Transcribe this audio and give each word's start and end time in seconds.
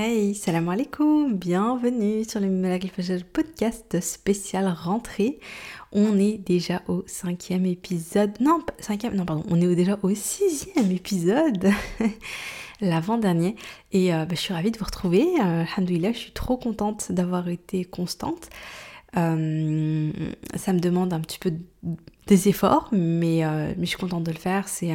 Hey, 0.00 0.36
salam 0.36 0.68
alaikum, 0.68 1.36
bienvenue 1.36 2.22
sur 2.22 2.38
le 2.38 2.46
Miracle 2.46 2.88
podcast 3.32 4.00
spécial 4.00 4.68
rentrée. 4.68 5.40
On 5.90 6.16
est 6.20 6.38
déjà 6.38 6.82
au 6.86 7.02
cinquième 7.08 7.66
épisode, 7.66 8.30
non, 8.40 8.60
cinquième, 8.78 9.16
non 9.16 9.24
pardon, 9.24 9.42
on 9.50 9.60
est 9.60 9.74
déjà 9.74 9.98
au 10.04 10.14
sixième 10.14 10.92
épisode, 10.92 11.70
l'avant-dernier. 12.80 13.56
Et 13.90 14.14
euh, 14.14 14.24
bah, 14.24 14.36
je 14.36 14.40
suis 14.40 14.54
ravie 14.54 14.70
de 14.70 14.78
vous 14.78 14.84
retrouver, 14.84 15.26
euh, 15.44 15.64
je 15.66 16.12
suis 16.16 16.30
trop 16.30 16.56
contente 16.56 17.10
d'avoir 17.10 17.48
été 17.48 17.84
constante. 17.84 18.50
Euh, 19.16 20.12
ça 20.54 20.72
me 20.72 20.78
demande 20.78 21.12
un 21.12 21.20
petit 21.20 21.40
peu 21.40 21.52
des 22.28 22.48
efforts, 22.48 22.88
mais, 22.92 23.44
euh, 23.44 23.72
mais 23.76 23.84
je 23.84 23.90
suis 23.90 23.98
contente 23.98 24.22
de 24.22 24.30
le 24.30 24.38
faire. 24.38 24.68
C'est 24.68 24.92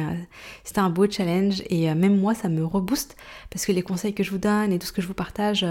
un 0.76 0.90
beau 0.90 1.10
challenge 1.10 1.62
et 1.68 1.90
euh, 1.90 1.94
même 1.94 2.18
moi, 2.18 2.34
ça 2.34 2.48
me 2.48 2.64
rebooste 2.64 3.16
parce 3.50 3.66
que 3.66 3.72
les 3.72 3.82
conseils 3.82 4.14
que 4.14 4.22
je 4.22 4.30
vous 4.30 4.38
donne 4.38 4.72
et 4.72 4.78
tout 4.78 4.86
ce 4.86 4.92
que 4.92 5.02
je 5.02 5.06
vous 5.06 5.14
partage, 5.14 5.66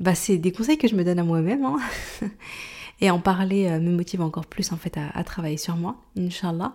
bah, 0.00 0.14
c'est 0.14 0.38
des 0.38 0.52
conseils 0.52 0.78
que 0.78 0.88
je 0.88 0.96
me 0.96 1.04
donne 1.04 1.18
à 1.18 1.24
moi-même. 1.24 1.64
Hein. 1.64 1.76
et 3.00 3.10
en 3.10 3.20
parler 3.20 3.70
me 3.78 3.90
motive 3.90 4.22
encore 4.22 4.46
plus 4.46 4.72
en 4.72 4.76
fait 4.76 4.98
à, 5.14 5.22
travailler 5.22 5.58
sur 5.58 5.76
moi, 5.76 5.96
Inch'Allah. 6.18 6.72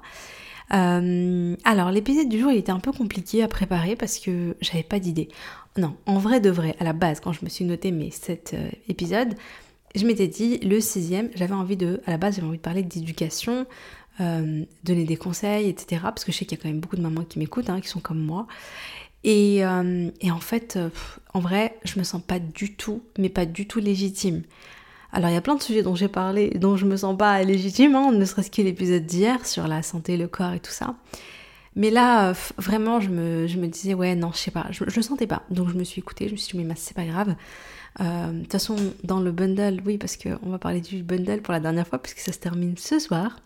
alors 0.70 1.92
l'épisode 1.92 2.30
du 2.30 2.40
jour 2.40 2.52
il 2.52 2.59
était 2.59 2.72
un 2.72 2.80
peu 2.80 2.92
compliqué 2.92 3.42
à 3.42 3.48
préparer 3.48 3.95
parce 3.95 4.20
que 4.20 4.56
j'avais 4.62 4.84
pas 4.84 5.00
d'idée. 5.00 5.30
Non, 5.78 5.95
en 6.06 6.20
vrai 6.20 6.40
de 6.40 6.52
vrai, 6.52 6.76
à 6.80 6.84
la 6.84 6.94
base 6.94 7.22
quand 7.22 7.34
je 7.34 7.44
me 7.44 7.50
suis 7.50 7.66
noté 7.66 7.92
mes 7.92 8.12
7 8.12 8.56
épisodes, 8.88 9.34
je 9.95 10.06
m'étais 10.06 10.28
dit, 10.28 10.58
le 10.59 10.80
sixième, 10.80 11.30
j'avais 11.36 11.53
envie 11.53 11.76
de, 11.76 12.02
à 12.06 12.12
la 12.12 12.17
base, 12.17 12.36
j'avais 12.36 12.48
envie 12.48 12.58
de 12.58 12.62
parler 12.62 12.84
d'éducation, 12.84 13.66
euh, 14.20 14.66
donner 14.84 15.06
des 15.06 15.16
conseils, 15.16 15.70
etc. 15.70 16.02
Parce 16.04 16.26
que 16.26 16.32
je 16.32 16.38
sais 16.38 16.46
qu'il 16.46 16.58
y 16.58 16.62
a 16.62 16.64
quand 16.64 16.70
même 16.70 16.82
beaucoup 16.82 16.98
de 16.98 17.02
mamans 17.02 17.24
qui 17.24 17.40
m'écoutent, 17.40 17.70
hein, 17.70 17.80
qui 17.80 17.88
sont 17.88 18.02
comme 18.02 18.20
moi. 18.20 18.46
Et, 19.24 19.66
euh, 19.66 20.10
en 20.30 20.40
fait, 20.40 20.76
euh, 20.76 20.90
en 21.34 21.40
vrai, 21.40 21.78
je 21.86 21.98
me 21.98 22.04
sens 22.04 22.22
pas 22.22 22.40
du 22.40 22.76
tout, 22.76 23.04
mais 23.18 23.30
pas 23.30 23.46
du 23.46 23.68
tout 23.68 23.80
légitime. 23.80 24.44
Alors, 25.14 25.30
il 25.30 25.34
y 25.34 25.38
a 25.38 25.42
plein 25.42 25.56
de 25.56 25.62
sujets 25.62 25.81
dont 25.81 25.95
j'ai 25.95 26.08
parlé, 26.09 26.50
dont 26.52 26.76
je 26.78 26.86
me 26.86 26.98
sens 26.98 27.18
pas 27.18 27.42
légitime, 27.44 27.95
hein, 27.95 28.12
ne 28.12 28.26
serait-ce 28.26 28.52
que 28.52 28.62
l'épisode 28.62 29.06
d'hier 29.06 29.45
sur 29.45 29.68
la 29.68 29.81
santé, 29.81 30.18
le 30.18 30.28
corps 30.28 30.53
et 30.53 30.59
tout 30.59 30.72
ça. 30.72 30.96
Mais 31.75 31.90
là, 31.90 32.34
vraiment, 32.58 33.00
je 33.00 33.09
me, 33.09 33.48
je 33.48 33.58
me 33.58 33.68
disais, 33.68 33.94
ouais, 33.94 34.16
non, 34.16 34.31
je 34.34 34.38
sais 34.40 34.52
pas, 34.52 34.68
je, 34.72 34.84
je 34.88 34.96
le 34.96 35.02
sentais 35.02 35.28
pas. 35.28 35.44
Donc, 35.50 35.70
je 35.70 35.75
me 35.75 35.84
suis 35.84 36.00
écoutée, 36.00 36.28
je 36.28 36.34
me 36.34 36.38
suis 36.38 36.58
dit, 36.58 36.64
mais 36.64 36.73
c'est 36.75 36.96
pas 36.96 37.06
grave. 37.06 37.36
De 38.00 38.42
toute 38.42 38.52
façon, 38.52 38.75
dans 39.03 39.20
le 39.20 39.31
bundle, 39.31 39.81
oui, 39.86 39.98
parce 39.98 40.18
qu'on 40.18 40.50
va 40.50 40.58
parler 40.59 40.81
du 40.81 41.03
bundle 41.03 41.42
pour 41.42 41.53
la 41.53 41.59
dernière 41.59 41.88
fois, 41.88 42.00
puisque 42.00 42.20
ça 42.20 42.31
se 42.34 42.40
termine 42.40 42.75
ce 42.78 43.00
soir. 43.00 43.38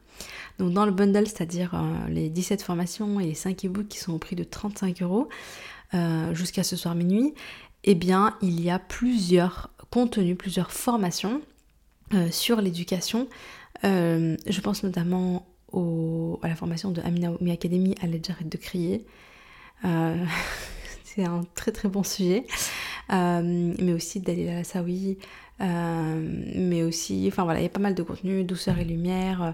Donc 0.60 0.74
dans 0.74 0.86
le 0.86 0.92
bundle, 0.92 1.28
c'est-à-dire 1.28 1.74
euh, 1.74 2.08
les 2.10 2.30
17 2.30 2.62
formations 2.62 3.20
et 3.20 3.26
les 3.26 3.34
5 3.34 3.66
e-books 3.66 3.88
qui 3.88 4.00
sont 4.00 4.14
au 4.14 4.18
prix 4.18 4.36
de 4.36 4.44
35 4.44 5.02
euros 5.02 5.30
euh, 5.94 6.34
jusqu'à 6.34 6.64
ce 6.64 6.76
soir 6.76 6.96
minuit, 6.96 7.34
eh 7.84 7.96
bien, 7.96 8.36
il 8.42 8.62
y 8.62 8.70
a 8.70 8.80
plusieurs 8.80 9.70
contenus, 9.90 10.38
plusieurs 10.38 10.72
formations 10.72 11.42
sur 12.32 12.62
l'éducation. 12.62 13.28
je 13.84 14.62
pense 14.62 14.84
notamment 14.84 15.48
à 16.42 16.48
la 16.48 16.56
formation 16.56 16.92
de 16.92 17.02
Amina 17.02 17.32
Oumi 17.32 17.52
Academy, 17.52 17.96
à 18.02 18.06
j'arrête 18.24 18.50
de 18.50 18.58
crier. 18.58 19.06
c'est 19.84 21.26
un 21.26 21.42
très 21.54 21.72
très 21.72 21.90
bon 21.90 22.04
sujet. 22.04 22.46
Euh, 23.12 23.74
mais 23.80 23.94
aussi 23.94 24.20
Dalila 24.20 24.62
euh, 25.62 26.52
mais 26.56 26.84
aussi, 26.84 27.26
enfin 27.32 27.44
voilà, 27.46 27.60
il 27.62 27.64
y 27.64 27.68
a 27.68 27.70
pas 27.70 27.80
mal 27.80 27.96
de 27.96 28.04
contenu, 28.04 28.44
douceur 28.44 28.78
et 28.78 28.84
lumière, 28.84 29.54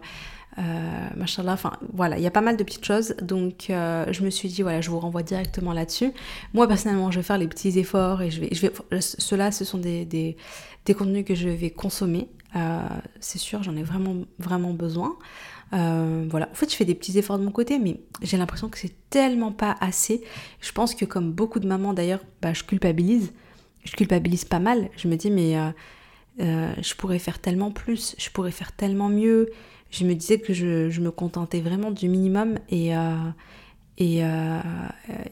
euh, 0.58 1.08
machallah, 1.16 1.54
enfin 1.54 1.74
voilà, 1.94 2.18
il 2.18 2.24
y 2.24 2.28
a 2.28 2.32
pas 2.32 2.42
mal 2.42 2.58
de 2.58 2.64
petites 2.64 2.86
choses, 2.86 3.16
donc 3.22 3.70
euh, 3.70 4.06
je 4.12 4.24
me 4.24 4.30
suis 4.30 4.50
dit, 4.50 4.62
voilà, 4.62 4.82
je 4.82 4.90
vous 4.90 5.00
renvoie 5.00 5.24
directement 5.24 5.74
là-dessus. 5.74 6.12
Moi 6.54 6.68
personnellement, 6.68 7.12
je 7.12 7.20
vais 7.20 7.24
faire 7.24 7.38
les 7.38 7.48
petits 7.48 7.78
efforts 7.80 8.22
et 8.22 8.30
je 8.30 8.42
vais, 8.42 8.50
je 8.52 8.68
vais 8.68 9.02
ceux-là, 9.02 9.52
ce 9.52 9.66
sont 9.66 9.78
des, 9.78 10.06
des, 10.06 10.38
des 10.86 10.94
contenus 10.94 11.26
que 11.26 11.36
je 11.36 11.50
vais 11.50 11.70
consommer, 11.70 12.30
c'est 13.20 13.40
sûr, 13.40 13.64
j'en 13.64 13.76
ai 13.76 13.84
vraiment, 13.84 14.26
vraiment 14.40 14.74
besoin. 14.74 15.16
Euh, 15.74 16.26
voilà. 16.30 16.50
En 16.52 16.56
fait, 16.56 16.70
je 16.70 16.76
fais 16.76 16.86
des 16.86 16.96
petits 16.96 17.18
efforts 17.18 17.40
de 17.40 17.44
mon 17.44 17.52
côté, 17.52 17.80
mais 17.80 18.02
j'ai 18.22 18.38
l'impression 18.38 18.70
que 18.70 18.78
c'est 18.78 18.94
tellement 19.10 19.52
pas 19.52 19.78
assez. 19.80 20.24
Je 20.60 20.72
pense 20.72 20.96
que 20.96 21.06
comme 21.06 21.32
beaucoup 21.32 21.60
de 21.60 21.68
mamans 21.68 21.94
d'ailleurs, 21.94 22.22
bah, 22.42 22.54
je 22.54 22.64
culpabilise. 22.64 23.32
Je 23.84 23.94
culpabilise 23.94 24.46
pas 24.46 24.60
mal. 24.60 24.90
Je 24.98 25.08
me 25.08 25.16
dis, 25.16 25.32
mais 25.32 25.58
euh, 25.58 25.70
euh, 26.42 26.74
je 26.82 26.94
pourrais 26.96 27.20
faire 27.20 27.40
tellement 27.40 27.72
plus, 27.72 28.16
je 28.18 28.30
pourrais 28.30 28.52
faire 28.52 28.72
tellement 28.74 29.10
mieux. 29.10 29.50
Je 29.92 30.06
me 30.06 30.14
disais 30.16 30.40
que 30.40 30.54
je, 30.54 31.00
me 31.02 31.12
contentais 31.12 31.62
vraiment 31.62 31.92
du 31.92 32.08
minimum 32.08 32.58
et, 32.70 32.92
et, 33.98 34.22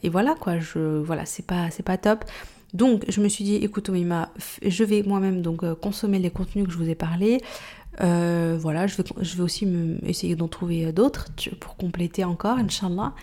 et, 0.02 0.08
voilà 0.10 0.34
quoi. 0.38 0.58
Je, 0.58 0.98
voilà, 0.98 1.24
c'est 1.26 1.46
pas, 1.46 1.70
c'est 1.70 1.82
pas 1.82 1.96
top. 1.96 2.24
Donc 2.74 3.04
je 3.08 3.20
me 3.20 3.28
suis 3.28 3.42
dit, 3.42 3.56
écoute 3.56 3.88
Omima, 3.88 4.30
je 4.62 4.84
vais 4.84 5.02
moi-même 5.02 5.42
donc 5.42 5.64
consommer 5.80 6.18
les 6.18 6.30
contenus 6.30 6.66
que 6.66 6.72
je 6.72 6.76
vous 6.76 6.88
ai 6.88 6.94
parlé. 6.94 7.40
Euh, 8.00 8.56
voilà, 8.60 8.86
je 8.86 8.96
vais, 8.96 9.04
je 9.20 9.36
vais 9.36 9.42
aussi 9.42 9.66
me, 9.66 9.98
essayer 10.06 10.36
d'en 10.36 10.48
trouver 10.48 10.92
d'autres 10.92 11.26
pour 11.58 11.76
compléter 11.76 12.24
encore, 12.24 12.58
Inch'Allah. 12.58 13.14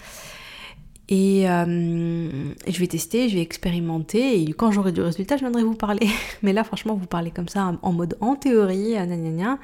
Et, 1.09 1.49
euh, 1.49 2.53
je 2.67 2.79
vais 2.79 2.87
tester, 2.87 3.29
je 3.29 3.35
vais 3.35 3.41
expérimenter, 3.41 4.41
et 4.41 4.51
quand 4.51 4.71
j'aurai 4.71 4.91
du 4.91 5.01
résultat, 5.01 5.37
je 5.37 5.41
viendrai 5.41 5.63
vous 5.63 5.73
parler. 5.73 6.07
Mais 6.43 6.51
là, 6.51 6.63
franchement, 6.65 6.95
vous 6.95 7.07
parlez 7.07 7.31
comme 7.31 7.47
ça, 7.47 7.77
en 7.81 7.93
mode 7.93 8.17
en 8.19 8.35
théorie, 8.35 8.93
gna 8.93 9.57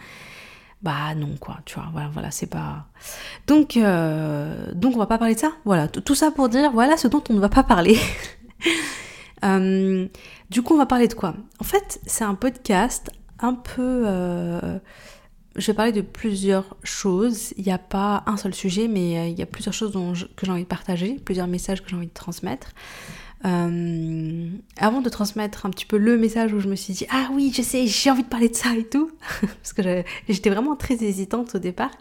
bah 0.84 1.16
non, 1.16 1.36
quoi, 1.40 1.60
tu 1.64 1.76
vois, 1.76 1.88
voilà, 1.94 2.10
voilà 2.10 2.30
c'est 2.30 2.48
pas... 2.48 2.86
Donc, 3.48 3.78
euh, 3.78 4.72
donc 4.74 4.96
on 4.96 5.00
va 5.00 5.08
pas 5.08 5.18
parler 5.18 5.34
de 5.34 5.40
ça, 5.40 5.54
voilà, 5.64 5.88
tout 5.88 6.14
ça 6.16 6.30
pour 6.30 6.50
dire, 6.50 6.72
voilà 6.72 6.98
ce 6.98 7.08
dont 7.08 7.24
on 7.30 7.34
ne 7.34 7.40
va 7.40 7.48
pas 7.48 7.64
parler. 7.64 7.98
du 10.50 10.62
coup, 10.62 10.74
on 10.74 10.78
va 10.78 10.86
parler 10.86 11.08
de 11.08 11.14
quoi? 11.14 11.36
En 11.60 11.64
fait, 11.64 12.02
c'est 12.06 12.26
un 12.26 12.36
podcast 12.36 13.10
un 13.40 13.54
peu... 13.54 14.04
Euh, 14.06 14.80
je 15.56 15.68
vais 15.68 15.74
parler 15.74 15.92
de 15.92 16.02
plusieurs 16.02 16.76
choses. 16.84 17.54
Il 17.58 17.64
n'y 17.64 17.72
a 17.72 17.78
pas 17.78 18.24
un 18.26 18.38
seul 18.38 18.54
sujet, 18.54 18.88
mais 18.88 19.20
euh, 19.20 19.28
il 19.28 19.38
y 19.38 19.42
a 19.42 19.46
plusieurs 19.46 19.74
choses 19.74 19.94
que 20.36 20.46
j'ai 20.46 20.52
envie 20.52 20.64
de 20.64 20.68
partager, 20.68 21.14
plusieurs 21.14 21.48
messages 21.48 21.82
que 21.82 21.90
j'ai 21.90 21.96
envie 21.96 22.08
de 22.08 22.14
transmettre. 22.14 22.74
Euh, 23.46 24.48
avant 24.78 25.02
de 25.02 25.10
transmettre 25.10 25.66
un 25.66 25.70
petit 25.70 25.86
peu 25.86 25.98
le 25.98 26.18
message 26.18 26.54
où 26.54 26.62
je 26.62 26.70
me 26.70 26.76
suis 26.76 26.94
dit 26.94 27.06
ah 27.10 27.28
oui 27.34 27.52
je 27.54 27.62
sais 27.62 27.88
j'ai 27.88 28.10
envie 28.10 28.24
de 28.24 28.30
parler 28.30 28.48
de 28.48 28.56
ça 28.56 28.74
et 28.74 28.86
tout 28.86 29.12
parce 29.42 29.74
que 29.74 30.04
j'étais 30.30 30.50
vraiment 30.50 30.78
très 30.78 31.04
hésitante 31.04 31.56
au 31.56 31.60
départ 31.60 31.92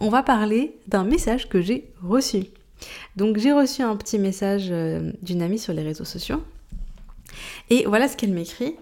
on 0.00 0.10
va 0.10 0.22
parler 0.22 0.76
d'un 0.86 1.02
message 1.02 1.48
que 1.48 1.60
j'ai 1.60 1.90
reçu. 2.02 2.44
Donc 3.16 3.38
j'ai 3.38 3.52
reçu 3.52 3.82
un 3.82 3.96
petit 3.96 4.18
message 4.18 4.72
d'une 5.22 5.42
amie 5.42 5.58
sur 5.58 5.72
les 5.72 5.82
réseaux 5.82 6.04
sociaux. 6.04 6.40
Et 7.70 7.84
voilà 7.86 8.08
ce 8.08 8.16
qu'elle 8.16 8.32
m'écrit 8.32 8.76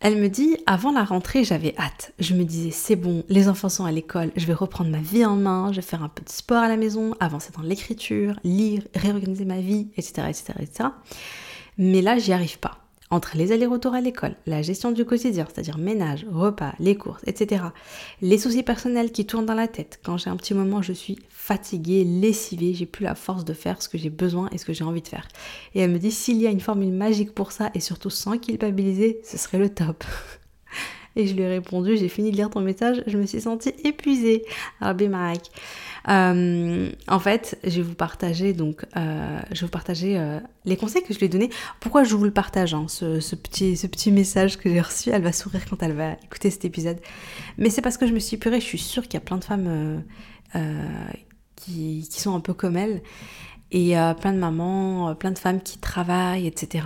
elle 0.00 0.16
me 0.16 0.28
dit, 0.28 0.56
avant 0.66 0.92
la 0.92 1.04
rentrée, 1.04 1.44
j'avais 1.44 1.74
hâte. 1.78 2.12
Je 2.18 2.34
me 2.34 2.44
disais, 2.44 2.70
c'est 2.70 2.96
bon, 2.96 3.22
les 3.28 3.48
enfants 3.48 3.68
sont 3.68 3.84
à 3.84 3.92
l'école, 3.92 4.32
je 4.34 4.46
vais 4.46 4.54
reprendre 4.54 4.90
ma 4.90 5.00
vie 5.00 5.24
en 5.26 5.36
main, 5.36 5.72
je 5.72 5.76
vais 5.76 5.86
faire 5.86 6.02
un 6.02 6.08
peu 6.08 6.24
de 6.24 6.30
sport 6.30 6.62
à 6.62 6.68
la 6.68 6.78
maison, 6.78 7.14
avancer 7.20 7.50
dans 7.54 7.62
l'écriture, 7.62 8.34
lire, 8.42 8.82
réorganiser 8.94 9.44
ma 9.44 9.60
vie, 9.60 9.88
etc., 9.96 10.28
etc., 10.28 10.44
etc. 10.58 10.88
Mais 11.76 12.00
là, 12.00 12.18
j'y 12.18 12.32
arrive 12.32 12.58
pas 12.58 12.78
entre 13.10 13.36
les 13.36 13.50
allers-retours 13.52 13.94
à 13.94 14.00
l'école, 14.00 14.36
la 14.46 14.62
gestion 14.62 14.92
du 14.92 15.04
quotidien, 15.04 15.46
c'est-à-dire 15.52 15.78
ménage, 15.78 16.24
repas, 16.30 16.72
les 16.78 16.96
courses, 16.96 17.22
etc., 17.26 17.64
les 18.22 18.38
soucis 18.38 18.62
personnels 18.62 19.10
qui 19.10 19.26
tournent 19.26 19.46
dans 19.46 19.54
la 19.54 19.68
tête, 19.68 20.00
quand 20.04 20.16
j'ai 20.16 20.30
un 20.30 20.36
petit 20.36 20.54
moment, 20.54 20.80
je 20.80 20.92
suis 20.92 21.18
fatiguée, 21.50 22.04
lessivée, 22.04 22.74
j'ai 22.74 22.86
plus 22.86 23.02
la 23.02 23.16
force 23.16 23.44
de 23.44 23.54
faire 23.54 23.82
ce 23.82 23.88
que 23.88 23.98
j'ai 23.98 24.08
besoin 24.08 24.48
et 24.52 24.58
ce 24.58 24.64
que 24.64 24.72
j'ai 24.72 24.84
envie 24.84 25.02
de 25.02 25.08
faire. 25.08 25.26
Et 25.74 25.80
elle 25.80 25.90
me 25.90 25.98
dit, 25.98 26.12
s'il 26.12 26.40
y 26.40 26.46
a 26.46 26.50
une 26.50 26.60
formule 26.60 26.92
magique 26.92 27.34
pour 27.34 27.50
ça, 27.50 27.72
et 27.74 27.80
surtout 27.80 28.08
sans 28.08 28.38
culpabiliser, 28.38 29.20
ce 29.24 29.36
serait 29.36 29.58
le 29.58 29.68
top. 29.68 30.04
Et 31.16 31.26
je 31.26 31.34
lui 31.34 31.42
ai 31.42 31.48
répondu, 31.48 31.96
j'ai 31.96 32.08
fini 32.08 32.30
de 32.30 32.36
lire 32.36 32.50
ton 32.50 32.60
message, 32.60 33.02
je 33.08 33.18
me 33.18 33.26
suis 33.26 33.40
sentie 33.40 33.72
épuisée. 33.82 34.44
Rabbi 34.80 35.08
Marek. 35.08 35.40
Euh, 36.08 36.88
en 37.08 37.18
fait, 37.18 37.58
je 37.64 37.78
vais 37.78 37.82
vous 37.82 37.96
partager 37.96 38.52
donc, 38.52 38.86
euh, 38.96 39.40
je 39.50 39.62
vais 39.62 39.66
vous 39.66 39.72
partager 39.72 40.16
euh, 40.16 40.38
les 40.64 40.76
conseils 40.76 41.02
que 41.02 41.12
je 41.12 41.18
lui 41.18 41.26
ai 41.26 41.28
donnés. 41.28 41.50
Pourquoi 41.80 42.04
je 42.04 42.14
vous 42.14 42.22
le 42.22 42.30
partage, 42.30 42.74
hein, 42.74 42.86
ce, 42.86 43.34
petit, 43.34 43.76
ce 43.76 43.88
petit 43.88 44.12
message 44.12 44.56
que 44.56 44.70
j'ai 44.70 44.80
reçu. 44.80 45.10
Elle 45.10 45.22
va 45.22 45.32
sourire 45.32 45.62
quand 45.68 45.82
elle 45.82 45.94
va 45.94 46.12
écouter 46.24 46.48
cet 46.48 46.64
épisode. 46.64 46.98
Mais 47.58 47.70
c'est 47.70 47.82
parce 47.82 47.96
que 47.96 48.06
je 48.06 48.12
me 48.12 48.20
suis 48.20 48.36
purée, 48.36 48.60
je 48.60 48.66
suis 48.66 48.78
sûre 48.78 49.02
qu'il 49.02 49.14
y 49.14 49.16
a 49.16 49.24
plein 49.24 49.38
de 49.38 49.44
femmes 49.44 50.04
qui, 51.60 52.06
sont 52.10 52.34
un 52.34 52.40
peu 52.40 52.54
comme 52.54 52.76
elle 52.76 53.02
et 53.72 53.94
plein 54.20 54.32
de 54.32 54.38
mamans, 54.38 55.14
plein 55.14 55.30
de 55.30 55.38
femmes 55.38 55.60
qui 55.60 55.78
travaillent, 55.78 56.46
etc. 56.46 56.84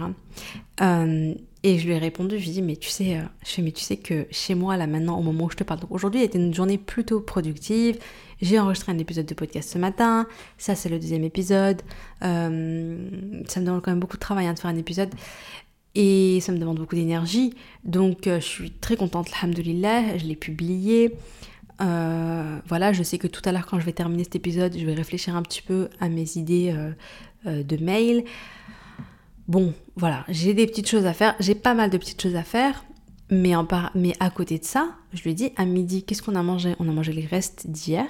Et 1.66 1.78
je 1.78 1.86
lui 1.86 1.94
ai 1.94 1.98
répondu, 1.98 2.38
je 2.38 2.42
lui 2.42 2.50
ai 2.50 2.52
dit, 2.52 2.62
mais 2.62 2.76
tu 2.76 2.90
sais, 2.90 3.22
je 3.42 3.62
mais 3.62 3.72
tu 3.72 3.82
sais 3.82 3.96
que 3.96 4.26
chez 4.30 4.54
moi, 4.54 4.76
là 4.76 4.86
maintenant, 4.86 5.18
au 5.18 5.22
moment 5.22 5.44
où 5.44 5.50
je 5.50 5.56
te 5.56 5.64
parle, 5.64 5.80
donc 5.80 5.92
aujourd'hui 5.92 6.20
a 6.20 6.24
été 6.24 6.38
une 6.38 6.52
journée 6.52 6.76
plutôt 6.76 7.22
productive, 7.22 7.98
j'ai 8.42 8.58
enregistré 8.58 8.92
un 8.92 8.98
épisode 8.98 9.24
de 9.24 9.32
podcast 9.32 9.70
ce 9.70 9.78
matin, 9.78 10.26
ça 10.58 10.74
c'est 10.74 10.90
le 10.90 10.98
deuxième 10.98 11.24
épisode. 11.24 11.80
Euh, 12.22 13.08
ça 13.48 13.60
me 13.60 13.66
demande 13.66 13.82
quand 13.82 13.90
même 13.90 14.00
beaucoup 14.00 14.16
de 14.16 14.20
travail 14.20 14.46
hein, 14.46 14.52
de 14.52 14.58
faire 14.58 14.70
un 14.70 14.76
épisode 14.76 15.08
et 15.94 16.40
ça 16.40 16.52
me 16.52 16.58
demande 16.58 16.78
beaucoup 16.78 16.96
d'énergie. 16.96 17.54
Donc 17.84 18.26
euh, 18.26 18.40
je 18.40 18.44
suis 18.44 18.70
très 18.70 18.96
contente, 18.96 19.30
alhamdoulilah, 19.40 20.18
je 20.18 20.26
l'ai 20.26 20.36
publié. 20.36 21.16
Euh, 21.80 22.58
voilà, 22.66 22.92
je 22.92 23.02
sais 23.02 23.18
que 23.18 23.26
tout 23.26 23.42
à 23.44 23.52
l'heure 23.52 23.66
quand 23.66 23.80
je 23.80 23.84
vais 23.84 23.92
terminer 23.92 24.24
cet 24.24 24.36
épisode, 24.36 24.76
je 24.76 24.84
vais 24.86 24.94
réfléchir 24.94 25.36
un 25.36 25.42
petit 25.42 25.62
peu 25.62 25.88
à 26.00 26.08
mes 26.08 26.36
idées 26.36 26.74
de 27.44 27.84
mail. 27.84 28.24
bon, 29.48 29.74
voilà, 29.96 30.24
j'ai 30.28 30.54
des 30.54 30.66
petites 30.66 30.88
choses 30.88 31.06
à 31.06 31.12
faire, 31.12 31.34
j'ai 31.40 31.54
pas 31.54 31.74
mal 31.74 31.90
de 31.90 31.98
petites 31.98 32.22
choses 32.22 32.36
à 32.36 32.42
faire, 32.42 32.84
mais, 33.30 33.56
en 33.56 33.64
par... 33.64 33.90
mais 33.94 34.14
à 34.20 34.30
côté 34.30 34.58
de 34.58 34.64
ça, 34.64 34.96
je 35.12 35.22
lui 35.22 35.30
ai 35.30 35.34
dit 35.34 35.52
à 35.56 35.64
midi, 35.64 36.04
qu'est-ce 36.04 36.22
qu'on 36.22 36.34
a 36.34 36.42
mangé? 36.42 36.74
On 36.78 36.88
a 36.88 36.92
mangé 36.92 37.12
les 37.12 37.26
restes 37.26 37.66
d'hier. 37.68 38.06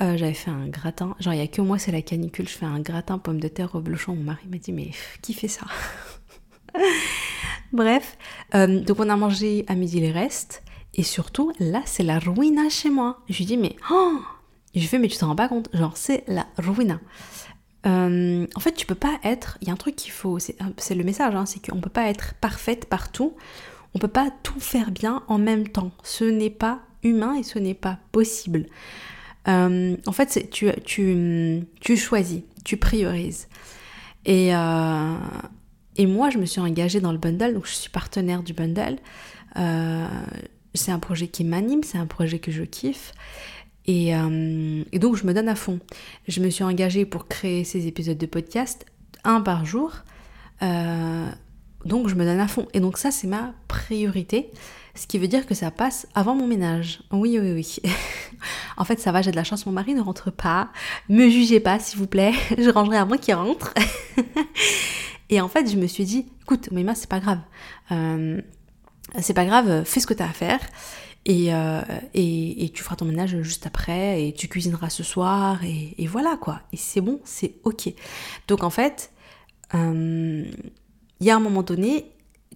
Euh, 0.00 0.16
j'avais 0.16 0.34
fait 0.34 0.50
un 0.50 0.68
gratin, 0.68 1.16
genre 1.18 1.34
il 1.34 1.38
y 1.38 1.42
a 1.42 1.46
que 1.46 1.60
moi, 1.60 1.78
c'est 1.78 1.92
la 1.92 2.02
canicule, 2.02 2.48
je 2.48 2.54
fais 2.54 2.66
un 2.66 2.80
gratin 2.80 3.18
pomme 3.18 3.40
de 3.40 3.48
terre 3.48 3.74
au 3.74 3.80
blochon. 3.80 4.14
Mon 4.14 4.22
mari 4.22 4.46
m'a 4.48 4.58
dit, 4.58 4.72
mais 4.72 4.90
qui 5.22 5.34
fait 5.34 5.48
ça? 5.48 5.66
Bref, 7.72 8.16
euh, 8.54 8.80
donc 8.80 9.00
on 9.00 9.08
a 9.08 9.16
mangé 9.16 9.64
à 9.68 9.74
midi 9.74 10.00
les 10.00 10.12
restes. 10.12 10.62
Et 10.98 11.04
surtout, 11.04 11.52
là, 11.60 11.80
c'est 11.86 12.02
la 12.02 12.18
ruina 12.18 12.68
chez 12.68 12.90
moi. 12.90 13.20
Je 13.28 13.38
lui 13.38 13.44
dis, 13.46 13.56
mais... 13.56 13.76
Oh 13.90 14.18
je 14.74 14.80
lui 14.80 14.86
fais, 14.88 14.98
mais 14.98 15.08
tu 15.08 15.16
te 15.16 15.24
rends 15.24 15.36
pas 15.36 15.48
compte 15.48 15.70
Genre, 15.72 15.96
c'est 15.96 16.24
la 16.26 16.46
ruina. 16.58 17.00
Euh, 17.86 18.46
en 18.54 18.60
fait, 18.60 18.72
tu 18.72 18.84
peux 18.84 18.96
pas 18.96 19.18
être... 19.22 19.58
Il 19.62 19.68
y 19.68 19.70
a 19.70 19.74
un 19.74 19.76
truc 19.76 19.94
qu'il 19.94 20.10
faut... 20.10 20.40
C'est 20.40 20.94
le 20.96 21.04
message, 21.04 21.36
hein, 21.36 21.46
c'est 21.46 21.64
qu'on 21.64 21.80
peut 21.80 21.88
pas 21.88 22.08
être 22.08 22.34
parfaite 22.40 22.86
partout. 22.86 23.34
On 23.94 24.00
peut 24.00 24.08
pas 24.08 24.30
tout 24.42 24.58
faire 24.58 24.90
bien 24.90 25.22
en 25.28 25.38
même 25.38 25.68
temps. 25.68 25.92
Ce 26.02 26.24
n'est 26.24 26.50
pas 26.50 26.80
humain 27.04 27.36
et 27.36 27.44
ce 27.44 27.60
n'est 27.60 27.74
pas 27.74 28.00
possible. 28.10 28.66
Euh, 29.46 29.96
en 30.04 30.12
fait, 30.12 30.50
tu, 30.50 30.68
tu, 30.84 31.62
tu 31.80 31.96
choisis, 31.96 32.42
tu 32.64 32.76
priorises. 32.76 33.46
Et, 34.26 34.52
euh, 34.52 35.14
et 35.96 36.06
moi, 36.06 36.30
je 36.30 36.38
me 36.38 36.44
suis 36.44 36.60
engagée 36.60 37.00
dans 37.00 37.12
le 37.12 37.18
bundle, 37.18 37.54
donc 37.54 37.66
je 37.66 37.72
suis 37.74 37.90
partenaire 37.90 38.42
du 38.42 38.52
bundle. 38.52 38.96
Euh, 40.78 40.84
c'est 40.84 40.92
un 40.92 40.98
projet 40.98 41.28
qui 41.28 41.44
m'anime, 41.44 41.82
c'est 41.82 41.98
un 41.98 42.06
projet 42.06 42.38
que 42.38 42.50
je 42.50 42.62
kiffe. 42.62 43.12
Et, 43.86 44.10
et, 44.10 44.98
donc, 44.98 45.16
je 45.16 45.24
me 45.24 45.32
donne 45.32 45.48
à 45.48 45.54
fond. 45.54 45.80
Je 46.26 46.40
me 46.40 46.50
suis 46.50 46.62
engagée 46.62 47.06
pour 47.06 47.26
créer 47.26 47.64
ces 47.64 47.86
épisodes 47.86 48.18
de 48.18 48.26
podcast, 48.26 48.84
un 49.24 49.40
par 49.40 49.64
jour. 49.64 49.92
donc, 50.60 52.08
je 52.08 52.14
me 52.14 52.24
donne 52.26 52.38
à 52.38 52.48
fond. 52.48 52.68
Et 52.74 52.80
donc, 52.80 52.98
ça, 52.98 53.10
c'est 53.10 53.26
ma 53.26 53.54
priorité. 53.66 54.50
Ce 54.98 55.06
qui 55.06 55.18
veut 55.18 55.28
dire 55.28 55.46
que 55.46 55.54
ça 55.54 55.70
passe 55.70 56.08
avant 56.16 56.34
mon 56.34 56.48
ménage. 56.48 57.00
Oui, 57.12 57.38
oui, 57.40 57.52
oui. 57.52 57.76
en 58.76 58.84
fait, 58.84 58.98
ça 58.98 59.12
va, 59.12 59.22
j'ai 59.22 59.30
de 59.30 59.36
la 59.36 59.44
chance, 59.44 59.64
mon 59.64 59.70
mari 59.70 59.94
ne 59.94 60.00
rentre 60.00 60.32
pas. 60.32 60.70
Me 61.08 61.28
jugez 61.28 61.60
pas, 61.60 61.78
s'il 61.78 62.00
vous 62.00 62.08
plaît. 62.08 62.32
Je 62.58 62.68
rangerai 62.68 62.96
avant 62.96 63.16
qu'il 63.16 63.34
rentre. 63.34 63.72
et 65.30 65.40
en 65.40 65.46
fait, 65.46 65.70
je 65.70 65.76
me 65.76 65.86
suis 65.86 66.04
dit, 66.04 66.26
écoute, 66.42 66.72
Mima, 66.72 66.96
c'est 66.96 67.08
pas 67.08 67.20
grave. 67.20 67.38
Euh, 67.92 68.42
c'est 69.20 69.34
pas 69.34 69.44
grave, 69.44 69.84
fais 69.84 70.00
ce 70.00 70.06
que 70.06 70.14
tu 70.14 70.22
as 70.22 70.28
à 70.28 70.32
faire. 70.32 70.60
Euh, 71.28 71.82
et, 72.14 72.64
et, 72.64 72.68
tu 72.70 72.82
feras 72.82 72.96
ton 72.96 73.04
ménage 73.04 73.42
juste 73.42 73.66
après, 73.66 74.26
et 74.26 74.32
tu 74.32 74.48
cuisineras 74.48 74.88
ce 74.88 75.02
soir, 75.02 75.60
et, 75.64 76.06
voilà 76.06 76.38
quoi. 76.40 76.62
Et 76.72 76.76
c'est 76.76 77.00
bon, 77.00 77.20
c'est 77.24 77.56
ok. 77.64 77.92
Donc 78.46 78.62
en 78.62 78.70
fait, 78.70 79.12
euh, 79.74 80.44
il 81.20 81.26
y 81.26 81.30
a 81.30 81.36
un 81.36 81.40
moment 81.40 81.62
donné, 81.62 82.06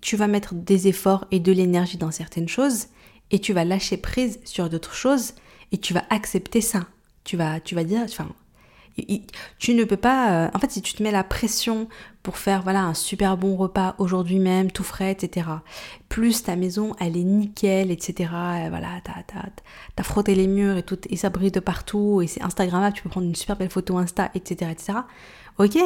tu 0.01 0.17
vas 0.17 0.27
mettre 0.27 0.55
des 0.55 0.89
efforts 0.89 1.27
et 1.31 1.39
de 1.39 1.53
l'énergie 1.53 1.99
dans 1.99 2.11
certaines 2.11 2.49
choses 2.49 2.87
et 3.31 3.39
tu 3.39 3.53
vas 3.53 3.65
lâcher 3.65 3.99
prise 3.99 4.41
sur 4.45 4.71
d'autres 4.71 4.95
choses 4.95 5.35
et 5.71 5.79
tu 5.79 5.93
vas 5.93 6.05
accepter 6.11 6.61
ça. 6.61 6.87
Tu 7.25 7.37
vas, 7.37 7.61
tu 7.61 7.75
vas 7.75 7.85
dire, 7.85 8.01
enfin, 8.03 8.29
tu 9.59 9.75
ne 9.75 9.85
peux 9.85 9.97
pas. 9.97 10.47
Euh, 10.47 10.51
en 10.55 10.59
fait, 10.59 10.71
si 10.71 10.83
tu 10.83 10.95
te 10.95 11.03
mets 11.03 11.11
la 11.11 11.25
pression 11.25 11.89
pour 12.23 12.37
faire 12.37 12.63
voilà 12.63 12.83
un 12.83 12.95
super 12.95 13.37
bon 13.37 13.57
repas 13.57 13.95
aujourd'hui 13.99 14.39
même, 14.39 14.71
tout 14.71 14.85
frais, 14.85 15.13
etc. 15.13 15.47
Plus 16.09 16.43
ta 16.43 16.57
maison, 16.57 16.95
elle 17.01 17.17
est 17.17 17.25
nickel, 17.25 17.91
etc. 17.91 18.31
voilà, 18.69 19.01
t'as 19.05 19.43
as, 19.97 20.03
frotté 20.03 20.35
les 20.35 20.47
murs 20.47 20.77
et 20.77 20.83
tout, 20.83 20.99
et 21.09 21.17
ça 21.17 21.31
brille 21.31 21.51
de 21.51 21.61
partout, 21.61 22.21
et 22.23 22.27
c'est 22.27 22.43
Instagrammable, 22.43 22.95
tu 22.95 23.03
peux 23.03 23.09
prendre 23.09 23.27
une 23.27 23.35
super 23.35 23.57
belle 23.57 23.71
photo 23.71 23.97
Insta, 23.99 24.31
etc., 24.35 24.71
etc. 24.71 24.99
Ok, 25.59 25.79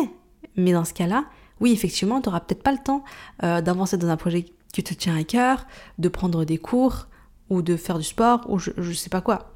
mais 0.56 0.72
dans 0.72 0.84
ce 0.84 0.92
cas-là, 0.92 1.24
oui, 1.60 1.72
effectivement, 1.72 2.20
tu 2.20 2.28
n'auras 2.28 2.40
peut-être 2.40 2.62
pas 2.62 2.72
le 2.72 2.78
temps 2.78 3.04
euh, 3.42 3.60
d'avancer 3.60 3.96
dans 3.96 4.08
un 4.08 4.16
projet 4.16 4.46
qui 4.72 4.82
te 4.84 4.94
tient 4.94 5.16
à 5.16 5.24
cœur, 5.24 5.66
de 5.98 6.08
prendre 6.08 6.44
des 6.44 6.58
cours 6.58 7.06
ou 7.48 7.62
de 7.62 7.76
faire 7.76 7.98
du 7.98 8.04
sport 8.04 8.42
ou 8.48 8.58
je, 8.58 8.70
ne 8.76 8.92
sais 8.92 9.08
pas 9.08 9.20
quoi. 9.20 9.54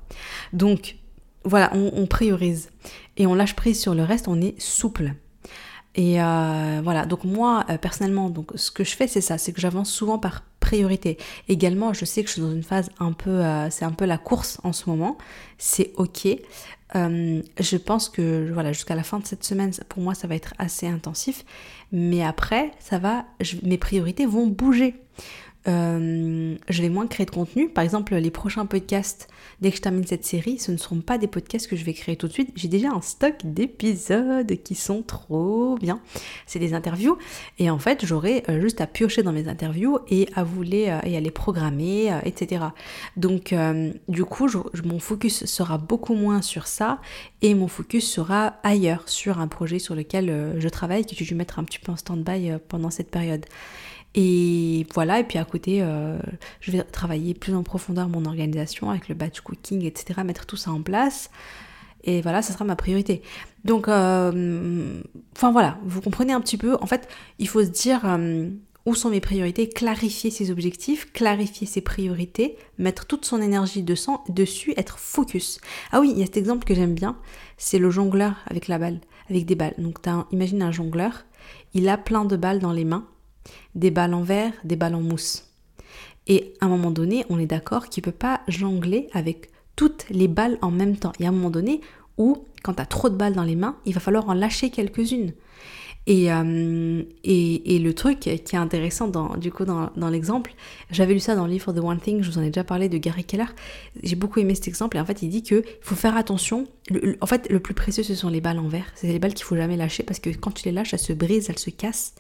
Donc, 0.53 0.97
voilà, 1.45 1.71
on, 1.75 2.07
priorise 2.07 2.71
et 3.17 3.27
on 3.27 3.35
lâche 3.35 3.57
prise 3.57 3.81
sur 3.81 3.95
le 3.95 4.03
reste, 4.03 4.29
on 4.29 4.41
est 4.41 4.61
souple. 4.61 5.15
Et 5.97 6.23
euh, 6.23 6.81
voilà, 6.85 7.07
donc 7.07 7.25
moi 7.25 7.65
euh, 7.69 7.79
personnellement, 7.79 8.31
donc 8.31 8.53
ce 8.55 8.71
que 8.71 8.85
je 8.85 8.95
fais 8.95 9.09
c'est 9.09 9.21
ça, 9.21 9.39
c'est 9.39 9.53
que 9.53 9.61
j'avance 9.61 9.91
souvent 9.91 10.19
par 10.19 10.45
priorité. 10.61 11.19
Également, 11.49 11.93
je 11.93 12.05
sais 12.05 12.23
que 12.23 12.29
je 12.29 12.35
suis 12.35 12.43
dans 12.43 12.53
une 12.53 12.63
phase 12.63 12.91
un 13.01 13.13
peu, 13.13 13.43
c'est 13.71 13.85
un 13.85 13.93
peu 13.93 14.05
la 14.05 14.19
course 14.19 14.61
en 14.63 14.73
ce 14.73 14.89
moment, 14.89 15.17
c'est 15.59 15.93
ok. 15.97 16.29
je 16.95 17.77
pense 17.77 18.09
que 18.09 18.51
voilà, 18.53 18.73
jusqu'à 18.73 18.95
la 18.95 19.03
fin 19.03 19.19
de 19.19 19.27
cette 19.27 19.43
semaine, 19.43 19.73
pour 19.89 20.03
moi, 20.03 20.15
ça 20.15 20.29
va 20.29 20.35
être 20.35 20.53
assez 20.59 20.87
intensif. 20.87 21.45
Mais 21.93 22.23
après, 22.23 22.73
ça 22.79 22.99
va, 22.99 23.25
mes 23.63 23.79
priorités 23.79 24.27
vont 24.27 24.47
bouger. 24.47 24.95
Euh, 25.69 26.57
je 26.69 26.83
vais 26.83 26.89
moins 26.89 27.07
créer 27.07 27.27
de 27.27 27.31
contenu. 27.31 27.69
Par 27.69 27.85
exemple, 27.85 28.15
les 28.15 28.31
prochains 28.31 28.67
podcasts, 28.67 29.29
dès 29.61 29.71
que 29.71 29.77
je 29.77 29.83
termine 29.83 30.07
cette 30.07 30.25
série, 30.25 30.59
ce 30.59 30.73
ne 30.73 30.77
seront 30.77 31.01
pas 31.01 31.19
des 31.19 31.27
podcasts 31.27 31.67
que 31.67 31.77
je 31.77 31.85
vais 31.85 31.93
créer 31.93 32.17
tout 32.17 32.29
de 32.29 32.33
suite. 32.33 32.51
J'ai 32.55 32.69
déjà 32.69 32.91
un 32.91 33.03
stock 33.03 33.35
d'épisodes 33.45 34.53
qui 34.63 34.75
sont 34.75 35.03
trop 35.03 35.77
bien. 35.79 36.01
C'est 36.47 36.59
des 36.59 36.73
interviews. 36.73 37.19
Et 37.59 37.69
en 37.71 37.79
fait, 37.79 38.07
j'aurai 38.07 38.43
euh, 38.49 38.61
juste 38.61 38.81
à 38.81 38.87
piocher 38.87 39.23
dans 39.23 39.33
mes 39.33 39.49
interviews 39.49 39.99
et 40.09 40.29
à 40.35 40.45
vous 40.45 40.63
les, 40.63 40.89
euh, 40.89 40.99
et 41.05 41.17
à 41.17 41.21
les 41.21 41.31
programmer, 41.31 42.11
etc. 42.25 42.65
Donc, 43.17 43.55
du 44.09 44.25
coup, 44.25 44.49
mon 44.85 44.99
focus 44.99 45.45
sera 45.45 45.79
beaucoup 45.79 46.15
moins 46.15 46.43
sur 46.43 46.67
ça 46.67 47.01
et 47.43 47.55
mon 47.55 47.69
focus 47.69 48.11
sera 48.11 48.55
ailleurs, 48.63 49.09
sur 49.09 49.39
un 49.39 49.49
projet 49.49 49.79
sur 49.79 49.95
lequel 49.95 50.57
je 50.59 50.69
travaille, 50.69 51.05
que 51.05 51.25
je 51.25 51.31
vais 51.31 51.37
mettre 51.37 51.59
un 51.59 51.65
petit 51.65 51.79
peu 51.79 51.93
en 51.93 51.97
stand-by 51.97 52.53
pendant 52.69 52.91
cette 52.91 53.11
période. 53.11 53.45
Et 54.15 54.87
voilà, 54.93 55.21
et 55.21 55.25
puis 55.25 55.39
à 55.39 55.45
côté, 55.45 55.83
euh, 55.83 56.19
je 56.61 56.73
vais 56.73 56.83
travailler 56.83 57.35
plus 57.35 57.55
en 57.55 57.63
profondeur 57.63 58.09
mon 58.09 58.25
organisation 58.25 58.91
avec 58.91 59.09
le 59.09 59.15
batch 59.15 59.41
cooking, 59.41 59.85
etc., 59.85 60.23
mettre 60.25 60.47
tout 60.47 60.57
ça 60.57 60.73
en 60.73 60.83
place. 60.83 61.31
Et 62.03 62.23
voilà, 62.23 62.43
ça 62.43 62.53
sera 62.53 62.65
ma 62.65 62.77
priorité. 62.77 63.23
Donc, 63.65 63.87
euh, 63.89 65.01
enfin 65.37 65.53
voilà, 65.53 65.79
vous 65.85 66.01
comprenez 66.01 66.33
un 66.33 66.41
petit 66.41 66.57
peu. 66.57 66.77
En 66.81 66.87
fait, 66.87 67.09
il 67.39 67.47
faut 67.47 67.63
se 67.63 67.69
dire 67.69 68.01
euh, 68.05 68.49
où 68.87 68.95
sont 68.95 69.11
mes 69.11 69.21
priorités, 69.21 69.69
clarifier 69.69 70.31
ses 70.31 70.51
objectifs, 70.51 71.13
clarifier 71.13 71.67
ses 71.67 71.83
priorités, 71.83 72.57
mettre 72.79 73.07
toute 73.07 73.25
son 73.25 73.41
énergie 73.41 73.83
dessus, 73.83 74.75
être 74.77 74.99
focus. 74.99 75.61
Ah 75.93 76.01
oui, 76.01 76.11
il 76.13 76.19
y 76.19 76.23
a 76.23 76.27
cet 76.27 76.39
exemple 76.39 76.65
que 76.65 76.75
j'aime 76.75 76.95
bien, 76.95 77.17
c'est 77.59 77.79
le 77.79 77.91
jongleur 77.91 78.35
avec 78.47 78.67
la 78.67 78.79
balle, 78.79 79.01
avec 79.29 79.45
des 79.45 79.55
balles. 79.55 79.75
Donc, 79.79 79.99
imagine 80.33 80.63
un 80.63 80.73
jongleur, 80.73 81.25
il 81.75 81.89
a 81.89 81.99
plein 81.99 82.25
de 82.25 82.37
balles 82.37 82.59
dans 82.59 82.73
les 82.73 82.85
mains 82.85 83.07
des 83.75 83.91
balles 83.91 84.15
en 84.15 84.23
verre, 84.23 84.53
des 84.65 84.77
balles 84.77 84.95
en 84.95 85.01
mousse. 85.01 85.47
Et 86.27 86.55
à 86.61 86.67
un 86.67 86.69
moment 86.69 86.91
donné, 86.91 87.25
on 87.29 87.39
est 87.39 87.47
d'accord 87.47 87.89
qu'il 87.89 88.03
ne 88.03 88.11
peut 88.11 88.17
pas 88.17 88.41
jongler 88.49 89.09
avec 89.13 89.51
toutes 89.77 90.07
les 90.11 90.29
balles 90.29 90.59
en 90.63 90.71
même 90.71 90.97
temps. 90.97 91.13
Il 91.19 91.23
y 91.23 91.27
a 91.27 91.29
un 91.29 91.33
moment 91.33 91.51
donné 91.51 91.81
où, 92.19 92.45
quand 92.63 92.75
tu 92.75 92.83
as 92.83 92.87
trop 92.87 93.09
de 93.09 93.17
balles 93.17 93.35
dans 93.35 93.45
les 93.45 93.57
mains, 93.57 93.77
il 93.87 93.95
va 93.95 94.01
falloir 94.01 94.29
en 94.29 94.35
lâcher 94.35 94.71
quelques-unes. 94.71 95.33
Et, 96.07 96.33
euh, 96.33 97.03
et, 97.25 97.79
le 97.79 97.95
truc 97.95 98.21
qui 98.21 98.31
est 98.31 98.55
intéressant 98.55 99.07
dans, 99.07 99.37
du 99.37 99.53
coup 99.53 99.65
dans, 99.65 100.11
l'exemple, 100.11 100.55
j'avais 100.91 101.13
lu 101.13 101.21
ça 101.21 101.37
dans 101.37 101.47
le 101.47 101.53
livre 101.53 101.73
The 101.73 101.79
One 101.79 102.01
Thing, 102.01 102.23
je 102.23 102.31
vous 102.31 102.39
en 102.39 102.43
ai 102.43 102.47
déjà 102.47 102.65
parlé 102.65 102.89
de 102.89 102.97
Gary 102.97 103.23
Keller. 103.25 103.47
J'ai 104.03 104.17
beaucoup 104.17 104.41
aimé 104.41 104.55
cet 104.55 104.67
exemple 104.67 104.97
et 104.97 105.01
en 105.01 105.05
fait 105.05 105.23
il 105.23 105.29
dit 105.29 105.43
que 105.43 105.63
faut 105.83 105.95
faire 105.95 106.17
attention. 106.17 106.67
en 107.21 107.27
fait 107.27 107.49
le 107.51 107.61
plus 107.61 107.75
précieux 107.75 108.03
ce 108.03 108.15
sont 108.15 108.31
les 108.31 108.41
balles 108.41 108.59
en 108.59 108.69
verre. 108.69 108.87
C'est 108.95 109.09
les 109.09 109.19
balles 109.19 109.35
qu'il 109.35 109.45
faut 109.45 109.57
jamais 109.57 109.77
lâcher 109.77 110.03
parce 110.03 110.21
que 110.21 110.31
quand 110.31 110.53
tu 110.53 110.65
les 110.65 110.73
lâches, 110.73 110.95
elles 110.95 111.01
se 111.01 111.13
brisent, 111.13 111.51
elles 111.51 111.59
se 111.59 111.71
cassent. 111.71 112.15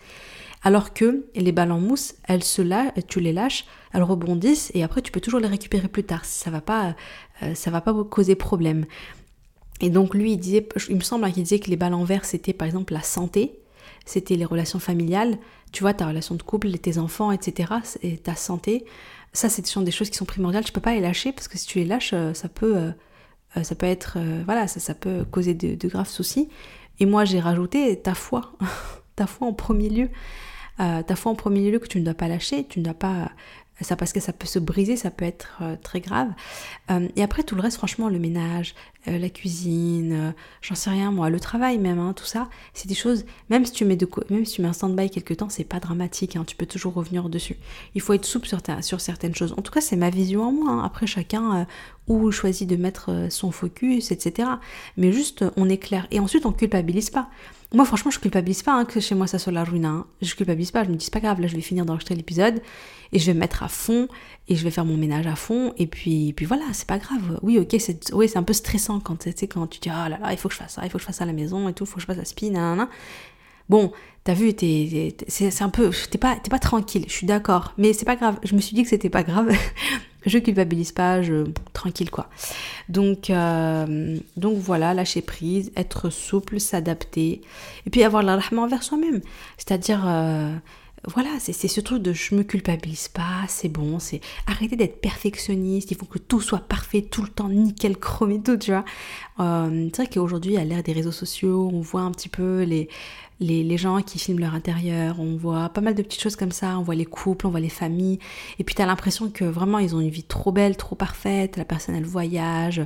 Alors 0.62 0.92
que 0.92 1.24
les 1.34 1.52
balles 1.52 1.72
en 1.72 1.80
mousse, 1.80 2.14
elles 2.24 2.44
se 2.44 2.60
lâchent, 2.60 2.92
tu 3.08 3.20
les 3.20 3.32
lâches, 3.32 3.64
elles 3.92 4.02
rebondissent 4.02 4.70
et 4.74 4.82
après 4.82 5.00
tu 5.00 5.10
peux 5.10 5.20
toujours 5.20 5.40
les 5.40 5.48
récupérer 5.48 5.88
plus 5.88 6.04
tard. 6.04 6.24
Ça 6.24 6.50
va 6.50 6.60
pas, 6.60 6.94
euh, 7.42 7.54
ça 7.54 7.70
va 7.70 7.80
pas 7.80 7.94
causer 8.04 8.34
problème. 8.34 8.84
Et 9.80 9.88
donc 9.88 10.14
lui, 10.14 10.32
il 10.32 10.36
disait, 10.36 10.68
il 10.90 10.96
me 10.96 11.00
semble 11.00 11.30
qu'il 11.32 11.42
disait 11.44 11.58
que 11.58 11.70
les 11.70 11.76
balles 11.76 11.94
en 11.94 12.04
verre, 12.04 12.26
c'était 12.26 12.52
par 12.52 12.66
exemple 12.66 12.92
la 12.92 13.02
santé, 13.02 13.58
c'était 14.04 14.36
les 14.36 14.44
relations 14.44 14.78
familiales, 14.78 15.38
tu 15.72 15.82
vois, 15.82 15.94
ta 15.94 16.06
relation 16.06 16.34
de 16.34 16.42
couple, 16.42 16.70
tes 16.72 16.98
enfants, 16.98 17.32
etc., 17.32 17.72
et 18.02 18.18
ta 18.18 18.34
santé. 18.34 18.84
Ça, 19.32 19.48
ce 19.48 19.62
sont 19.62 19.80
des 19.80 19.92
choses 19.92 20.10
qui 20.10 20.18
sont 20.18 20.24
primordiales. 20.26 20.66
Je 20.66 20.72
peux 20.72 20.80
pas 20.80 20.92
les 20.92 21.00
lâcher 21.00 21.32
parce 21.32 21.48
que 21.48 21.56
si 21.56 21.66
tu 21.66 21.78
les 21.78 21.84
lâches, 21.86 22.10
euh, 22.12 22.34
ça 22.34 22.48
peut, 22.48 22.76
euh, 22.76 23.62
ça 23.62 23.74
peut 23.74 23.86
être, 23.86 24.18
voilà, 24.44 24.68
ça, 24.68 24.80
ça 24.80 24.94
peut 24.94 25.24
causer 25.30 25.54
de 25.54 25.88
graves 25.88 26.08
soucis. 26.08 26.48
Et 26.98 27.06
moi, 27.06 27.24
j'ai 27.24 27.40
rajouté 27.40 27.98
ta 27.98 28.14
foi, 28.14 28.52
ta 29.16 29.26
foi 29.26 29.48
en 29.48 29.54
premier 29.54 29.88
lieu. 29.88 30.10
Euh, 30.80 31.02
ta 31.02 31.16
foi 31.16 31.32
en 31.32 31.34
premier 31.34 31.70
lieu 31.70 31.78
que 31.78 31.86
tu 31.86 31.98
ne 31.98 32.04
dois 32.04 32.14
pas 32.14 32.28
lâcher, 32.28 32.64
tu 32.64 32.78
ne 32.78 32.84
dois 32.84 32.94
pas 32.94 33.30
ça 33.82 33.96
parce 33.96 34.12
que 34.12 34.20
ça 34.20 34.34
peut 34.34 34.46
se 34.46 34.58
briser, 34.58 34.96
ça 34.96 35.10
peut 35.10 35.24
être 35.24 35.58
euh, 35.62 35.74
très 35.82 36.00
grave. 36.00 36.28
Euh, 36.90 37.08
et 37.16 37.22
après 37.22 37.42
tout 37.42 37.54
le 37.54 37.62
reste, 37.62 37.78
franchement, 37.78 38.10
le 38.10 38.18
ménage, 38.18 38.74
la 39.06 39.30
cuisine, 39.30 40.34
j'en 40.60 40.74
sais 40.74 40.90
rien 40.90 41.10
moi, 41.10 41.30
le 41.30 41.40
travail 41.40 41.78
même, 41.78 41.98
hein, 41.98 42.12
tout 42.14 42.26
ça, 42.26 42.50
c'est 42.74 42.88
des 42.88 42.94
choses. 42.94 43.24
Même 43.48 43.64
si 43.64 43.72
tu 43.72 43.86
mets 43.86 43.96
de 43.96 44.06
même 44.28 44.44
si 44.44 44.56
tu 44.56 44.62
mets 44.62 44.68
un 44.68 44.74
stand-by 44.74 45.08
quelque 45.08 45.32
temps, 45.32 45.48
c'est 45.48 45.64
pas 45.64 45.80
dramatique. 45.80 46.36
Hein, 46.36 46.44
tu 46.46 46.54
peux 46.54 46.66
toujours 46.66 46.92
revenir 46.92 47.30
dessus. 47.30 47.56
Il 47.94 48.02
faut 48.02 48.12
être 48.12 48.26
souple 48.26 48.46
sur, 48.46 48.60
sur 48.82 49.00
certaines 49.00 49.34
choses. 49.34 49.54
En 49.56 49.62
tout 49.62 49.72
cas, 49.72 49.80
c'est 49.80 49.96
ma 49.96 50.10
vision 50.10 50.42
en 50.42 50.52
moi. 50.52 50.70
Hein. 50.70 50.84
Après, 50.84 51.06
chacun 51.06 51.66
où 52.08 52.30
choisit 52.30 52.68
de 52.68 52.76
mettre 52.76 53.28
son 53.30 53.50
focus, 53.50 54.10
etc. 54.10 54.50
Mais 54.98 55.12
juste, 55.12 55.46
on 55.56 55.70
est 55.70 55.78
clair. 55.78 56.06
Et 56.10 56.20
ensuite, 56.20 56.44
on 56.44 56.52
culpabilise 56.52 57.08
pas. 57.08 57.30
Moi, 57.72 57.84
franchement, 57.84 58.10
je 58.10 58.18
culpabilise 58.18 58.62
pas 58.62 58.74
hein, 58.74 58.84
que 58.84 58.98
chez 58.98 59.14
moi 59.14 59.26
ça 59.28 59.38
soit 59.38 59.52
la 59.52 59.62
ruine. 59.62 59.84
Hein. 59.84 60.06
Je 60.22 60.34
culpabilise 60.34 60.72
pas. 60.72 60.82
Je 60.84 60.90
me 60.90 60.96
dis, 60.96 61.04
c'est 61.04 61.12
pas 61.12 61.20
grave, 61.20 61.40
là, 61.40 61.46
je 61.46 61.54
vais 61.54 61.62
finir 61.62 61.86
d'enregistrer 61.86 62.16
l'épisode 62.16 62.60
et 63.12 63.18
je 63.18 63.26
vais 63.26 63.34
me 63.34 63.40
mettre 63.40 63.62
à 63.62 63.68
fond 63.68 64.08
et 64.48 64.56
je 64.56 64.64
vais 64.64 64.70
faire 64.70 64.84
mon 64.84 64.96
ménage 64.96 65.26
à 65.26 65.36
fond. 65.36 65.72
Et 65.78 65.86
puis, 65.86 66.32
puis 66.32 66.46
voilà, 66.46 66.64
c'est 66.72 66.86
pas 66.86 66.98
grave. 66.98 67.38
Oui, 67.42 67.58
ok, 67.58 67.76
c'est 67.78 68.12
oui, 68.12 68.30
un 68.34 68.42
peu 68.42 68.52
stressant 68.52 68.98
quand, 68.98 69.24
quand 69.48 69.66
tu 69.68 69.80
dis, 69.80 69.88
oh 69.88 70.08
là 70.08 70.18
là, 70.18 70.32
il 70.32 70.36
faut 70.36 70.48
que 70.48 70.54
je 70.54 70.58
fasse 70.58 70.74
ça, 70.74 70.82
il 70.84 70.90
faut 70.90 70.98
que 70.98 71.02
je 71.02 71.06
fasse 71.06 71.16
ça 71.16 71.24
à 71.24 71.26
la 71.28 71.32
maison 71.32 71.68
et 71.68 71.72
tout, 71.72 71.84
il 71.84 71.86
faut 71.86 71.96
que 71.96 72.00
je 72.00 72.06
fasse 72.06 72.16
la 72.16 72.24
spin, 72.24 72.50
nan, 72.50 72.88
Bon, 73.68 73.92
t'as 74.24 74.34
vu, 74.34 74.52
c'est 75.28 75.62
un 75.62 75.68
peu, 75.68 75.92
t'es 76.10 76.18
pas, 76.18 76.34
pas 76.50 76.58
tranquille, 76.58 77.04
je 77.06 77.12
suis 77.12 77.26
d'accord, 77.26 77.72
mais 77.78 77.92
c'est 77.92 78.04
pas 78.04 78.16
grave. 78.16 78.36
Je 78.42 78.56
me 78.56 78.60
suis 78.60 78.74
dit 78.74 78.82
que 78.82 78.88
c'était 78.88 79.10
pas 79.10 79.22
grave. 79.22 79.54
je 80.26 80.38
culpabilise 80.38 80.92
pas, 80.92 81.22
je 81.22 81.46
tranquille 81.72 82.10
quoi. 82.10 82.28
Donc 82.88 83.30
euh, 83.30 84.18
donc 84.36 84.58
voilà, 84.58 84.94
lâcher 84.94 85.22
prise, 85.22 85.72
être 85.76 86.10
souple, 86.10 86.60
s'adapter 86.60 87.42
et 87.86 87.90
puis 87.90 88.04
avoir 88.04 88.22
la 88.22 88.36
envers 88.62 88.82
soi-même. 88.82 89.20
C'est-à-dire 89.56 90.04
euh, 90.06 90.54
voilà, 91.08 91.30
c'est 91.38 91.52
ce 91.52 91.80
truc 91.80 92.02
de 92.02 92.12
je 92.12 92.34
me 92.34 92.42
culpabilise 92.42 93.08
pas, 93.08 93.44
c'est 93.48 93.70
bon, 93.70 93.98
c'est 93.98 94.20
arrêter 94.46 94.76
d'être 94.76 95.00
perfectionniste, 95.00 95.90
il 95.90 95.96
faut 95.96 96.04
que 96.04 96.18
tout 96.18 96.42
soit 96.42 96.58
parfait 96.60 97.00
tout 97.00 97.22
le 97.22 97.28
temps, 97.28 97.48
nickel, 97.48 97.96
chrome 97.96 98.42
tout, 98.42 98.58
tu 98.58 98.70
vois. 98.70 98.84
Euh, 99.40 99.88
c'est 99.94 100.02
vrai 100.02 100.12
qu'aujourd'hui, 100.12 100.58
à 100.58 100.64
l'ère 100.64 100.82
des 100.82 100.92
réseaux 100.92 101.12
sociaux, 101.12 101.70
on 101.72 101.80
voit 101.80 102.02
un 102.02 102.10
petit 102.10 102.28
peu 102.28 102.64
les, 102.64 102.90
les, 103.40 103.62
les, 103.62 103.78
gens 103.78 104.02
qui 104.02 104.18
filment 104.18 104.40
leur 104.40 104.54
intérieur, 104.54 105.20
on 105.20 105.36
voit 105.36 105.70
pas 105.70 105.80
mal 105.80 105.94
de 105.94 106.02
petites 106.02 106.20
choses 106.20 106.36
comme 106.36 106.52
ça, 106.52 106.78
on 106.78 106.82
voit 106.82 106.94
les 106.94 107.06
couples, 107.06 107.46
on 107.46 107.50
voit 107.50 107.60
les 107.60 107.70
familles, 107.70 108.18
et 108.58 108.64
puis 108.64 108.74
t'as 108.74 108.84
l'impression 108.84 109.30
que 109.30 109.44
vraiment 109.44 109.78
ils 109.78 109.96
ont 109.96 110.00
une 110.00 110.10
vie 110.10 110.24
trop 110.24 110.52
belle, 110.52 110.76
trop 110.76 110.96
parfaite, 110.96 111.56
la 111.56 111.64
personne 111.64 111.94
elle 111.94 112.04
voyage, 112.04 112.82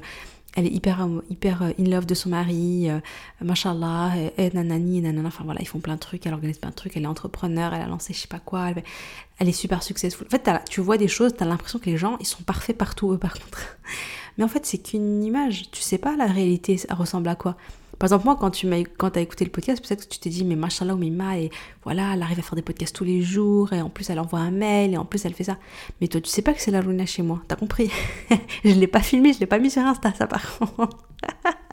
elle 0.56 0.66
est 0.66 0.70
hyper, 0.70 1.06
hyper 1.30 1.62
euh, 1.62 1.70
in 1.78 1.84
love 1.84 2.06
de 2.06 2.14
son 2.14 2.28
mari, 2.28 2.88
euh, 2.88 3.00
machallah, 3.40 4.12
et, 4.38 4.50
nanani, 4.54 5.00
nanana, 5.00 5.28
enfin 5.28 5.44
voilà, 5.44 5.60
ils 5.60 5.68
font 5.68 5.80
plein 5.80 5.94
de 5.94 6.00
trucs, 6.00 6.26
elle 6.26 6.34
organise 6.34 6.58
plein 6.58 6.70
de 6.70 6.74
trucs, 6.74 6.96
elle 6.96 7.04
est 7.04 7.08
entrepreneur, 7.08 7.74
elle 7.74 7.82
a 7.82 7.86
lancé 7.86 8.14
je 8.14 8.20
sais 8.20 8.28
pas 8.28 8.38
quoi, 8.38 8.70
elle, 9.38 9.48
est 9.48 9.52
super 9.52 9.82
successful. 9.82 10.26
En 10.26 10.30
fait, 10.30 10.48
tu 10.68 10.80
vois 10.80 10.96
des 10.96 11.08
choses, 11.08 11.34
t'as 11.36 11.44
l'impression 11.44 11.78
que 11.78 11.90
les 11.90 11.96
gens, 11.96 12.16
ils 12.20 12.26
sont 12.26 12.42
parfaits 12.44 12.76
partout, 12.76 13.12
eux, 13.12 13.18
par 13.18 13.34
contre. 13.34 13.78
Mais 14.38 14.44
en 14.44 14.48
fait, 14.48 14.64
c'est 14.66 14.78
qu'une 14.78 15.22
image, 15.22 15.70
tu 15.70 15.80
sais 15.80 15.98
pas 15.98 16.16
la 16.16 16.26
réalité, 16.26 16.76
ça 16.76 16.94
ressemble 16.94 17.28
à 17.28 17.34
quoi. 17.34 17.56
Par 17.98 18.08
exemple, 18.08 18.24
moi, 18.24 18.36
quand 18.38 18.50
tu 18.50 18.68
quand 18.98 19.16
as 19.16 19.20
écouté 19.20 19.44
le 19.44 19.50
podcast, 19.50 19.84
peut-être 19.86 20.08
que 20.08 20.12
tu 20.12 20.18
t'es 20.18 20.30
dit, 20.30 20.44
mais 20.44 20.56
machallah, 20.56 20.94
Mima, 20.94 21.38
et 21.38 21.50
voilà, 21.84 22.14
elle 22.14 22.22
arrive 22.22 22.38
à 22.38 22.42
faire 22.42 22.56
des 22.56 22.62
podcasts 22.62 22.94
tous 22.94 23.04
les 23.04 23.22
jours, 23.22 23.72
et 23.72 23.80
en 23.80 23.88
plus, 23.88 24.10
elle 24.10 24.20
envoie 24.20 24.40
un 24.40 24.50
mail, 24.50 24.94
et 24.94 24.96
en 24.96 25.04
plus, 25.04 25.24
elle 25.24 25.34
fait 25.34 25.44
ça. 25.44 25.56
Mais 26.00 26.08
toi, 26.08 26.20
tu 26.20 26.30
sais 26.30 26.42
pas 26.42 26.52
que 26.52 26.60
c'est 26.60 26.70
la 26.70 26.80
Luna 26.80 27.06
chez 27.06 27.22
moi, 27.22 27.40
t'as 27.48 27.56
compris? 27.56 27.90
Je 28.64 28.70
l'ai 28.70 28.86
pas 28.86 29.00
filmé, 29.00 29.32
je 29.32 29.40
l'ai 29.40 29.46
pas 29.46 29.58
mis 29.58 29.70
sur 29.70 29.82
Insta, 29.82 30.12
ça 30.14 30.26
par 30.26 30.58
contre. 30.58 30.96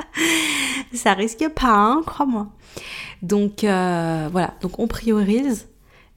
ça 0.94 1.14
risque 1.14 1.48
pas, 1.50 1.74
hein, 1.74 2.02
crois-moi. 2.06 2.48
Donc, 3.22 3.64
euh, 3.64 4.30
voilà, 4.32 4.54
donc 4.62 4.80
on 4.80 4.88
priorise, 4.88 5.70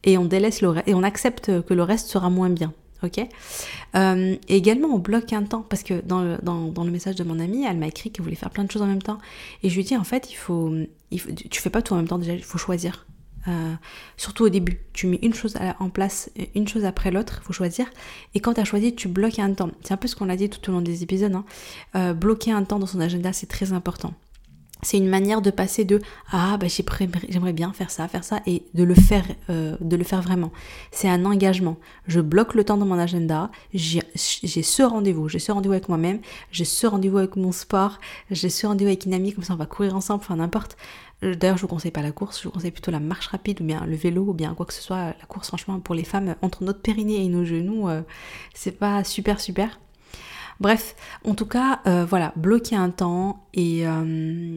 et 0.05 0.19
on 0.19 0.25
délaisse 0.25 0.61
le 0.61 0.71
reste, 0.71 0.89
et 0.89 0.95
on 0.95 1.03
accepte 1.03 1.63
que 1.63 1.75
le 1.75 1.83
reste 1.83 2.09
sera 2.09 2.31
moins 2.31 2.51
bien 2.51 2.73
ok 3.05 3.27
euh, 3.95 4.37
Et 4.49 4.57
également, 4.57 4.89
on 4.89 4.99
bloque 4.99 5.33
un 5.33 5.43
temps, 5.43 5.65
parce 5.69 5.83
que 5.83 6.01
dans 6.05 6.23
le, 6.23 6.39
dans, 6.43 6.85
le 6.85 6.91
message 6.91 7.17
de 7.17 7.25
mon 7.25 7.39
amie, 7.39 7.65
elle 7.65 7.79
m'a 7.79 7.89
écrit 7.89 8.11
qu'elle 8.11 8.25
voulait 8.25 8.37
faire 8.37 8.51
plein 8.51 8.65
de 8.65 8.71
choses 8.71 8.83
en 8.83 8.87
même 8.87 9.03
temps. 9.03 9.19
Et 9.63 9.69
je 9.69 9.77
lui 9.77 9.85
dis, 9.85 9.97
en 9.97 10.05
fait, 10.05 10.31
il 10.31 10.37
faut 10.37 10.73
tu 11.51 11.61
fais 11.61 11.71
pas 11.71 11.83
tout 11.83 11.93
en 11.95 11.97
même 11.97 12.09
temps 12.09 12.19
déjà, 12.19 12.35
il 12.35 12.43
faut 12.43 12.59
choisir. 12.59 13.07
Euh, 13.47 13.75
surtout 14.17 14.45
au 14.45 14.49
début, 14.49 14.81
tu 14.95 15.07
mets 15.07 15.19
une 15.23 15.35
chose 15.35 15.55
en 15.79 15.91
place, 15.91 16.31
une 16.55 16.67
chose 16.67 16.85
après 16.85 17.11
l'autre, 17.11 17.41
il 17.43 17.47
faut 17.47 17.53
choisir. 17.53 17.87
Et 18.35 18.41
quand 18.41 18.55
tu 18.55 18.61
as 18.61 18.65
choisi, 18.65 18.95
tu 18.95 19.09
bloques 19.09 19.39
un 19.39 19.53
temps. 19.53 19.71
C'est 19.83 19.93
un 19.93 19.99
peu 19.99 20.09
ce 20.09 20.17
qu'on 20.17 20.29
a 20.29 20.37
dit 20.37 20.49
tout 20.49 20.71
au 20.71 20.73
long 20.73 20.81
des 20.81 21.03
épisodes. 21.03 21.35
Hein. 21.35 21.45
Euh, 21.95 22.15
bloquer 22.15 22.53
un 22.53 22.65
temps 22.65 22.79
dans 22.79 22.87
son 22.87 23.01
agenda, 23.01 23.33
c'est 23.33 23.47
très 23.47 23.73
important 23.73 24.15
c'est 24.85 24.99
une 24.99 25.09
manière 25.09 25.43
de 25.43 25.50
passer 25.50 25.85
de 25.85 26.00
ah 26.31 26.57
bah 26.59 26.67
j'aimerais 27.29 27.53
bien 27.53 27.73
faire 27.73 27.91
ça 27.91 28.07
faire 28.09 28.25
ça 28.25 28.41
et 28.47 28.64
de 28.75 28.85
le 28.85 28.95
faire 28.95 29.25
euh, 29.50 29.76
de 29.81 29.97
le 29.97 30.05
faire 30.05 30.23
vraiment. 30.23 30.53
C'est 30.93 31.09
un 31.09 31.25
engagement. 31.25 31.76
Je 32.07 32.21
bloque 32.21 32.55
le 32.55 32.64
temps 32.64 32.76
dans 32.76 32.87
mon 32.87 32.99
agenda 32.99 33.50
j'ai 33.73 34.03
ce 34.12 34.83
rendez-vous 34.83 35.29
j'ai 35.29 35.38
ce 35.38 35.53
rendez-vous 35.53 35.73
avec 35.73 35.88
moi-même 35.88 36.21
j'ai 36.53 36.64
ce 36.64 36.87
rendez-vous 36.87 37.19
avec 37.19 37.37
mon 37.37 37.53
sport 37.53 37.99
j'ai 38.31 38.50
ce 38.50 38.67
rendez-vous 38.67 38.88
avec 38.88 39.07
une 39.07 39.14
amie 39.14 39.33
comme 39.33 39.45
ça 39.45 39.55
on 39.55 39.57
va 39.57 39.67
courir 39.67 39.97
ensemble 39.97 40.21
enfin 40.23 40.37
n'importe. 40.37 40.76
Euh, 41.23 41.35
d'ailleurs 41.35 41.57
je 41.57 41.62
vous 41.62 41.69
conseille 41.69 41.91
pas 41.91 42.03
la 42.03 42.12
course 42.12 42.41
je 42.41 42.45
vous 42.45 42.53
conseille 42.53 42.71
plutôt 42.71 42.91
la 42.91 43.00
marche 43.00 43.29
rapide 43.29 43.61
ou 43.61 43.64
bien 43.64 43.85
le 43.87 43.97
vélo 43.97 44.23
ou 44.29 44.35
bien 44.35 44.55
quoi 44.55 44.67
que 44.67 44.75
ce 44.75 44.83
soit. 44.83 45.14
La 45.19 45.26
course 45.29 45.49
franchement 45.49 45.81
pour 45.81 45.95
les 45.95 46.05
femmes 46.05 46.35
entre 46.43 46.62
notre 46.64 46.81
périnée 46.81 47.25
et 47.25 47.29
nos 47.29 47.45
genoux 47.45 47.88
euh, 47.88 48.03
c'est 48.55 48.79
pas 48.79 49.05
super 49.05 49.41
super 49.41 49.79
Bref, 50.61 50.95
en 51.25 51.35
tout 51.35 51.47
cas, 51.47 51.81
euh, 51.87 52.05
voilà, 52.05 52.33
bloquer 52.37 52.77
un 52.77 52.91
temps 52.91 53.47
et, 53.55 53.87
euh, 53.87 54.57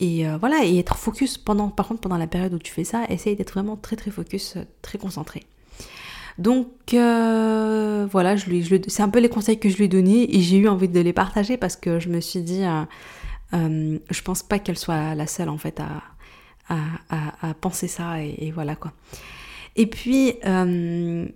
euh, 0.00 0.36
voilà, 0.38 0.64
et 0.64 0.78
être 0.78 0.96
focus 0.96 1.38
pendant, 1.38 1.68
par 1.68 1.88
contre, 1.88 2.00
pendant 2.00 2.16
la 2.16 2.26
période 2.26 2.54
où 2.54 2.58
tu 2.58 2.72
fais 2.72 2.84
ça, 2.84 3.04
essaye 3.08 3.36
d'être 3.36 3.52
vraiment 3.52 3.76
très 3.76 3.96
très 3.96 4.10
focus, 4.10 4.56
très 4.82 4.98
concentré. 4.98 5.42
Donc 6.38 6.68
voilà, 6.92 8.36
c'est 8.36 9.02
un 9.02 9.08
peu 9.08 9.20
les 9.20 9.28
conseils 9.28 9.58
que 9.58 9.68
je 9.68 9.76
lui 9.76 9.84
ai 9.84 9.88
donnés 9.88 10.34
et 10.36 10.40
j'ai 10.40 10.58
eu 10.58 10.68
envie 10.68 10.88
de 10.88 11.00
les 11.00 11.12
partager 11.12 11.56
parce 11.56 11.76
que 11.76 11.98
je 11.98 12.08
me 12.08 12.20
suis 12.20 12.40
dit, 12.40 12.62
je 13.52 14.22
pense 14.22 14.42
pas 14.42 14.58
qu'elle 14.58 14.78
soit 14.78 15.14
la 15.14 15.26
seule 15.26 15.48
en 15.48 15.58
fait 15.58 15.80
à, 15.80 17.54
penser 17.60 17.88
ça 17.88 18.22
et, 18.22 18.50
voilà 18.54 18.76
quoi. 18.76 18.92
Et 19.76 19.86
puis, 19.86 20.34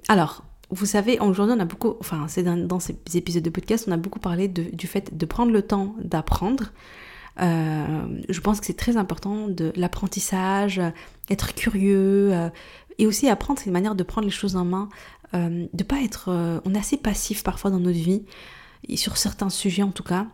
alors, 0.09 0.45
vous 0.71 0.87
savez, 0.87 1.19
aujourd'hui, 1.19 1.55
on 1.57 1.61
a 1.61 1.65
beaucoup, 1.65 1.97
enfin, 2.01 2.27
c'est 2.29 2.43
dans, 2.43 2.81
ces 2.81 2.97
épisodes 3.15 3.43
de 3.43 3.51
podcast, 3.51 3.87
on 3.89 3.93
a 3.93 3.97
beaucoup 3.97 4.21
parlé 4.21 4.49
du 4.49 4.87
fait 4.87 5.17
de 5.17 5.27
prendre 5.27 5.53
le 5.53 5.63
temps 5.63 5.95
d'apprendre. 6.03 6.73
Euh, 7.41 8.07
je 8.29 8.41
pense 8.41 8.61
que 8.61 8.67
c'est 8.67 8.77
très 8.77 8.97
important 8.97 9.49
de 9.49 9.73
l'apprentissage, 9.77 10.81
être 11.29 11.55
curieux, 11.55 12.31
euh, 12.33 12.49
et 12.99 13.07
aussi 13.07 13.29
apprendre, 13.29 13.59
c'est 13.59 13.67
une 13.67 13.73
manière 13.73 13.95
de 13.95 14.03
prendre 14.03 14.27
les 14.27 14.33
choses 14.33 14.57
en 14.57 14.65
main, 14.65 14.89
euh, 15.35 15.67
de 15.73 15.85
pas 15.85 16.03
être, 16.03 16.61
on 16.65 16.75
est 16.75 16.79
assez 16.79 16.97
passif 16.97 17.43
parfois 17.43 17.71
dans 17.71 17.81
notre 17.81 17.99
vie, 17.99 18.25
et 18.89 18.97
sur 18.97 19.17
certains 19.17 19.51
sujets 19.51 19.83
en 19.83 19.93
tout 19.93 20.03
cas. 20.03 20.27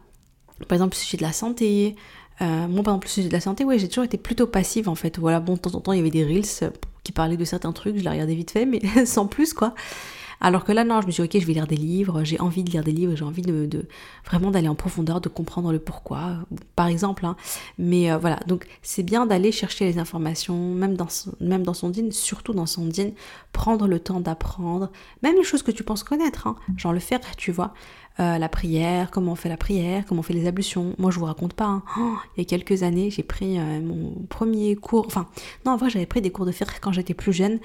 Par 0.68 0.76
exemple, 0.76 0.96
le 0.96 1.00
sujet 1.00 1.16
de 1.18 1.22
la 1.22 1.32
santé. 1.32 1.96
moi, 2.40 2.82
par 2.82 2.94
exemple, 2.94 3.06
le 3.06 3.10
sujet 3.10 3.28
de 3.28 3.32
la 3.32 3.40
santé, 3.40 3.64
ouais, 3.64 3.78
j'ai 3.78 3.88
toujours 3.88 4.04
été 4.04 4.18
plutôt 4.18 4.46
passive 4.46 4.88
en 4.88 4.94
fait. 4.94 5.18
Voilà, 5.18 5.40
bon, 5.40 5.54
de 5.54 5.58
temps 5.60 5.74
en 5.74 5.80
temps, 5.80 5.92
il 5.92 5.98
y 5.98 6.00
avait 6.00 6.10
des 6.10 6.24
reels 6.24 6.72
qui 7.04 7.12
parlaient 7.12 7.36
de 7.36 7.44
certains 7.44 7.72
trucs, 7.72 7.96
je 7.96 8.02
les 8.02 8.10
regardais 8.10 8.34
vite 8.34 8.50
fait, 8.50 8.66
mais 8.66 8.80
sans 9.06 9.26
plus 9.26 9.54
quoi. 9.54 9.74
Alors 10.40 10.64
que 10.64 10.72
là, 10.72 10.84
non, 10.84 11.00
je 11.00 11.06
me 11.06 11.12
suis 11.12 11.22
dit, 11.22 11.36
ok, 11.36 11.42
je 11.42 11.46
vais 11.46 11.54
lire 11.54 11.66
des 11.66 11.76
livres, 11.76 12.22
j'ai 12.24 12.38
envie 12.40 12.62
de 12.62 12.70
lire 12.70 12.84
des 12.84 12.92
livres, 12.92 13.14
j'ai 13.16 13.24
envie 13.24 13.42
de, 13.42 13.86
vraiment 14.24 14.50
d'aller 14.50 14.68
en 14.68 14.74
profondeur, 14.74 15.20
de 15.20 15.28
comprendre 15.28 15.72
le 15.72 15.78
pourquoi, 15.78 16.38
par 16.74 16.86
exemple. 16.88 17.24
Hein. 17.24 17.36
Mais 17.78 18.10
euh, 18.10 18.18
voilà, 18.18 18.40
donc 18.46 18.66
c'est 18.82 19.02
bien 19.02 19.26
d'aller 19.26 19.52
chercher 19.52 19.86
les 19.86 19.98
informations, 19.98 20.74
même 20.74 20.96
dans, 20.96 21.08
son, 21.08 21.32
même 21.40 21.64
surtout 22.12 22.52
dans 22.52 22.66
son 22.66 22.86
din, 22.86 23.10
prendre 23.52 23.88
le 23.88 23.98
temps 23.98 24.20
d'apprendre, 24.20 24.90
même 25.22 25.36
les 25.36 25.44
choses 25.44 25.62
que 25.62 25.70
tu 25.70 25.82
penses 25.82 26.02
connaître, 26.02 26.46
hein, 26.46 26.56
genre 26.76 26.92
le 26.92 27.00
faire, 27.00 27.20
tu 27.36 27.52
vois. 27.52 27.72
Euh, 28.18 28.38
la 28.38 28.48
prière, 28.48 29.10
comment 29.10 29.32
on 29.32 29.34
fait 29.34 29.50
la 29.50 29.58
prière, 29.58 30.04
comment 30.06 30.20
on 30.20 30.22
fait 30.22 30.32
les 30.32 30.46
ablutions. 30.46 30.94
Moi, 30.96 31.10
je 31.10 31.18
vous 31.18 31.26
raconte 31.26 31.52
pas. 31.52 31.66
Hein. 31.66 31.82
Oh, 31.98 32.14
il 32.34 32.40
y 32.40 32.42
a 32.42 32.44
quelques 32.46 32.82
années, 32.82 33.10
j'ai 33.10 33.22
pris 33.22 33.58
euh, 33.58 33.82
mon 33.82 34.14
premier 34.30 34.74
cours. 34.74 35.04
Enfin, 35.06 35.28
non, 35.66 35.72
en 35.72 35.76
vrai, 35.76 35.90
j'avais 35.90 36.06
pris 36.06 36.22
des 36.22 36.30
cours 36.30 36.46
de 36.46 36.52
fiqh 36.52 36.80
quand 36.80 36.92
j'étais 36.92 37.12
plus 37.12 37.34
jeune, 37.34 37.58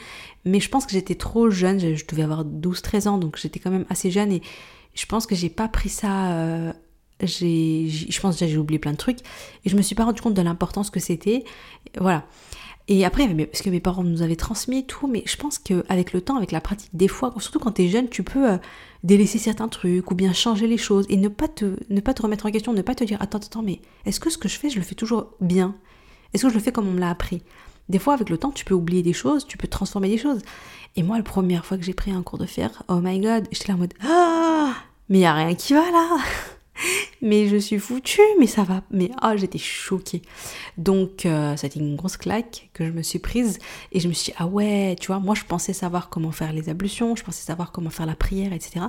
mais 0.43 0.59
je 0.59 0.67
pense 0.67 0.85
que 0.85 0.91
j'étais 0.91 1.15
trop 1.15 1.49
jeune. 1.49 1.79
Je, 1.79 2.05
devais 2.05 2.23
avoir 2.23 2.43
12-13 2.43 3.07
ans, 3.07 3.17
donc 3.17 3.37
j'étais 3.37 3.59
quand 3.61 3.71
même 3.71 3.85
assez 3.89 4.11
jeune 4.11 4.33
et 4.33 4.41
je 4.93 5.05
pense 5.05 5.25
que 5.25 5.35
j'ai 5.35 5.49
pas 5.49 5.69
pris 5.69 5.87
ça. 5.87 6.33
Euh, 6.33 6.73
je 7.21 8.19
pense 8.19 8.37
déjà 8.37 8.51
j'ai 8.51 8.57
oublié 8.57 8.79
plein 8.79 8.91
de 8.91 8.97
trucs 8.97 9.19
et 9.63 9.69
je 9.69 9.77
me 9.77 9.81
suis 9.81 9.95
pas 9.95 10.03
rendu 10.03 10.21
compte 10.21 10.33
de 10.33 10.41
l'importance 10.41 10.89
que 10.89 10.99
c'était. 10.99 11.45
Voilà. 11.97 12.25
Et 12.89 13.05
après, 13.05 13.25
parce 13.45 13.61
que 13.61 13.69
mes 13.69 13.79
parents 13.79 14.03
nous 14.03 14.21
avaient 14.21 14.35
transmis 14.35 14.85
tout, 14.85 15.07
mais 15.07 15.23
je 15.25 15.37
pense 15.37 15.59
qu'avec 15.59 16.11
le 16.11 16.19
temps, 16.19 16.35
avec 16.35 16.51
la 16.51 16.59
pratique, 16.59 16.89
des 16.91 17.07
fois, 17.07 17.33
surtout 17.37 17.59
quand 17.59 17.73
tu 17.73 17.83
es 17.83 17.87
jeune, 17.87 18.09
tu 18.09 18.21
peux 18.23 18.57
délaisser 19.03 19.39
certains 19.39 19.67
trucs 19.67 20.11
ou 20.11 20.15
bien 20.15 20.33
changer 20.33 20.67
les 20.67 20.77
choses 20.77 21.05
et 21.09 21.17
ne 21.17 21.27
pas 21.27 21.47
te, 21.47 21.75
ne 21.89 21.99
pas 22.01 22.13
te 22.13 22.21
remettre 22.21 22.45
en 22.45 22.51
question, 22.51 22.73
ne 22.73 22.81
pas 22.81 22.95
te 22.95 23.03
dire 23.03 23.21
attends, 23.21 23.39
attends, 23.39 23.63
mais 23.63 23.81
est-ce 24.05 24.19
que 24.19 24.29
ce 24.29 24.37
que 24.37 24.47
je 24.47 24.57
fais, 24.57 24.69
je 24.69 24.77
le 24.77 24.83
fais 24.83 24.95
toujours 24.95 25.31
bien? 25.41 25.75
Est-ce 26.33 26.43
que 26.43 26.49
je 26.49 26.53
le 26.53 26.59
fais 26.59 26.71
comme 26.71 26.87
on 26.87 26.91
me 26.91 26.99
l'a 26.99 27.09
appris? 27.09 27.41
Des 27.89 27.99
fois, 27.99 28.13
avec 28.13 28.29
le 28.29 28.37
temps, 28.37 28.51
tu 28.51 28.63
peux 28.63 28.73
oublier 28.73 29.01
des 29.01 29.13
choses, 29.13 29.45
tu 29.45 29.57
peux 29.57 29.67
transformer 29.67 30.07
des 30.07 30.17
choses. 30.17 30.41
Et 30.95 31.03
moi, 31.03 31.17
la 31.17 31.23
première 31.23 31.65
fois 31.65 31.77
que 31.77 31.83
j'ai 31.83 31.93
pris 31.93 32.11
un 32.11 32.21
cours 32.21 32.39
de 32.39 32.45
fer, 32.45 32.83
oh 32.87 32.99
my 33.01 33.19
god, 33.19 33.47
j'étais 33.51 33.69
là 33.69 33.75
en 33.75 33.79
mode 33.79 33.93
ah, 34.03 34.73
mais 35.09 35.19
y 35.19 35.25
a 35.25 35.33
rien 35.33 35.55
qui 35.55 35.73
va 35.73 35.89
là 35.91 36.17
mais 37.21 37.47
je 37.47 37.57
suis 37.57 37.77
foutue, 37.77 38.21
mais 38.39 38.47
ça 38.47 38.63
va. 38.63 38.83
Mais 38.89 39.11
ah, 39.21 39.37
j'étais 39.37 39.59
choquée. 39.59 40.21
Donc, 40.77 41.25
euh, 41.25 41.55
ça 41.55 41.67
une 41.75 41.95
grosse 41.95 42.17
claque 42.17 42.69
que 42.73 42.85
je 42.85 42.91
me 42.91 43.03
suis 43.03 43.19
prise. 43.19 43.59
Et 43.91 43.99
je 43.99 44.07
me 44.07 44.13
suis 44.13 44.31
dit, 44.31 44.37
ah 44.39 44.47
ouais, 44.47 44.95
tu 44.99 45.07
vois, 45.07 45.19
moi 45.19 45.35
je 45.35 45.43
pensais 45.43 45.73
savoir 45.73 46.09
comment 46.09 46.31
faire 46.31 46.51
les 46.51 46.69
ablutions, 46.69 47.15
je 47.15 47.23
pensais 47.23 47.43
savoir 47.43 47.71
comment 47.71 47.89
faire 47.89 48.05
la 48.05 48.15
prière, 48.15 48.53
etc. 48.53 48.85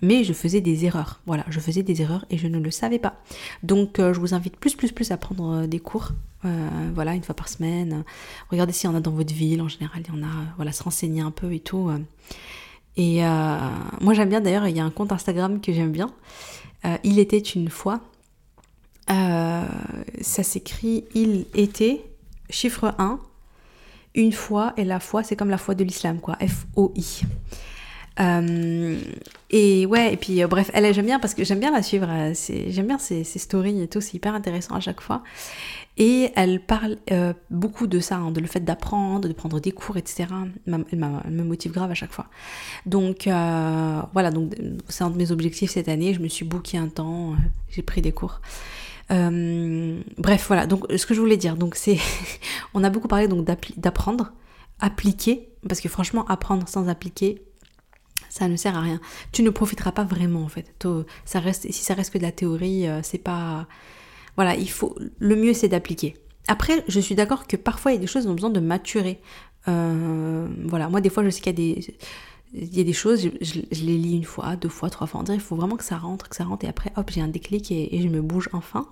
Mais 0.00 0.24
je 0.24 0.32
faisais 0.32 0.60
des 0.60 0.84
erreurs. 0.84 1.20
Voilà, 1.26 1.44
je 1.48 1.60
faisais 1.60 1.82
des 1.82 2.00
erreurs 2.02 2.24
et 2.30 2.38
je 2.38 2.46
ne 2.46 2.58
le 2.58 2.70
savais 2.70 2.98
pas. 2.98 3.20
Donc, 3.62 3.98
euh, 3.98 4.14
je 4.14 4.20
vous 4.20 4.32
invite 4.32 4.56
plus, 4.56 4.74
plus, 4.74 4.92
plus 4.92 5.10
à 5.10 5.16
prendre 5.16 5.62
euh, 5.62 5.66
des 5.66 5.80
cours. 5.80 6.12
voilà, 6.94 7.14
une 7.14 7.22
fois 7.22 7.34
par 7.34 7.48
semaine. 7.48 8.04
Regardez 8.50 8.72
s'il 8.72 8.88
y 8.88 8.92
en 8.92 8.96
a 8.96 9.00
dans 9.00 9.10
votre 9.10 9.34
ville. 9.34 9.60
En 9.60 9.68
général, 9.68 10.02
il 10.06 10.14
y 10.14 10.18
en 10.18 10.22
a. 10.22 10.30
Voilà, 10.56 10.72
se 10.72 10.82
renseigner 10.82 11.20
un 11.20 11.32
peu 11.32 11.52
et 11.52 11.60
tout. 11.60 11.90
Et 12.96 13.22
moi, 14.00 14.14
j'aime 14.14 14.28
bien 14.28 14.40
d'ailleurs, 14.40 14.68
il 14.68 14.76
y 14.76 14.80
a 14.80 14.84
un 14.84 14.90
compte 14.90 15.10
Instagram 15.12 15.60
que 15.60 15.72
j'aime 15.72 15.92
bien. 15.92 16.10
Euh, 16.84 16.96
il 17.04 17.18
était 17.18 17.38
une 17.38 17.70
fois. 17.70 18.00
ça 19.08 20.42
s'écrit 20.42 21.04
il 21.14 21.46
était, 21.54 22.04
chiffre 22.50 22.94
1, 22.98 23.18
une 24.14 24.32
fois, 24.32 24.74
et 24.76 24.84
la 24.84 25.00
foi, 25.00 25.22
c'est 25.22 25.36
comme 25.36 25.50
la 25.50 25.58
foi 25.58 25.74
de 25.74 25.84
l'islam, 25.84 26.20
quoi, 26.20 26.36
F-O-I. 26.36 27.22
Euh, 28.20 28.98
et 29.50 29.86
ouais, 29.86 30.12
et 30.12 30.16
puis 30.16 30.42
euh, 30.42 30.48
bref, 30.48 30.70
elle, 30.74 30.92
j'aime 30.92 31.06
bien 31.06 31.20
parce 31.20 31.34
que 31.34 31.44
j'aime 31.44 31.60
bien 31.60 31.70
la 31.70 31.82
suivre, 31.82 32.08
euh, 32.10 32.34
j'aime 32.68 32.86
bien 32.86 32.98
ses, 32.98 33.22
stories 33.24 33.80
et 33.82 33.88
tout, 33.88 34.00
c'est 34.00 34.14
hyper 34.14 34.34
intéressant 34.34 34.74
à 34.74 34.80
chaque 34.80 35.00
fois. 35.00 35.22
Et 35.96 36.30
elle 36.36 36.60
parle 36.60 36.96
beaucoup 37.50 37.88
de 37.88 37.98
ça, 37.98 38.16
hein, 38.16 38.30
de 38.30 38.40
le 38.40 38.46
fait 38.46 38.60
d'apprendre, 38.60 39.26
de 39.26 39.32
prendre 39.32 39.58
des 39.58 39.72
cours, 39.72 39.96
etc. 39.96 40.26
Elle, 40.68 40.84
me 40.96 41.42
motive 41.42 41.72
grave 41.72 41.90
à 41.90 41.94
chaque 41.94 42.12
fois. 42.12 42.26
Donc 42.86 43.22
voilà, 43.24 44.30
donc 44.30 44.54
c'est 44.88 45.02
un 45.02 45.10
de 45.10 45.16
mes 45.16 45.32
objectifs 45.32 45.72
cette 45.72 45.88
année. 45.88 46.14
Je 46.14 46.20
me 46.20 46.28
suis 46.28 46.44
booké 46.44 46.78
un 46.78 46.86
temps, 46.86 47.34
j'ai 47.68 47.82
pris 47.82 48.00
des 48.00 48.12
cours. 48.12 48.40
bref, 49.10 50.44
voilà. 50.46 50.68
Donc 50.68 50.86
ce 50.94 51.04
que 51.04 51.14
je 51.14 51.20
voulais 51.20 51.36
dire, 51.36 51.56
donc 51.56 51.74
c'est, 51.74 51.98
on 52.74 52.84
a 52.84 52.90
beaucoup 52.90 53.08
parlé 53.08 53.26
donc 53.26 53.44
d'apprendre, 53.76 54.30
appliquer, 54.78 55.48
parce 55.68 55.80
que 55.80 55.88
franchement, 55.88 56.24
apprendre 56.28 56.68
sans 56.68 56.88
appliquer, 56.88 57.42
ça 58.28 58.48
ne 58.48 58.56
sert 58.56 58.76
à 58.76 58.80
rien. 58.80 59.00
Tu 59.32 59.42
ne 59.42 59.50
profiteras 59.50 59.92
pas 59.92 60.04
vraiment 60.04 60.42
en 60.42 60.48
fait. 60.48 60.72
Ça 61.24 61.40
reste, 61.40 61.70
si 61.70 61.84
ça 61.84 61.94
reste 61.94 62.12
que 62.12 62.18
de 62.18 62.22
la 62.22 62.32
théorie, 62.32 62.86
euh, 62.86 63.00
c'est 63.02 63.18
pas. 63.18 63.66
Voilà, 64.36 64.54
il 64.54 64.70
faut. 64.70 64.96
Le 65.18 65.36
mieux 65.36 65.54
c'est 65.54 65.68
d'appliquer. 65.68 66.16
Après, 66.48 66.82
je 66.88 67.00
suis 67.00 67.14
d'accord 67.14 67.46
que 67.46 67.56
parfois 67.56 67.92
il 67.92 67.96
y 67.96 67.98
a 67.98 68.00
des 68.00 68.06
choses 68.06 68.22
qui 68.22 68.28
ont 68.28 68.34
besoin 68.34 68.50
de 68.50 68.60
maturer. 68.60 69.20
Euh, 69.68 70.48
voilà, 70.64 70.88
moi 70.88 71.00
des 71.00 71.10
fois 71.10 71.24
je 71.24 71.30
sais 71.30 71.40
qu'il 71.40 71.58
y 71.58 71.72
a 71.72 71.74
des. 71.74 71.96
Il 72.54 72.84
des 72.84 72.92
choses, 72.94 73.28
je, 73.42 73.60
les 73.60 73.98
lis 73.98 74.16
une 74.16 74.24
fois, 74.24 74.56
deux 74.56 74.70
fois, 74.70 74.88
trois 74.88 75.06
fois. 75.06 75.20
On 75.20 75.22
dirait 75.22 75.36
il 75.36 75.42
faut 75.42 75.56
vraiment 75.56 75.76
que 75.76 75.84
ça 75.84 75.98
rentre, 75.98 76.30
que 76.30 76.36
ça 76.36 76.44
rentre, 76.44 76.64
et 76.64 76.68
après, 76.68 76.90
hop, 76.96 77.10
j'ai 77.12 77.20
un 77.20 77.28
déclic 77.28 77.70
et, 77.70 78.00
je 78.00 78.08
me 78.08 78.22
bouge 78.22 78.48
enfin. 78.54 78.88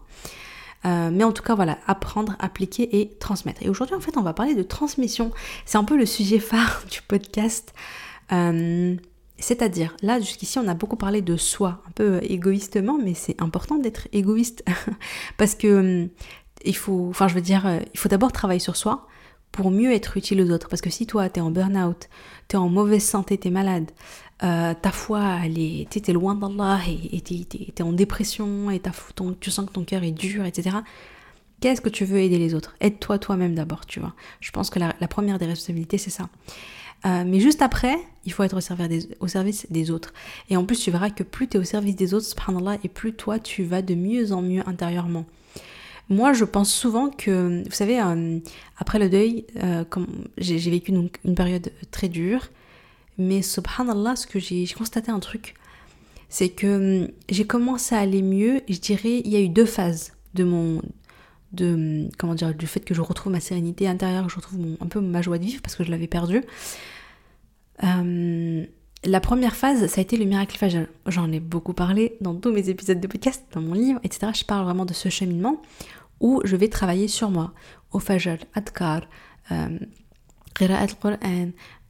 Euh, 0.85 1.11
mais 1.11 1.25
en 1.25 1.33
tout 1.33 1.43
cas, 1.43 1.55
voilà, 1.55 1.78
apprendre, 1.87 2.37
appliquer 2.38 3.00
et 3.00 3.09
transmettre. 3.19 3.62
Et 3.62 3.71
aujourd'hui, 3.71 3.97
en 3.97 4.00
fait, 4.00 4.19
on 4.19 4.23
va 4.23 4.35
parler 4.35 4.55
de 4.55 4.62
transmission. 4.62 5.33
C'est 5.64 5.78
un 5.78 5.85
peu 5.85 5.97
le 5.97 6.05
sujet 6.05 6.38
phare 6.38 6.85
du 6.90 7.00
podcast. 7.00 7.73
C'est-à-dire, 9.38 9.95
là, 10.02 10.19
jusqu'ici, 10.19 10.59
on 10.59 10.66
a 10.66 10.75
beaucoup 10.75 10.97
parlé 10.97 11.21
de 11.21 11.37
soi, 11.37 11.83
un 11.87 11.90
peu 11.93 12.21
égoïstement, 12.23 12.99
mais 12.99 13.14
c'est 13.14 13.40
important 13.43 13.76
d'être 13.76 14.09
égoïste. 14.12 14.64
parce 15.37 15.55
que 15.55 16.02
hum, 16.05 16.09
il 16.64 16.76
faut, 16.76 17.09
enfin, 17.11 17.28
je 17.28 17.35
veux 17.35 17.43
dire, 17.43 17.66
euh, 17.66 17.81
il 17.93 18.00
faut 18.00 18.09
d'abord 18.09 18.33
travailler 18.33 18.61
sur 18.61 18.76
soi 18.76 19.07
pour 19.52 19.71
mieux 19.71 19.93
être 19.93 20.16
utile 20.16 20.40
aux 20.43 20.50
autres. 20.50 20.69
Parce 20.69 20.83
que 20.83 20.90
si 20.90 21.07
toi, 21.07 21.28
t'es 21.28 21.40
en 21.40 21.50
burn-out, 21.50 22.09
t'es 22.49 22.57
en 22.57 22.69
mauvaise 22.69 23.05
santé, 23.05 23.37
t'es 23.38 23.50
malade, 23.50 23.90
euh, 24.43 24.75
ta 24.81 24.90
foi, 24.90 25.40
elle 25.45 25.87
t'es 25.88 26.12
loin 26.12 26.35
d'Allah 26.35 26.81
et 26.87 27.21
t'es 27.21 27.83
en 27.83 27.93
dépression 27.93 28.71
et 28.71 28.81
ton, 29.14 29.35
tu 29.38 29.50
sens 29.50 29.66
que 29.66 29.73
ton 29.73 29.85
cœur 29.85 30.02
est 30.02 30.12
dur, 30.12 30.45
etc. 30.45 30.78
Qu'est-ce 31.61 31.81
que 31.81 31.88
tu 31.88 32.05
veux 32.05 32.19
aider 32.19 32.38
les 32.38 32.55
autres? 32.55 32.75
Aide-toi 32.81 33.19
toi-même 33.19 33.55
d'abord, 33.55 33.87
tu 33.87 34.00
vois. 34.00 34.14
Je 34.40 34.50
pense 34.50 34.69
que 34.69 34.78
la 34.78 35.09
première 35.09 35.38
des 35.38 35.47
responsabilités, 35.47 35.97
c'est 35.97 36.11
ça. 36.11 36.28
Euh, 37.04 37.24
mais 37.26 37.40
juste 37.40 37.62
après, 37.62 37.98
il 38.24 38.32
faut 38.32 38.42
être 38.42 38.56
au 38.56 38.60
service, 39.28 39.66
des, 39.70 39.90
autres. 39.90 40.12
Et 40.48 40.56
en 40.56 40.64
plus, 40.64 40.80
tu 40.80 40.90
verras 40.90 41.10
que 41.10 41.22
plus 41.22 41.48
tu 41.48 41.56
es 41.56 41.60
au 41.60 41.64
service 41.64 41.94
des 41.94 42.14
autres, 42.14 42.26
subhanallah, 42.26 42.78
et 42.82 42.88
plus 42.88 43.12
toi, 43.12 43.38
tu 43.38 43.62
vas 43.64 43.82
de 43.82 43.94
mieux 43.94 44.32
en 44.32 44.42
mieux 44.42 44.62
intérieurement. 44.66 45.24
Moi, 46.08 46.32
je 46.32 46.44
pense 46.44 46.72
souvent 46.72 47.10
que, 47.10 47.62
vous 47.64 47.74
savez, 47.74 48.00
euh, 48.00 48.38
après 48.78 48.98
le 48.98 49.08
deuil, 49.08 49.44
euh, 49.62 49.84
j'ai 50.38 50.70
vécu 50.70 50.92
donc 50.92 51.18
une 51.24 51.34
période 51.34 51.70
très 51.90 52.08
dure, 52.08 52.48
mais 53.18 53.42
subhanallah, 53.42 54.16
ce 54.16 54.26
que 54.26 54.38
j'ai 54.38 54.66
constaté 54.66 55.10
un 55.10 55.20
truc, 55.20 55.54
c'est 56.28 56.48
que 56.48 57.12
j'ai 57.28 57.46
commencé 57.46 57.94
à 57.94 57.98
aller 57.98 58.22
mieux, 58.22 58.62
je 58.68 58.78
dirais, 58.78 59.20
il 59.24 59.28
y 59.30 59.36
a 59.36 59.40
eu 59.40 59.48
deux 59.48 59.66
phases 59.66 60.12
de 60.34 60.44
mon, 60.44 60.82
comment 62.18 62.34
dire 62.34 62.54
du 62.54 62.66
fait 62.66 62.80
que 62.80 62.94
je 62.94 63.00
retrouve 63.00 63.32
ma 63.32 63.40
sérénité 63.40 63.88
intérieure, 63.88 64.26
que 64.26 64.30
je 64.30 64.36
retrouve 64.36 64.76
un 64.80 64.86
peu 64.86 65.00
ma 65.00 65.22
joie 65.22 65.38
de 65.38 65.44
vivre 65.44 65.62
parce 65.62 65.76
que 65.76 65.84
je 65.84 65.90
l'avais 65.90 66.06
perdue. 66.06 66.42
Euh, 67.84 68.64
la 69.04 69.20
première 69.20 69.54
phase, 69.54 69.86
ça 69.86 70.00
a 70.00 70.02
été 70.02 70.16
le 70.16 70.25
miracle 70.25 70.56
Fajal. 70.56 70.88
J'en 71.07 71.31
ai 71.31 71.40
beaucoup 71.40 71.74
parlé 71.74 72.16
dans 72.20 72.35
tous 72.35 72.52
mes 72.52 72.68
épisodes 72.68 73.00
de 73.00 73.07
podcast, 73.07 73.44
dans 73.52 73.61
mon 73.61 73.74
livre, 73.74 74.00
etc. 74.02 74.33
Je 74.35 74.44
parle 74.44 74.64
vraiment 74.64 74.85
de 74.85 74.94
ce 74.94 75.09
cheminement 75.09 75.62
où 76.20 76.40
je 76.44 76.57
vais 76.57 76.68
travailler 76.68 77.09
sur 77.09 77.31
moi, 77.31 77.52
au 77.92 77.98
Fajal, 77.98 78.38
Adkar, 78.54 79.02
euh, 79.52 79.78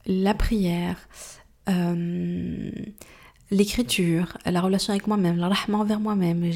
la 0.05 0.33
prière, 0.33 0.97
euh, 1.69 2.71
l'écriture, 3.51 4.37
la 4.45 4.61
relation 4.61 4.91
avec 4.91 5.07
moi-même, 5.07 5.37
la 5.37 5.47
rahma 5.47 5.77
envers 5.77 5.99
moi-même. 5.99 6.49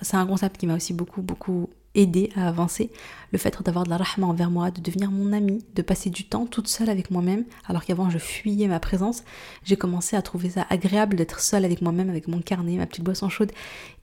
C'est 0.00 0.16
un 0.16 0.26
concept 0.26 0.56
qui 0.58 0.66
m'a 0.66 0.76
aussi 0.76 0.94
beaucoup, 0.94 1.22
beaucoup 1.22 1.70
aidé 1.96 2.30
à 2.36 2.46
avancer. 2.46 2.90
Le 3.32 3.38
fait 3.38 3.60
d'avoir 3.64 3.84
de 3.84 3.90
la 3.90 3.96
rahma 3.96 4.26
envers 4.26 4.50
moi, 4.50 4.70
de 4.70 4.80
devenir 4.80 5.10
mon 5.10 5.32
ami, 5.32 5.64
de 5.74 5.82
passer 5.82 6.10
du 6.10 6.24
temps 6.24 6.46
toute 6.46 6.68
seule 6.68 6.88
avec 6.88 7.10
moi-même, 7.10 7.44
alors 7.66 7.84
qu'avant 7.84 8.08
je 8.08 8.18
fuyais 8.18 8.68
ma 8.68 8.78
présence, 8.78 9.24
j'ai 9.64 9.76
commencé 9.76 10.14
à 10.14 10.22
trouver 10.22 10.50
ça 10.50 10.66
agréable 10.70 11.16
d'être 11.16 11.40
seule 11.40 11.64
avec 11.64 11.82
moi-même, 11.82 12.08
avec 12.08 12.28
mon 12.28 12.40
carnet, 12.40 12.76
ma 12.76 12.86
petite 12.86 13.04
boisson 13.04 13.28
chaude, 13.28 13.50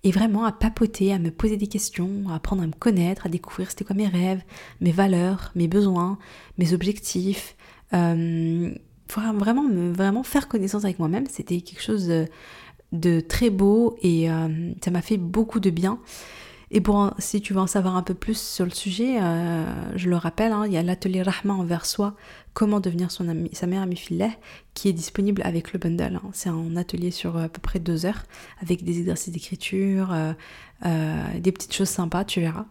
et 0.04 0.12
vraiment 0.12 0.44
à 0.44 0.52
papoter, 0.52 1.14
à 1.14 1.20
me 1.20 1.32
poser 1.32 1.56
des 1.56 1.68
questions, 1.68 2.24
à 2.30 2.36
apprendre 2.36 2.64
à 2.64 2.68
me 2.68 2.74
connaître, 2.74 3.26
à 3.26 3.30
découvrir 3.30 3.70
c'était 3.70 3.86
quoi 3.86 3.96
mes 3.96 4.08
rêves, 4.08 4.44
mes 4.82 4.92
valeurs, 4.92 5.52
mes 5.56 5.68
besoins, 5.70 6.18
mes 6.58 6.74
objectifs. 6.74 7.56
Euh, 7.94 8.74
vraiment, 9.08 9.64
me, 9.64 9.92
vraiment 9.92 10.24
faire 10.24 10.48
connaissance 10.48 10.84
avec 10.84 11.00
moi-même, 11.00 11.28
c'était 11.30 11.62
quelque 11.62 11.82
chose 11.82 12.12
de, 12.92 13.20
très 13.22 13.50
beau 13.50 13.96
et 14.02 14.30
euh, 14.30 14.72
ça 14.84 14.92
m'a 14.92 15.02
fait 15.02 15.18
beaucoup 15.18 15.60
de 15.60 15.70
bien. 15.70 16.00
Et 16.76 16.82
pour 16.82 17.14
si 17.20 17.40
tu 17.40 17.54
veux 17.54 17.60
en 17.60 17.68
savoir 17.68 17.96
un 17.96 18.02
peu 18.02 18.16
plus 18.16 18.40
sur 18.40 18.66
le 18.66 18.72
sujet, 18.72 19.22
euh, 19.22 19.64
je 19.96 20.10
le 20.10 20.16
rappelle, 20.18 20.52
hein, 20.52 20.64
il 20.66 20.74
y 20.74 20.78
a 20.78 20.82
l'atelier 20.82 21.22
Rahma 21.22 21.54
envers 21.54 21.86
soi, 21.86 22.16
comment 22.54 22.80
devenir 22.80 23.12
son 23.12 23.30
ami, 23.30 23.52
sa 23.54 23.68
mère 23.68 23.84
amie 23.84 23.96
filet, 23.96 24.32
qui 24.74 24.90
est 24.90 24.94
disponible 24.94 25.44
avec 25.46 25.72
le 25.72 25.78
bundle. 25.78 26.16
Hein. 26.16 26.30
C'est 26.34 26.50
un 26.50 26.76
atelier 26.76 27.12
sur 27.12 27.38
à 27.38 27.48
peu 27.48 27.62
près 27.62 27.80
deux 27.80 28.08
heures, 28.08 28.24
avec 28.60 28.84
des 28.84 28.98
exercices 28.98 29.32
d'écriture, 29.32 30.16
euh, 30.86 31.40
des 31.40 31.52
petites 31.52 31.74
choses 31.74 31.90
sympas, 31.90 32.26
tu 32.26 32.42
verras. 32.42 32.66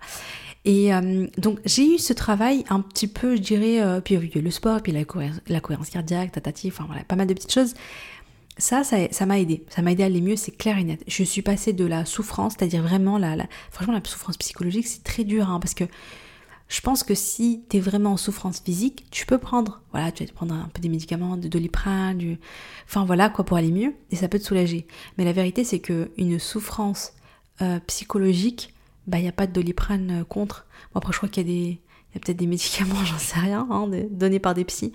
Et 0.65 0.95
euh, 0.95 1.27
donc 1.39 1.59
j'ai 1.65 1.95
eu 1.95 1.99
ce 1.99 2.13
travail 2.13 2.65
un 2.71 2.81
petit 2.81 3.09
peu, 3.09 3.37
je 3.37 3.41
dirais, 3.41 3.81
euh, 3.81 4.01
puis 4.01 4.15
il 4.15 4.35
y 4.35 4.39
a 4.39 4.43
le 4.43 4.51
sport, 4.51 4.81
puis 4.81 4.93
la, 4.93 5.05
cohérence, 5.05 5.41
la 5.49 5.61
cohérence 5.61 5.91
cardiaque, 5.91 6.33
tatati, 6.33 6.69
enfin 6.69 6.85
voilà, 6.87 7.03
pas 7.05 7.17
mal 7.17 7.27
de 7.27 7.35
petites 7.35 7.53
choses. 7.53 7.75
Ça, 8.59 8.83
ça 8.85 9.27
m'a 9.27 9.41
aidé. 9.41 9.65
Ça 9.71 9.83
m'a 9.83 9.93
aidé 9.93 10.03
à 10.03 10.07
aller 10.07 10.21
mieux, 10.21 10.37
c'est 10.37 10.53
clair 10.53 10.77
et 10.79 10.85
net. 10.85 11.03
Je 11.07 11.25
suis 11.25 11.43
passée 11.43 11.73
de 11.73 11.87
la 11.87 12.05
souffrance, 12.05 12.55
c'est-à-dire 12.59 12.83
vraiment 12.83 13.19
la, 13.19 13.37
franchement 13.71 13.95
la 13.95 14.03
souffrance 14.05 14.37
psychologique, 14.37 14.87
c'est 14.87 15.03
très 15.03 15.25
dur, 15.25 15.49
hein, 15.49 15.59
parce 15.59 15.75
que 15.75 15.85
je 16.69 16.81
pense 16.81 17.03
que 17.03 17.15
si 17.15 17.65
tu 17.69 17.77
es 17.77 17.81
vraiment 17.81 18.13
en 18.13 18.17
souffrance 18.17 18.61
physique, 18.61 19.07
tu 19.11 19.27
peux 19.27 19.39
prendre, 19.39 19.83
voilà, 19.91 20.11
tu 20.11 20.23
vas 20.23 20.29
te 20.29 20.35
prendre 20.35 20.55
un 20.55 20.71
peu 20.73 20.81
des 20.81 20.89
médicaments, 20.89 21.37
de 21.37 21.49
doliprane, 21.49 22.17
du, 22.17 22.39
enfin 22.87 23.05
voilà 23.05 23.29
quoi 23.29 23.45
pour 23.45 23.59
aller 23.59 23.71
mieux, 23.71 23.95
et 24.11 24.17
ça 24.17 24.29
peut 24.29 24.39
te 24.39 24.45
soulager. 24.45 24.87
Mais 25.19 25.25
la 25.25 25.33
vérité, 25.33 25.65
c'est 25.65 25.81
que 25.81 26.11
une 26.17 26.39
souffrance 26.39 27.13
euh, 27.61 27.79
psychologique, 27.87 28.75
bah 29.07 29.19
il 29.19 29.23
n'y 29.23 29.29
a 29.29 29.33
pas 29.33 29.47
de 29.47 29.53
doliprane 29.53 30.23
euh, 30.23 30.25
contre. 30.25 30.67
Bon, 30.95 30.99
après 30.99 31.13
je 31.13 31.19
crois 31.19 31.29
qu'il 31.29 31.47
y 31.47 31.51
a 31.51 31.53
des 31.53 31.81
y 32.15 32.17
a 32.17 32.21
peut-être 32.21 32.39
des 32.39 32.47
médicaments, 32.57 33.05
j'en 33.05 33.19
sais 33.19 33.39
rien, 33.39 33.67
hein, 33.71 33.91
donnés 34.11 34.39
par 34.39 34.55
des 34.55 34.65
psys. 34.65 34.93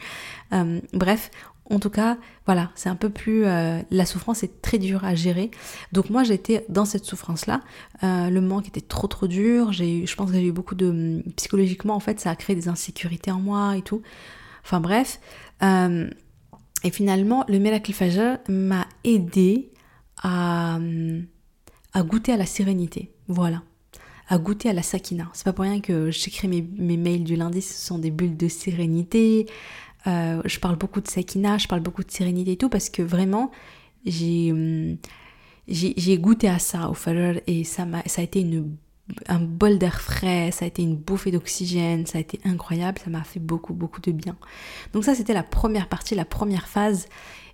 Euh, 0.54 0.82
bref, 0.94 1.30
en 1.70 1.80
tout 1.80 1.90
cas, 1.90 2.18
voilà, 2.46 2.72
c'est 2.76 2.90
un 2.90 2.96
peu 2.96 3.10
plus... 3.10 3.46
Euh, 3.46 3.82
la 3.92 4.06
souffrance 4.06 4.44
est 4.44 4.62
très 4.62 4.78
dure 4.78 5.04
à 5.06 5.16
gérer. 5.16 5.52
Donc 5.92 6.10
moi, 6.10 6.24
j'étais 6.24 6.66
dans 6.70 6.86
cette 6.86 7.06
souffrance-là. 7.06 7.62
le 8.02 8.40
manque 8.40 8.68
était 8.68 8.82
trop 8.82 9.08
trop 9.08 9.28
dur. 9.28 9.74
J'ai 9.74 10.06
je 10.06 10.16
pense 10.16 10.32
que 10.32 10.38
j'ai 10.38 10.46
eu 10.46 10.52
beaucoup 10.52 10.76
de... 10.76 11.24
Psychologiquement, 11.36 11.96
en 11.96 12.00
fait, 12.00 12.20
ça 12.20 12.32
a 12.32 12.36
créé 12.36 12.56
des 12.56 12.68
insécurités 12.68 13.32
en 13.32 13.40
moi 13.40 13.76
et 13.78 13.82
tout. 13.82 14.02
Enfin 14.64 14.80
bref. 14.80 15.20
et 15.62 16.92
finalement, 16.92 17.46
le 17.48 17.58
Miracle 17.60 17.92
m'a 18.50 18.88
aidé 19.04 19.72
à, 20.24 20.80
à 21.94 22.04
goûter 22.04 22.34
à 22.34 22.38
la 22.38 22.46
sérénité. 22.46 23.12
Voilà 23.28 23.62
à 24.30 24.38
goûter 24.38 24.70
à 24.70 24.74
la 24.74 24.82
sakina. 24.82 25.30
C'est 25.34 25.46
pas 25.46 25.54
pour 25.54 25.64
rien 25.64 25.80
que 25.80 26.12
j'écris 26.12 26.48
mes, 26.48 26.62
mes, 26.62 26.98
mails 26.98 27.24
du 27.24 27.36
lundi, 27.36 27.62
ce 27.62 27.74
sont 27.74 27.98
des 27.98 28.12
bulles 28.12 28.38
de 28.38 28.48
sérénité. 28.48 29.48
Euh, 30.08 30.42
je 30.46 30.60
parle 30.60 30.78
beaucoup 30.78 31.02
de 31.02 31.08
sakina, 31.08 31.58
je 31.58 31.68
parle 31.68 31.82
beaucoup 31.82 32.04
de 32.04 32.12
sérénité 32.12 32.54
et 32.54 32.58
tout 32.58 32.70
parce 32.70 32.90
que 32.90 33.02
vraiment 33.02 33.52
j'ai 34.06 34.52
hum, 34.52 34.98
goûté 36.20 36.48
à 36.48 36.60
ça 36.60 36.90
au 36.90 36.94
Fajr 36.94 37.42
et 37.46 37.64
ça 37.64 37.86
m'a 37.86 38.04
ça 38.06 38.22
a 38.22 38.24
été 38.24 38.46
un 39.28 39.40
bol 39.40 39.78
d'air 39.78 40.00
frais, 40.02 40.52
ça 40.52 40.66
a 40.66 40.68
été 40.68 40.82
une 40.82 40.96
bouffée 40.96 41.32
d'oxygène, 41.32 42.06
ça 42.06 42.18
a 42.18 42.22
été 42.22 42.40
incroyable, 42.46 43.00
ça 43.00 43.10
m'a 43.10 43.24
fait 43.24 43.40
beaucoup 43.40 43.74
beaucoup 43.74 44.00
de 44.00 44.12
bien. 44.12 44.38
Donc 44.94 45.04
ça 45.04 45.14
c'était 45.14 45.34
la 45.34 45.44
première 45.44 45.90
partie, 45.90 46.16
la 46.16 46.26
première 46.26 46.68
phase 46.68 47.08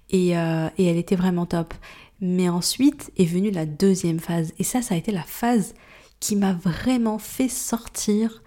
et, 0.09 0.37
euh, 0.37 0.69
elle 0.77 0.97
était 0.97 1.15
vraiment 1.15 1.45
top. 1.45 1.73
Mais 2.21 2.49
ensuite 2.49 3.11
est 3.17 3.25
venue 3.25 3.51
la 3.51 3.65
deuxième 3.65 4.19
phase 4.19 4.53
et 4.59 4.63
ça 4.63 4.81
ça 4.81 4.93
a 4.93 4.97
été 4.97 5.11
la 5.11 5.23
phase 5.23 5.73
qui 6.19 6.35
m'a 6.35 6.53
vraiment 6.53 7.17
fait 7.17 7.49
sortir 7.49 8.43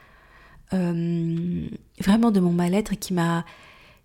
euh, 0.72 1.68
vraiment 2.00 2.30
de 2.30 2.40
mon 2.40 2.52
mal-être 2.52 2.94
et 2.94 2.96
qui 2.96 3.14
m'a, 3.14 3.44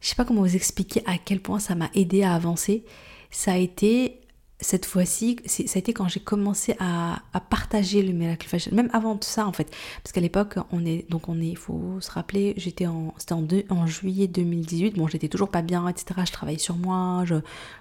je 0.02 0.10
sais 0.10 0.16
pas 0.16 0.26
comment 0.26 0.42
vous 0.42 0.56
expliquer 0.56 1.02
à 1.06 1.18
quel 1.18 1.40
point 1.40 1.60
ça 1.60 1.76
m'a 1.76 1.90
aidé 1.94 2.24
à 2.24 2.34
avancer. 2.34 2.84
Ça 3.30 3.54
a 3.54 3.58
été 3.58 4.22
cette 4.62 4.86
fois-ci, 4.86 5.38
ça 5.46 5.64
a 5.76 5.80
été 5.80 5.92
quand 5.92 6.08
j'ai 6.08 6.20
commencé 6.20 6.76
à, 6.80 7.24
partager 7.50 8.04
le 8.04 8.14
miracle 8.14 8.48
fashion, 8.48 8.74
même 8.74 8.90
avant 8.94 9.18
tout 9.18 9.28
ça 9.28 9.48
en 9.48 9.52
fait, 9.52 9.76
parce 10.04 10.14
qu'à 10.14 10.22
l'époque 10.22 10.56
on 10.72 10.86
est, 10.86 11.10
donc 11.10 11.28
on 11.28 11.42
est, 11.42 11.48
il 11.48 11.58
faut 11.58 12.00
se 12.00 12.12
rappeler, 12.12 12.54
j'étais 12.58 12.86
en, 12.86 13.14
c'était 13.18 13.66
en, 13.70 13.88
juillet 13.88 14.28
2018, 14.28 14.96
bon 14.98 15.08
j'étais 15.08 15.28
toujours 15.28 15.50
pas 15.50 15.64
bien, 15.64 15.88
etc. 15.88 16.22
Je 16.26 16.32
travaillais 16.32 16.60
sur 16.60 16.78
moi, 16.78 17.24
je, 17.26 17.36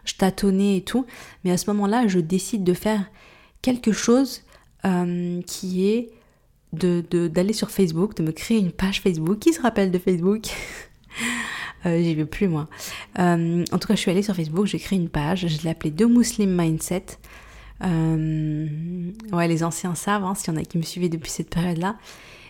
je 0.04 0.14
tâtonnais 0.14 0.78
et 0.78 0.83
tout, 0.83 1.06
mais 1.44 1.50
à 1.50 1.59
ce 1.59 1.68
moment-là, 1.70 2.09
je 2.09 2.18
décide 2.18 2.64
de 2.64 2.74
faire 2.74 3.04
quelque 3.61 3.92
chose 3.92 4.42
euh, 4.87 5.42
qui 5.42 5.87
est 5.87 6.11
de 6.72 7.02
d'aller 7.28 7.52
sur 7.52 7.70
Facebook, 7.70 8.16
de 8.16 8.22
me 8.22 8.33
créer 8.33 8.59
une 8.59 8.72
page 8.72 9.00
Facebook. 9.00 9.38
Qui 9.40 9.52
se 9.52 9.61
rappelle 9.61 9.90
de 9.90 9.98
Facebook? 9.98 10.44
euh, 11.86 12.02
J'y 12.02 12.14
vais 12.14 12.24
plus 12.24 12.48
moi. 12.48 12.68
Euh, 13.18 13.64
en 13.72 13.78
tout 13.78 13.88
cas, 13.88 13.94
je 13.94 14.00
suis 14.00 14.10
allée 14.10 14.22
sur 14.22 14.34
Facebook, 14.34 14.66
j'ai 14.66 14.78
créé 14.78 14.98
une 14.98 15.08
page, 15.08 15.46
je 15.46 15.62
l'ai 15.62 15.70
appelée 15.70 15.92
The 15.92 16.02
Muslim 16.02 16.56
Mindset. 16.56 17.06
Euh, 17.82 18.68
ouais, 19.32 19.48
les 19.48 19.64
anciens 19.64 19.94
savent, 19.94 20.24
hein, 20.24 20.34
s'il 20.34 20.52
y 20.52 20.56
en 20.56 20.60
a 20.60 20.64
qui 20.64 20.78
me 20.78 20.82
suivaient 20.82 21.08
depuis 21.08 21.30
cette 21.30 21.50
période-là. 21.50 21.96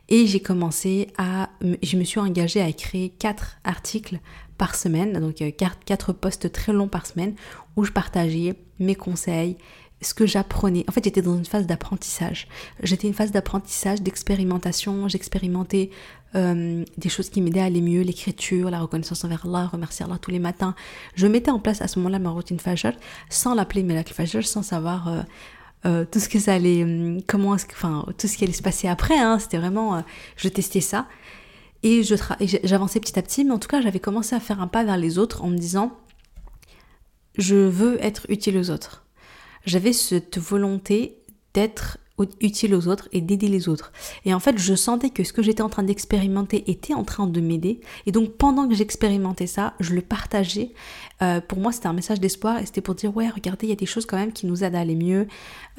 Et 0.09 0.27
j'ai 0.27 0.41
commencé 0.41 1.09
à, 1.19 1.51
je 1.83 1.97
me 1.97 2.03
suis 2.03 2.19
engagée 2.19 2.61
à 2.61 2.69
écrire 2.69 3.11
quatre 3.19 3.59
articles 3.63 4.19
par 4.59 4.75
semaine, 4.75 5.21
donc 5.21 5.37
quatre, 5.57 5.79
quatre 5.85 6.13
posts 6.13 6.51
très 6.51 6.73
longs 6.73 6.89
par 6.89 7.07
semaine, 7.07 7.35
où 7.77 7.85
je 7.85 7.93
partageais 7.93 8.57
mes 8.81 8.97
conseils, 8.97 9.57
ce 10.03 10.15
que 10.15 10.27
j'apprenais. 10.27 10.85
En 10.89 10.93
fait, 10.93 11.05
j'étais 11.05 11.23
dans 11.23 11.37
une 11.37 11.45
phase 11.45 11.67
d'apprentissage. 11.67 12.49
J'étais 12.83 13.07
une 13.07 13.15
phase 13.15 13.33
d'apprentissage, 13.33 14.03
d'expérimentation. 14.03 15.09
J'expérimentais 15.09 15.91
euh, 16.35 16.85
des 16.97 17.09
choses 17.09 17.31
qui 17.31 17.41
m'aidaient 17.41 17.61
à 17.61 17.65
aller 17.65 17.81
mieux, 17.81 18.03
l'écriture, 18.03 18.71
la 18.71 18.81
reconnaissance 18.81 19.25
envers 19.25 19.47
Allah, 19.47 19.67
remercier 19.67 20.05
Allah 20.05 20.19
tous 20.21 20.31
les 20.31 20.39
matins. 20.39 20.75
Je 21.15 21.27
mettais 21.27 21.51
en 21.51 21.59
place 21.59 21.83
à 21.83 21.89
ce 21.89 21.99
moment-là 21.99 22.19
ma 22.19 22.31
routine 22.31 22.59
Fajr 22.59 22.93
sans 23.29 23.55
l'appeler 23.55 23.83
Miracle 23.83 24.15
Fajr, 24.15 24.45
sans 24.45 24.63
savoir 24.63 25.09
euh, 25.09 25.23
euh, 25.87 26.05
tout 26.11 26.21
ce 26.21 26.29
que 26.29 26.39
ça 26.39 26.55
allait, 26.55 26.87
comment, 27.27 27.53
enfin, 27.53 28.05
tout 28.19 28.27
ce 28.27 28.37
qui 28.37 28.45
allait 28.45 28.53
se 28.53 28.63
passer 28.63 28.89
après. 28.89 29.19
Hein. 29.19 29.39
C'était 29.39 29.59
vraiment, 29.59 30.03
je 30.37 30.49
testais 30.49 30.81
ça. 30.81 31.07
Et 31.83 32.03
j'avançais 32.03 33.01
petit 33.01 33.19
à 33.19 33.23
petit, 33.23 33.45
mais 33.45 33.53
en 33.53 33.59
tout 33.59 33.69
cas, 33.69 33.81
j'avais 33.81 34.01
commencé 34.01 34.35
à 34.37 34.41
faire 34.41 34.61
un 34.61 34.69
pas 34.69 34.85
vers 34.85 34.99
les 34.99 35.19
autres 35.19 35.43
en 35.43 35.49
me 35.49 35.57
disant, 35.57 35.97
je 37.39 37.57
veux 37.57 38.03
être 38.05 38.27
utile 38.29 38.59
aux 38.59 38.71
autres 38.71 39.05
j'avais 39.65 39.93
cette 39.93 40.39
volonté 40.39 41.19
d'être 41.55 41.99
utile 42.41 42.75
aux 42.75 42.89
autres 42.89 43.09
et 43.13 43.21
d'aider 43.21 43.49
les 43.49 43.69
autres. 43.69 43.93
Et 44.25 44.35
en 44.35 44.41
fait, 44.41 44.59
je 44.59 44.75
sentais 44.75 45.11
que 45.11 45.25
ce 45.25 45.33
que 45.33 45.43
j'étais 45.43 45.63
en 45.63 45.69
train 45.69 45.83
d'expérimenter 45.83 46.71
était 46.71 46.95
en 46.95 47.05
train 47.05 47.27
de 47.27 47.41
m'aider. 47.41 47.81
Et 48.07 48.13
donc, 48.13 48.33
pendant 48.33 48.69
que 48.69 48.75
j'expérimentais 48.75 49.47
ça, 49.47 49.75
je 49.81 49.95
le 49.95 50.03
partageais. 50.03 50.73
Euh, 51.23 51.41
pour 51.41 51.59
moi, 51.59 51.73
c'était 51.73 51.87
un 51.87 51.93
message 51.93 52.21
d'espoir 52.21 52.59
et 52.59 52.67
c'était 52.67 52.81
pour 52.81 52.95
dire, 52.95 53.15
ouais, 53.15 53.29
regardez, 53.29 53.67
il 53.67 53.71
y 53.71 53.73
a 53.73 53.77
des 53.77 53.87
choses 53.87 54.07
quand 54.07 54.17
même 54.17 54.33
qui 54.33 54.47
nous 54.47 54.65
aident 54.65 54.75
à 54.75 54.81
aller 54.81 54.97
mieux, 54.97 55.29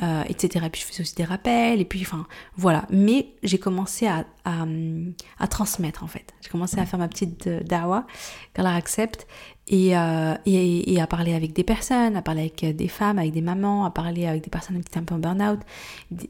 euh, 0.04 0.24
etc. 0.28 0.66
Et 0.66 0.70
puis, 0.70 0.82
je 0.82 0.88
faisais 0.88 1.02
aussi 1.02 1.16
des 1.16 1.24
rappels. 1.24 1.82
Et 1.82 1.86
puis, 1.86 2.02
enfin, 2.02 2.28
voilà. 2.56 2.86
Mais 2.90 3.34
j'ai 3.44 3.58
commencé 3.58 4.08
à, 4.08 4.26
à, 4.46 5.48
transmettre, 5.48 6.04
en 6.04 6.08
fait. 6.08 6.34
J'ai 6.42 6.50
commencé 6.50 6.80
à 6.80 6.86
faire 6.86 7.00
ma 7.00 7.08
petite 7.08 7.48
euh, 7.48 7.62
dawa, 7.62 8.06
qu'Allah 8.54 8.76
accepte. 8.76 9.28
Euh, 9.72 10.36
et, 10.46 10.94
et, 10.94 11.02
à 11.02 11.08
parler 11.08 11.34
avec 11.34 11.54
des 11.54 11.64
personnes, 11.64 12.18
à 12.18 12.22
parler 12.22 12.42
avec 12.42 12.76
des 12.76 12.88
femmes, 12.90 13.20
avec 13.20 13.32
des 13.32 13.42
mamans, 13.42 13.86
à 13.86 13.92
parler 13.92 14.26
avec 14.26 14.44
des 14.44 14.50
personnes 14.50 14.76
qui 14.76 14.88
étaient 14.88 15.00
un 15.00 15.04
peu 15.04 15.16
en 15.16 15.20
burn-out. 15.20 15.60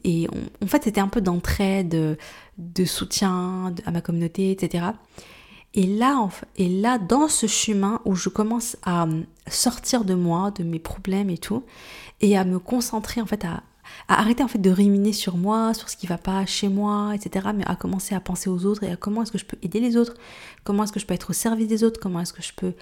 Et 0.04 0.28
en 0.62 0.66
fait, 0.66 0.84
c'était 0.84 1.00
un 1.00 1.08
peu 1.08 1.20
d'entraide, 1.20 2.16
de, 2.58 2.84
soutien 2.84 3.74
à 3.84 3.90
ma 3.90 4.00
communauté, 4.00 4.52
etc. 4.52 4.84
Et 5.74 5.86
là, 5.86 6.28
et 6.56 6.68
là, 6.68 6.98
dans 6.98 7.28
ce 7.28 7.46
chemin 7.46 8.00
où 8.04 8.14
je 8.14 8.28
commence 8.28 8.76
à 8.82 9.06
sortir 9.48 10.04
de 10.04 10.14
moi, 10.14 10.50
de 10.50 10.64
mes 10.64 10.78
problèmes 10.78 11.30
et 11.30 11.38
tout, 11.38 11.64
et 12.20 12.36
à 12.36 12.44
me 12.44 12.58
concentrer 12.58 13.20
en 13.20 13.26
fait 13.26 13.44
à, 13.44 13.62
arrêter 14.08 14.42
en 14.42 14.48
fait 14.48 14.58
de 14.60 14.70
ruminer 14.70 15.12
sur 15.12 15.36
moi, 15.36 15.72
sur 15.74 15.88
ce 15.88 15.96
qui 15.96 16.06
va 16.06 16.18
pas 16.18 16.44
chez 16.46 16.68
moi, 16.68 17.12
etc. 17.14 17.48
Mais 17.54 17.64
à 17.66 17.76
commencer 17.76 18.14
à 18.14 18.20
penser 18.20 18.50
aux 18.50 18.66
autres 18.66 18.82
et 18.84 18.90
à 18.90 18.96
comment 18.96 19.22
est-ce 19.22 19.32
que 19.32 19.38
je 19.38 19.46
peux 19.46 19.56
aider 19.62 19.80
les 19.80 19.96
autres, 19.96 20.14
comment 20.64 20.84
est-ce 20.84 20.92
que 20.92 21.00
je 21.00 21.06
peux 21.06 21.14
être 21.14 21.30
au 21.30 21.32
service 21.32 21.68
des 21.68 21.84
autres, 21.84 22.00
comment 22.00 22.20
est-ce 22.20 22.32
que 22.32 22.42
je 22.42 22.52
peux 22.54 22.74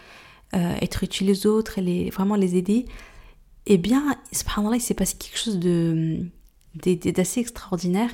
euh, 0.54 0.74
être 0.80 1.04
utile 1.04 1.30
aux 1.30 1.46
autres 1.46 1.78
et 1.78 1.82
les, 1.82 2.10
vraiment 2.10 2.34
les 2.34 2.56
aider, 2.56 2.86
eh 3.66 3.78
bien, 3.78 4.16
subhanallah, 4.32 4.76
il 4.76 4.80
s'est 4.80 4.94
passé 4.94 5.16
quelque 5.16 5.38
chose 5.38 5.60
de, 5.60 6.26
d'assez 7.12 7.40
extraordinaire, 7.40 8.10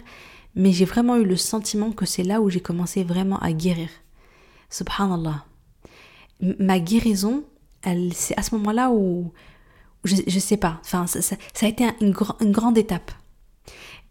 mais 0.54 0.72
j'ai 0.72 0.84
vraiment 0.84 1.16
eu 1.16 1.24
le 1.24 1.36
sentiment 1.36 1.92
que 1.92 2.04
c'est 2.04 2.24
là 2.24 2.42
où 2.42 2.50
j'ai 2.50 2.60
commencé 2.60 3.04
vraiment 3.04 3.38
à 3.38 3.52
guérir. 3.52 3.88
Subhanallah. 4.70 5.44
Ma 6.40 6.78
guérison, 6.78 7.44
c'est 8.12 8.36
à 8.38 8.42
ce 8.42 8.54
moment-là 8.56 8.90
où, 8.90 9.32
je, 10.04 10.16
je 10.26 10.38
sais 10.38 10.56
pas, 10.56 10.80
ça, 10.82 11.04
a 11.62 11.66
été 11.66 11.86
une, 12.00 12.12
grande 12.12 12.78
étape. 12.78 13.12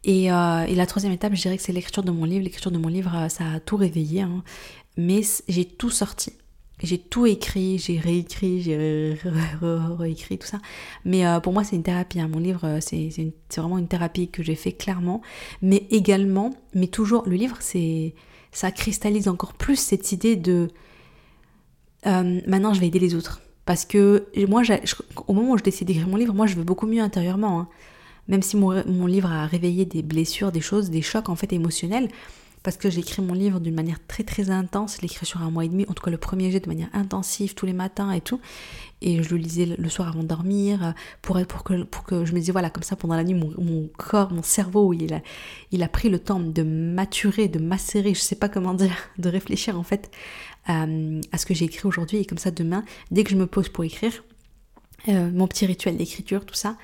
Et, 0.04 0.32
euh, 0.32 0.66
et, 0.66 0.76
la 0.76 0.86
troisième 0.86 1.14
étape, 1.14 1.34
je 1.34 1.42
dirais 1.42 1.58
que 1.58 1.64
c'est 1.64 1.74
l'écriture 1.74 2.04
de 2.04 2.12
mon 2.12 2.26
livre. 2.26 2.44
L'écriture 2.44 2.72
de 2.72 2.78
mon 2.78 2.90
livre, 2.90 3.16
euh, 3.16 3.30
ça 3.30 3.44
a 3.56 3.60
tout 3.60 3.78
réveillé, 3.78 4.22
hein. 4.22 4.44
mais 4.98 5.22
j'ai 5.48 5.66
tout 5.66 5.90
sorti. 5.90 6.34
J'ai 6.84 6.98
tout 6.98 7.26
écrit, 7.26 7.80
j'ai 7.80 7.98
réécrit, 8.00 8.62
j'ai 8.62 9.18
réécrit, 9.98 10.38
tout 10.38 10.48
ça. 10.48 10.60
Mais 11.06 11.26
euh, 11.26 11.40
pour 11.40 11.54
moi, 11.54 11.64
c'est 11.64 11.76
une 11.76 11.84
thérapie. 11.84 12.20
Hein. 12.20 12.28
Mon 12.28 12.40
livre, 12.40 12.80
c'est 12.82 13.10
vraiment 13.56 13.78
une 13.78 13.88
thérapie 13.88 14.28
que 14.28 14.44
j'ai 14.44 14.56
fait 14.56 14.74
clairement. 14.74 15.22
Mais 15.62 15.88
également, 15.90 16.54
mais 16.74 16.88
toujours, 16.88 17.24
le 17.28 17.36
livre, 17.36 17.58
c'est 17.62 18.14
ça 18.56 18.72
cristallise 18.72 19.28
encore 19.28 19.54
plus 19.54 19.76
cette 19.76 20.14
idée 20.14 20.38
de 20.38 20.70
euh, 22.08 22.40
maintenant, 22.48 22.74
je 22.74 22.80
vais 22.80 22.88
aider 22.88 23.00
les 23.00 23.14
autres. 23.14 23.42
Parce 23.66 23.84
que 23.84 24.28
moi, 24.48 24.62
au 25.28 25.34
moment 25.34 25.52
où 25.52 25.58
je 25.58 25.64
décide 25.64 25.88
d'écrire 25.88 26.08
mon 26.08 26.16
livre, 26.16 26.34
moi, 26.34 26.48
je 26.48 26.56
veux 26.56 26.64
beaucoup 26.64 26.88
mieux 26.88 27.02
intérieurement. 27.02 27.60
Hein. 27.60 27.68
Même 28.30 28.42
si 28.42 28.56
mon, 28.56 28.82
mon 28.86 29.08
livre 29.08 29.30
a 29.30 29.46
réveillé 29.46 29.84
des 29.84 30.04
blessures, 30.04 30.54
des 30.54 30.62
choses, 30.62 30.90
des 30.90 31.02
chocs 31.02 31.28
en 31.28 31.36
fait 31.36 31.52
émotionnels, 31.52 32.08
parce 32.66 32.78
que 32.78 32.90
j'ai 32.90 33.02
écrit 33.02 33.22
mon 33.22 33.36
livre 33.36 33.60
d'une 33.60 33.76
manière 33.76 34.00
très 34.08 34.24
très 34.24 34.50
intense, 34.50 34.96
je 34.96 35.02
l'ai 35.02 35.06
écrit 35.06 35.28
sur 35.28 35.44
un 35.44 35.52
mois 35.52 35.66
et 35.66 35.70
demi, 35.70 35.86
en 35.88 35.94
tout 35.94 36.04
cas 36.04 36.10
le 36.10 36.18
premier 36.18 36.50
jet 36.50 36.60
de 36.60 36.68
manière 36.68 36.90
intensive 36.94 37.54
tous 37.54 37.68
les 37.68 37.74
matins 37.74 38.12
et 38.12 38.22
tout, 38.22 38.42
et 39.04 39.22
je 39.22 39.30
le 39.30 39.38
lisais 39.38 39.68
le 39.78 39.90
soir 39.90 40.08
avant 40.08 40.24
de 40.24 40.28
dormir, 40.28 40.96
pour, 41.22 41.40
pour, 41.46 41.64
que, 41.64 42.26
je 42.26 42.34
me 42.34 42.40
disais, 42.40 42.52
voilà, 42.52 42.72
comme 42.72 42.82
ça 42.82 42.96
pendant 42.96 43.16
la 43.16 43.24
nuit, 43.24 43.36
mon, 43.36 43.88
corps, 44.00 44.34
mon 44.34 44.42
cerveau, 44.42 44.94
il 44.94 45.14
a, 45.14 45.88
pris 45.88 46.10
le 46.10 46.18
temps 46.18 46.40
de 46.40 46.64
maturer, 46.64 47.48
de 47.48 47.60
macérer, 47.60 48.16
je 48.16 48.20
sais 48.20 48.36
pas 48.36 48.50
comment 48.50 48.74
dire, 48.74 48.96
de 49.20 49.30
réfléchir 49.30 49.80
en 49.80 49.84
fait 49.84 50.10
à, 50.66 50.88
à 51.32 51.38
ce 51.38 51.46
que 51.46 51.54
j'ai 51.54 51.66
écrit 51.66 51.88
aujourd'hui, 51.88 52.18
et 52.18 52.26
comme 52.26 52.40
ça 52.40 52.50
demain, 52.50 52.84
dès 53.12 53.24
que 53.24 53.30
je 53.30 53.36
me 53.36 53.46
pose 53.46 53.70
pour 53.70 53.84
écrire, 53.84 54.24
euh, 55.08 55.30
mon 55.32 55.48
petit 55.48 55.68
rituel 55.68 55.98
d'écriture, 55.98 56.46
tout 56.46 56.56
ça, 56.56 56.78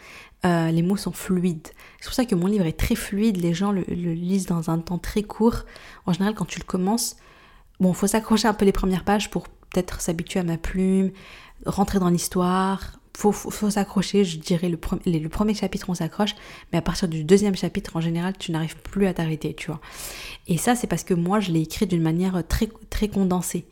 euh, 0.45 0.71
les 0.71 0.81
mots 0.81 0.97
sont 0.97 1.11
fluides. 1.11 1.67
C'est 1.99 2.05
pour 2.05 2.13
ça 2.13 2.25
que 2.25 2.35
mon 2.35 2.47
livre 2.47 2.65
est 2.65 2.79
très 2.79 2.95
fluide, 2.95 3.37
les 3.37 3.53
gens 3.53 3.71
le, 3.71 3.83
lisent 3.83 4.47
dans 4.47 4.69
un 4.69 4.79
temps 4.79 4.97
très 4.97 5.23
court. 5.23 5.65
En 6.05 6.13
général, 6.13 6.33
quand 6.33 6.45
tu 6.45 6.59
le 6.59 6.65
commences, 6.65 7.15
bon, 7.79 7.93
faut 7.93 8.07
s'accrocher 8.07 8.47
un 8.47 8.53
peu 8.53 8.65
les 8.65 8.71
premières 8.71 9.03
pages 9.03 9.29
pour 9.29 9.47
peut-être 9.47 10.01
s'habituer 10.01 10.39
à 10.39 10.43
ma 10.43 10.57
plume, 10.57 11.11
rentrer 11.65 11.99
dans 11.99 12.09
l'histoire, 12.09 12.93
faut, 13.21 13.51
faut, 13.51 13.69
s'accrocher, 13.69 14.25
je 14.25 14.39
dirais 14.39 14.67
le, 14.67 14.77
premier 14.77 15.53
chapitre 15.53 15.89
on 15.89 15.93
s'accroche, 15.93 16.33
mais 16.71 16.79
à 16.79 16.81
partir 16.81 17.07
du 17.07 17.23
deuxième 17.23 17.55
chapitre 17.55 17.95
en 17.95 18.01
général 18.01 18.33
tu 18.39 18.51
n'arrives 18.51 18.77
plus 18.77 19.05
à 19.05 19.13
t'arrêter, 19.13 19.53
tu 19.53 19.67
vois. 19.67 19.79
Et 20.47 20.57
ça 20.57 20.75
c'est 20.75 20.87
parce 20.87 21.03
que 21.03 21.13
moi 21.13 21.39
je 21.39 21.51
l'ai 21.51 21.61
écrit 21.61 21.85
d'une 21.85 22.01
manière 22.01 22.41
très 22.47 22.67
très 22.89 23.09
condensée 23.09 23.65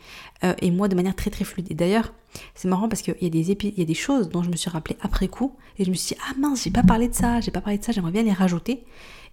euh, 0.44 0.54
et 0.62 0.70
moi 0.70 0.88
de 0.88 0.96
manière 0.96 1.16
très 1.16 1.32
très 1.32 1.46
fluide. 1.46 1.68
Et 1.72 1.74
d'ailleurs 1.74 2.14
c'est 2.54 2.68
marrant 2.68 2.88
parce 2.88 3.02
qu'il 3.02 3.16
y 3.22 3.26
a 3.26 3.30
des 3.30 3.50
y 3.50 3.82
a 3.82 3.86
des 3.86 3.94
choses 3.96 4.30
dont 4.30 4.44
je 4.44 4.52
me 4.52 4.56
suis 4.56 4.70
rappelé 4.70 4.96
après 5.02 5.28
coup 5.28 5.56
et 5.80 5.86
je 5.86 5.90
me 5.90 5.96
suis 5.96 6.14
dit 6.14 6.22
ah 6.30 6.34
mince 6.38 6.64
j'ai 6.64 6.72
pas 6.72 6.84
parlé 6.84 7.08
de 7.08 7.16
ça, 7.16 7.42
j'ai 7.42 7.52
pas 7.52 7.62
parlé 7.62 7.80
de 7.80 7.84
ça, 7.84 7.92
j'aimerais 7.92 8.12
bien 8.12 8.24
les 8.24 8.34
rajouter 8.34 8.84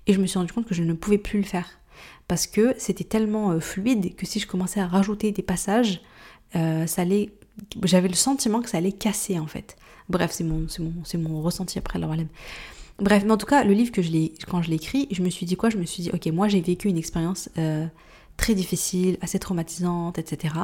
et 0.06 0.14
je 0.14 0.20
me 0.20 0.26
suis 0.26 0.38
rendu 0.38 0.52
compte 0.52 0.66
que 0.66 0.74
je 0.74 0.82
ne 0.82 0.94
pouvais 0.94 1.18
plus 1.18 1.40
le 1.40 1.44
faire 1.44 1.68
parce 2.26 2.46
que 2.46 2.74
c'était 2.78 3.04
tellement 3.04 3.50
euh, 3.50 3.60
fluide 3.60 4.16
que 4.16 4.24
si 4.24 4.40
je 4.40 4.46
commençais 4.46 4.80
à 4.80 4.86
rajouter 4.86 5.30
des 5.32 5.42
passages 5.42 6.00
euh, 6.54 6.86
ça 6.86 7.02
allait 7.02 7.32
j'avais 7.82 8.08
le 8.08 8.14
sentiment 8.14 8.60
que 8.60 8.68
ça 8.68 8.78
allait 8.78 8.92
casser 8.92 9.38
en 9.38 9.46
fait. 9.46 9.76
Bref, 10.08 10.30
c'est 10.32 10.44
mon, 10.44 10.66
mon, 10.78 11.18
mon 11.28 11.42
ressenti 11.42 11.78
après 11.78 11.98
Bref, 12.98 13.24
mais 13.24 13.32
en 13.32 13.36
tout 13.36 13.46
cas, 13.46 13.64
le 13.64 13.72
livre 13.72 13.92
que 13.92 14.02
je 14.02 14.10
l'ai, 14.10 14.32
quand 14.48 14.62
je 14.62 14.70
l'ai 14.70 14.76
écrit, 14.76 15.08
je 15.10 15.22
me 15.22 15.28
suis 15.28 15.44
dit 15.44 15.56
quoi? 15.56 15.68
Je 15.68 15.76
me 15.76 15.84
suis 15.84 16.04
dit, 16.04 16.10
ok, 16.12 16.26
moi 16.26 16.48
j'ai 16.48 16.60
vécu 16.60 16.88
une 16.88 16.96
expérience 16.96 17.50
euh, 17.58 17.86
très 18.36 18.54
difficile, 18.54 19.18
assez 19.20 19.38
traumatisante, 19.38 20.18
etc. 20.18 20.54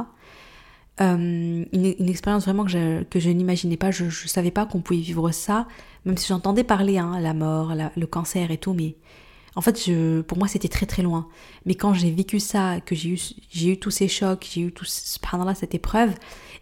Euh, 1.01 1.65
une, 1.73 2.09
expérience 2.09 2.45
vraiment 2.45 2.65
que 2.65 2.71
je, 2.71 3.03
que 3.05 3.19
je 3.19 3.31
n'imaginais 3.31 3.77
pas, 3.77 3.91
je 3.91 4.05
ne 4.05 4.11
savais 4.11 4.51
pas 4.51 4.67
qu'on 4.67 4.81
pouvait 4.81 5.01
vivre 5.01 5.31
ça, 5.31 5.67
même 6.05 6.17
si 6.17 6.29
j'entendais 6.29 6.65
parler, 6.65 6.99
hein, 6.99 7.19
la 7.21 7.35
mort, 7.35 7.75
le 7.97 8.07
cancer 8.07 8.51
et 8.51 8.59
tout, 8.59 8.73
mais 8.73 8.97
en 9.55 9.61
fait, 9.61 9.91
pour 10.27 10.39
moi, 10.39 10.49
c'était 10.49 10.69
très 10.69 10.87
très 10.87 11.03
loin. 11.03 11.29
Mais 11.67 11.75
quand 11.75 11.93
j'ai 11.95 12.11
vécu 12.11 12.41
ça, 12.41 12.81
que 12.81 12.95
j'ai 12.95 13.11
eu, 13.11 13.21
eu 13.63 13.77
tous 13.77 13.91
ces 13.91 14.09
chocs, 14.09 14.49
j'ai 14.51 14.63
eu 14.63 14.73
tout, 14.73 14.87
là 15.33 15.55
cette 15.55 15.75
épreuve, 15.75 16.15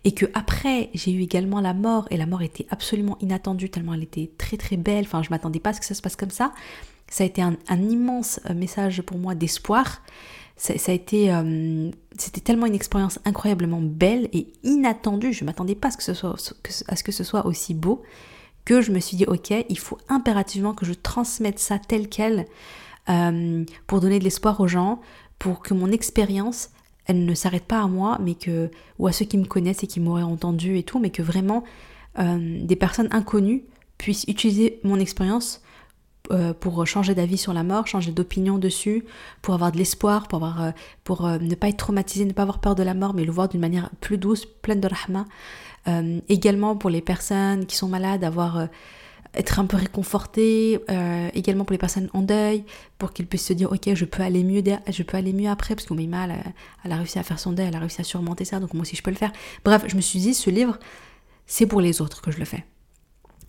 et 0.04 0.12
que 0.12 0.26
après 0.34 0.90
j'ai 0.94 1.12
eu 1.12 1.22
également 1.22 1.60
la 1.60 1.74
mort, 1.74 2.06
et 2.10 2.16
la 2.16 2.26
mort 2.26 2.42
était 2.42 2.66
absolument 2.70 3.16
inattendue 3.20 3.70
tellement 3.70 3.94
elle 3.94 4.02
était 4.02 4.30
très 4.38 4.56
très 4.56 4.76
belle. 4.76 5.04
Enfin, 5.04 5.22
je 5.22 5.30
m'attendais 5.30 5.60
pas 5.60 5.70
à 5.70 5.72
ce 5.74 5.80
que 5.80 5.86
ça 5.86 5.94
se 5.94 6.02
passe 6.02 6.16
comme 6.16 6.30
ça. 6.30 6.52
Ça 7.08 7.24
a 7.24 7.26
été 7.26 7.42
un, 7.42 7.56
immense 7.70 8.40
euh, 8.48 8.54
message 8.54 9.02
pour 9.02 9.18
moi 9.18 9.34
d'espoir. 9.34 10.02
Ça, 10.56 10.74
a 10.88 10.92
été, 10.92 11.32
euh, 11.32 11.90
c'était 12.18 12.42
tellement 12.42 12.66
une 12.66 12.74
expérience 12.74 13.18
incroyablement 13.24 13.80
belle 13.80 14.28
et 14.34 14.48
inattendue. 14.62 15.32
Je 15.32 15.44
m'attendais 15.44 15.74
pas 15.74 15.90
ce 15.90 15.96
que 15.96 16.02
ce 16.02 16.26
à 16.86 16.96
ce 16.96 17.02
que 17.02 17.12
ce 17.12 17.24
soit 17.24 17.46
aussi 17.46 17.72
beau 17.72 18.02
que 18.64 18.80
je 18.80 18.92
me 18.92 19.00
suis 19.00 19.16
dit, 19.16 19.24
ok, 19.26 19.52
il 19.68 19.78
faut 19.78 19.98
impérativement 20.08 20.74
que 20.74 20.84
je 20.84 20.92
transmette 20.92 21.58
ça 21.58 21.78
tel 21.78 22.08
quel 22.08 22.46
euh, 23.08 23.64
pour 23.86 24.00
donner 24.00 24.18
de 24.18 24.24
l'espoir 24.24 24.60
aux 24.60 24.68
gens, 24.68 25.00
pour 25.38 25.60
que 25.60 25.74
mon 25.74 25.90
expérience, 25.90 26.70
elle 27.06 27.24
ne 27.24 27.34
s'arrête 27.34 27.64
pas 27.64 27.80
à 27.80 27.86
moi, 27.86 28.18
mais 28.22 28.34
que, 28.34 28.70
ou 28.98 29.06
à 29.06 29.12
ceux 29.12 29.24
qui 29.24 29.38
me 29.38 29.46
connaissent 29.46 29.82
et 29.82 29.86
qui 29.86 30.00
m'auraient 30.00 30.22
entendu 30.22 30.76
et 30.76 30.82
tout, 30.82 30.98
mais 30.98 31.10
que 31.10 31.22
vraiment 31.22 31.64
euh, 32.18 32.60
des 32.62 32.76
personnes 32.76 33.08
inconnues 33.10 33.64
puissent 33.98 34.24
utiliser 34.28 34.80
mon 34.84 34.98
expérience 35.00 35.62
euh, 36.30 36.52
pour 36.52 36.86
changer 36.86 37.14
d'avis 37.14 37.38
sur 37.38 37.52
la 37.52 37.64
mort, 37.64 37.86
changer 37.86 38.12
d'opinion 38.12 38.58
dessus, 38.58 39.04
pour 39.42 39.54
avoir 39.54 39.72
de 39.72 39.78
l'espoir, 39.78 40.28
pour, 40.28 40.48
pour 41.02 41.26
ne 41.26 41.54
pas 41.54 41.68
être 41.68 41.78
traumatisé, 41.78 42.24
ne 42.24 42.32
pas 42.32 42.42
avoir 42.42 42.60
peur 42.60 42.74
de 42.74 42.82
la 42.82 42.94
mort, 42.94 43.14
mais 43.14 43.24
le 43.24 43.32
voir 43.32 43.48
d'une 43.48 43.60
manière 43.60 43.90
plus 44.00 44.18
douce, 44.18 44.46
pleine 44.46 44.80
de 44.80 44.88
rahma. 44.88 45.24
Également 46.28 46.76
pour 46.76 46.90
les 46.90 47.00
personnes 47.00 47.66
qui 47.66 47.76
sont 47.76 47.88
malades, 47.88 48.22
avoir 48.22 48.68
être 49.34 49.58
un 49.60 49.66
peu 49.66 49.76
réconforté, 49.76 50.78
également 51.34 51.64
pour 51.64 51.72
les 51.72 51.78
personnes 51.78 52.08
en 52.12 52.22
deuil, 52.22 52.64
pour 52.98 53.12
qu'ils 53.12 53.26
puissent 53.26 53.46
se 53.46 53.52
dire 53.52 53.72
ok 53.72 53.94
je 53.94 54.04
peux 54.04 54.22
aller 54.22 54.44
mieux, 54.44 54.62
je 54.88 55.02
peux 55.02 55.16
aller 55.16 55.32
mieux 55.32 55.48
après 55.48 55.74
parce 55.74 55.86
qu'on 55.86 55.94
met 55.94 56.06
mal, 56.06 56.34
elle 56.84 56.92
a 56.92 56.96
réussi 56.96 57.18
à 57.18 57.22
faire 57.22 57.38
son 57.38 57.52
deuil, 57.52 57.66
elle 57.68 57.76
a 57.76 57.80
réussi 57.80 58.00
à 58.00 58.04
surmonter 58.04 58.44
ça, 58.44 58.60
donc 58.60 58.74
moi 58.74 58.82
aussi 58.82 58.94
je 58.96 59.02
peux 59.02 59.10
le 59.10 59.16
faire. 59.16 59.32
Bref, 59.64 59.84
je 59.86 59.96
me 59.96 60.00
suis 60.00 60.20
dit 60.20 60.34
ce 60.34 60.50
livre 60.50 60.78
c'est 61.46 61.66
pour 61.66 61.80
les 61.80 62.00
autres 62.00 62.20
que 62.20 62.30
je 62.30 62.38
le 62.38 62.44
fais 62.44 62.64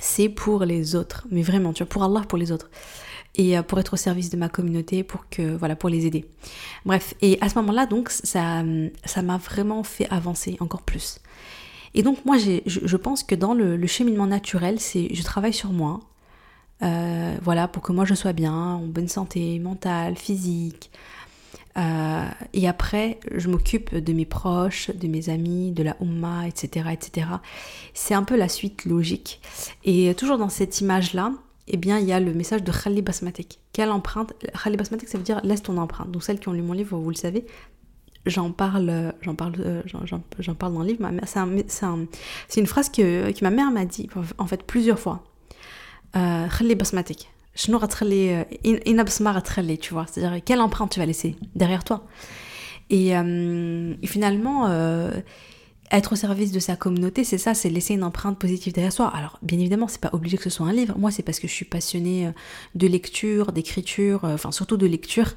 c'est 0.02 0.30
pour 0.30 0.66
les 0.66 0.96
autres. 0.96 1.28
Mais 1.32 1.44
vraiment, 1.44 1.72
tu 1.72 1.84
vois, 1.84 1.90
pour 1.90 2.04
Allah, 2.04 2.22
pour 2.28 2.38
les 2.38 2.52
autres. 2.52 2.70
Et 3.36 3.58
euh, 3.58 3.64
pour 3.64 3.80
être 3.80 3.94
au 3.94 3.98
service 3.98 4.30
de 4.30 4.36
ma 4.36 4.50
communauté, 4.50 5.04
pour 5.04 5.30
que, 5.30 5.56
voilà, 5.56 5.78
pour 5.78 5.90
les 5.90 6.06
aider. 6.06 6.26
Bref, 6.86 7.14
et 7.22 7.38
à 7.40 7.48
ce 7.48 7.56
moment-là, 7.60 7.86
donc, 7.86 8.10
ça, 8.10 8.64
ça 9.06 9.22
m'a 9.22 9.38
vraiment 9.38 9.84
fait 9.84 10.10
avancer 10.10 10.58
encore 10.60 10.82
plus. 10.82 11.20
Et 11.94 12.04
donc, 12.04 12.24
moi, 12.26 12.38
je, 12.38 12.98
pense 12.98 13.24
que 13.24 13.36
dans 13.36 13.54
le, 13.54 13.86
cheminement 13.88 14.28
naturel, 14.28 14.80
c'est, 14.80 15.14
je 15.14 15.24
travaille 15.24 15.54
sur 15.54 15.72
moi, 15.72 16.00
euh, 16.84 17.36
voilà, 17.44 17.68
pour 17.68 17.84
que 17.84 17.92
moi 17.92 18.06
je 18.06 18.16
sois 18.16 18.34
bien, 18.34 18.54
en 18.54 18.88
bonne 18.88 19.08
santé 19.08 19.60
mentale, 19.60 20.16
physique, 20.18 20.90
euh, 21.78 22.26
et 22.54 22.68
après, 22.68 23.20
je 23.34 23.48
m'occupe 23.48 23.96
de 23.96 24.14
mes 24.14 24.26
proches, 24.26 24.90
de 24.92 25.08
mes 25.08 25.30
amis, 25.30 25.72
de 25.72 25.84
la 25.84 25.96
Ummah, 26.02 26.48
etc. 26.48 26.90
etc. 26.92 27.28
C'est 27.94 28.14
un 28.14 28.24
peu 28.24 28.36
la 28.36 28.50
suite 28.50 28.86
logique. 28.86 29.42
Et 29.84 30.14
toujours 30.16 30.38
dans 30.38 30.50
cette 30.50 30.82
image-là, 30.82 31.34
eh 31.68 31.78
bien, 31.78 32.00
il 32.00 32.06
y 32.06 32.14
a 32.14 32.20
le 32.20 32.34
message 32.34 32.64
de 32.64 33.02
Basmatik. 33.02 33.60
Quelle 33.72 33.92
empreinte? 33.92 34.34
Ça 34.54 35.18
veut 35.18 35.24
dire 35.24 35.40
laisse 35.44 35.64
ton 35.64 35.78
empreinte. 35.78 36.12
Donc, 36.12 36.24
celles 36.24 36.40
qui 36.40 36.50
ont 36.50 36.54
lu 36.54 36.62
mon 36.62 36.74
livre, 36.74 36.98
vous 36.98 37.10
le 37.10 37.16
savez, 37.16 37.46
j'en 38.26 38.52
parle, 38.52 39.14
j'en 39.22 39.36
parle, 39.36 39.54
euh, 39.60 39.82
j'en 40.40 40.56
parle 40.56 40.74
dans 40.74 40.82
le 40.82 40.88
livre. 40.88 41.10
C'est 42.48 42.60
une 42.60 42.68
phrase 42.68 42.90
que, 42.90 43.44
ma 43.44 43.50
mère 43.50 43.72
m'a 43.72 43.86
dit, 43.86 44.10
en 44.38 44.46
fait, 44.46 44.64
plusieurs 44.64 45.00
fois. 45.00 45.24
Euh, 46.16 46.48
tu 49.78 49.94
vois. 49.94 50.06
C'est-à-dire 50.10 50.44
quelle 50.44 50.62
empreinte 50.62 50.92
tu 50.92 51.00
vas 51.00 51.06
laisser 51.06 51.36
derrière 51.56 51.84
toi? 51.84 52.06
Et, 52.90 53.16
euh, 53.16 53.94
finalement 54.04 54.68
euh, 54.68 55.12
être 55.92 56.14
au 56.14 56.16
service 56.16 56.52
de 56.52 56.60
sa 56.60 56.76
communauté 56.76 57.24
c'est 57.24 57.38
ça 57.38 57.54
c'est 57.54 57.70
laisser 57.70 57.94
une 57.94 58.04
empreinte 58.04 58.40
positive 58.40 58.74
derrière 58.74 58.94
soi. 58.94 59.08
Alors 59.14 59.40
bien 59.42 59.60
évidemment 59.60 59.88
c'est 59.88 60.02
pas 60.02 60.10
obligé 60.14 60.38
que 60.38 60.44
ce 60.44 60.50
soit 60.50 60.68
un 60.68 60.74
livre. 60.74 60.98
Moi 60.98 61.12
c'est 61.12 61.24
parce 61.24 61.40
que 61.40 61.48
je 61.48 61.54
suis 61.54 61.66
passionnée 61.66 62.28
euh, 62.28 62.32
de 62.76 62.88
lecture 62.88 63.52
d'écriture 63.52 64.22
enfin 64.24 64.52
surtout 64.52 64.78
de 64.78 64.88
lecture 64.88 65.34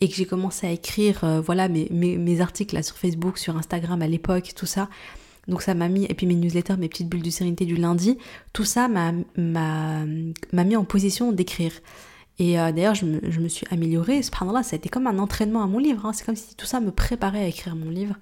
et 0.00 0.08
que 0.08 0.14
j'ai 0.14 0.26
commencé 0.26 0.66
à 0.66 0.70
écrire 0.70 1.42
voilà 1.44 1.68
mes, 1.68 1.88
mes, 1.90 2.40
articles 2.40 2.74
là 2.74 2.82
sur 2.82 2.96
Facebook 2.96 3.36
sur 3.38 3.56
Instagram 3.56 4.00
à 4.00 4.06
l'époque 4.06 4.52
tout 4.54 4.66
ça 4.66 4.88
donc 5.48 5.62
ça 5.62 5.74
m'a 5.74 5.88
mis, 5.88 6.04
et 6.04 6.14
puis 6.14 6.26
mes 6.26 6.34
newsletters, 6.34 6.76
mes 6.76 6.88
petites 6.88 7.08
bulles 7.08 7.22
de 7.22 7.30
sérénité 7.30 7.64
du 7.64 7.76
lundi, 7.76 8.18
tout 8.52 8.64
ça 8.64 8.86
m'a 8.86 9.12
mis 10.64 10.76
en 10.76 10.84
position 10.84 11.32
d'écrire. 11.32 11.72
Et 12.38 12.60
euh, 12.60 12.70
d'ailleurs, 12.70 12.94
je 12.94 13.04
me, 13.04 13.20
je 13.30 13.40
me, 13.40 13.48
suis 13.48 13.66
améliorée. 13.70 14.22
Subhanallah, 14.22 14.62
ça 14.62 14.74
a 14.74 14.78
été 14.78 14.88
comme 14.88 15.08
un 15.08 15.18
entraînement 15.18 15.62
à 15.62 15.66
mon 15.66 15.78
livre. 15.78 16.06
Hein. 16.06 16.12
C'est 16.12 16.24
comme 16.24 16.36
si 16.36 16.54
tout 16.54 16.66
ça 16.66 16.80
me 16.80 16.92
préparait 16.92 17.42
à 17.42 17.48
écrire 17.48 17.74
mon 17.74 17.90
livre. 17.90 18.14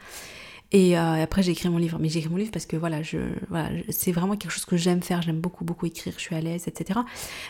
Et 0.73 0.99
euh, 0.99 1.23
après, 1.23 1.43
j'ai 1.43 1.53
écrit 1.53 1.69
mon 1.69 1.79
livre. 1.79 1.99
Mais 2.01 2.09
j'ai 2.09 2.19
écrit 2.19 2.31
mon 2.31 2.37
livre 2.37 2.51
parce 2.51 2.67
que 2.67 2.77
voilà, 2.77 3.01
voilà 3.49 3.71
c'est 3.89 4.13
vraiment 4.13 4.37
quelque 4.37 4.51
chose 4.51 4.65
que 4.65 4.77
j'aime 4.77 5.03
faire. 5.03 5.23
J'aime 5.23 5.41
beaucoup, 5.41 5.65
beaucoup 5.65 5.87
écrire. 5.87 6.15
Je 6.17 6.23
suis 6.23 6.35
à 6.35 6.41
l'aise, 6.41 6.67
etc. 6.67 7.01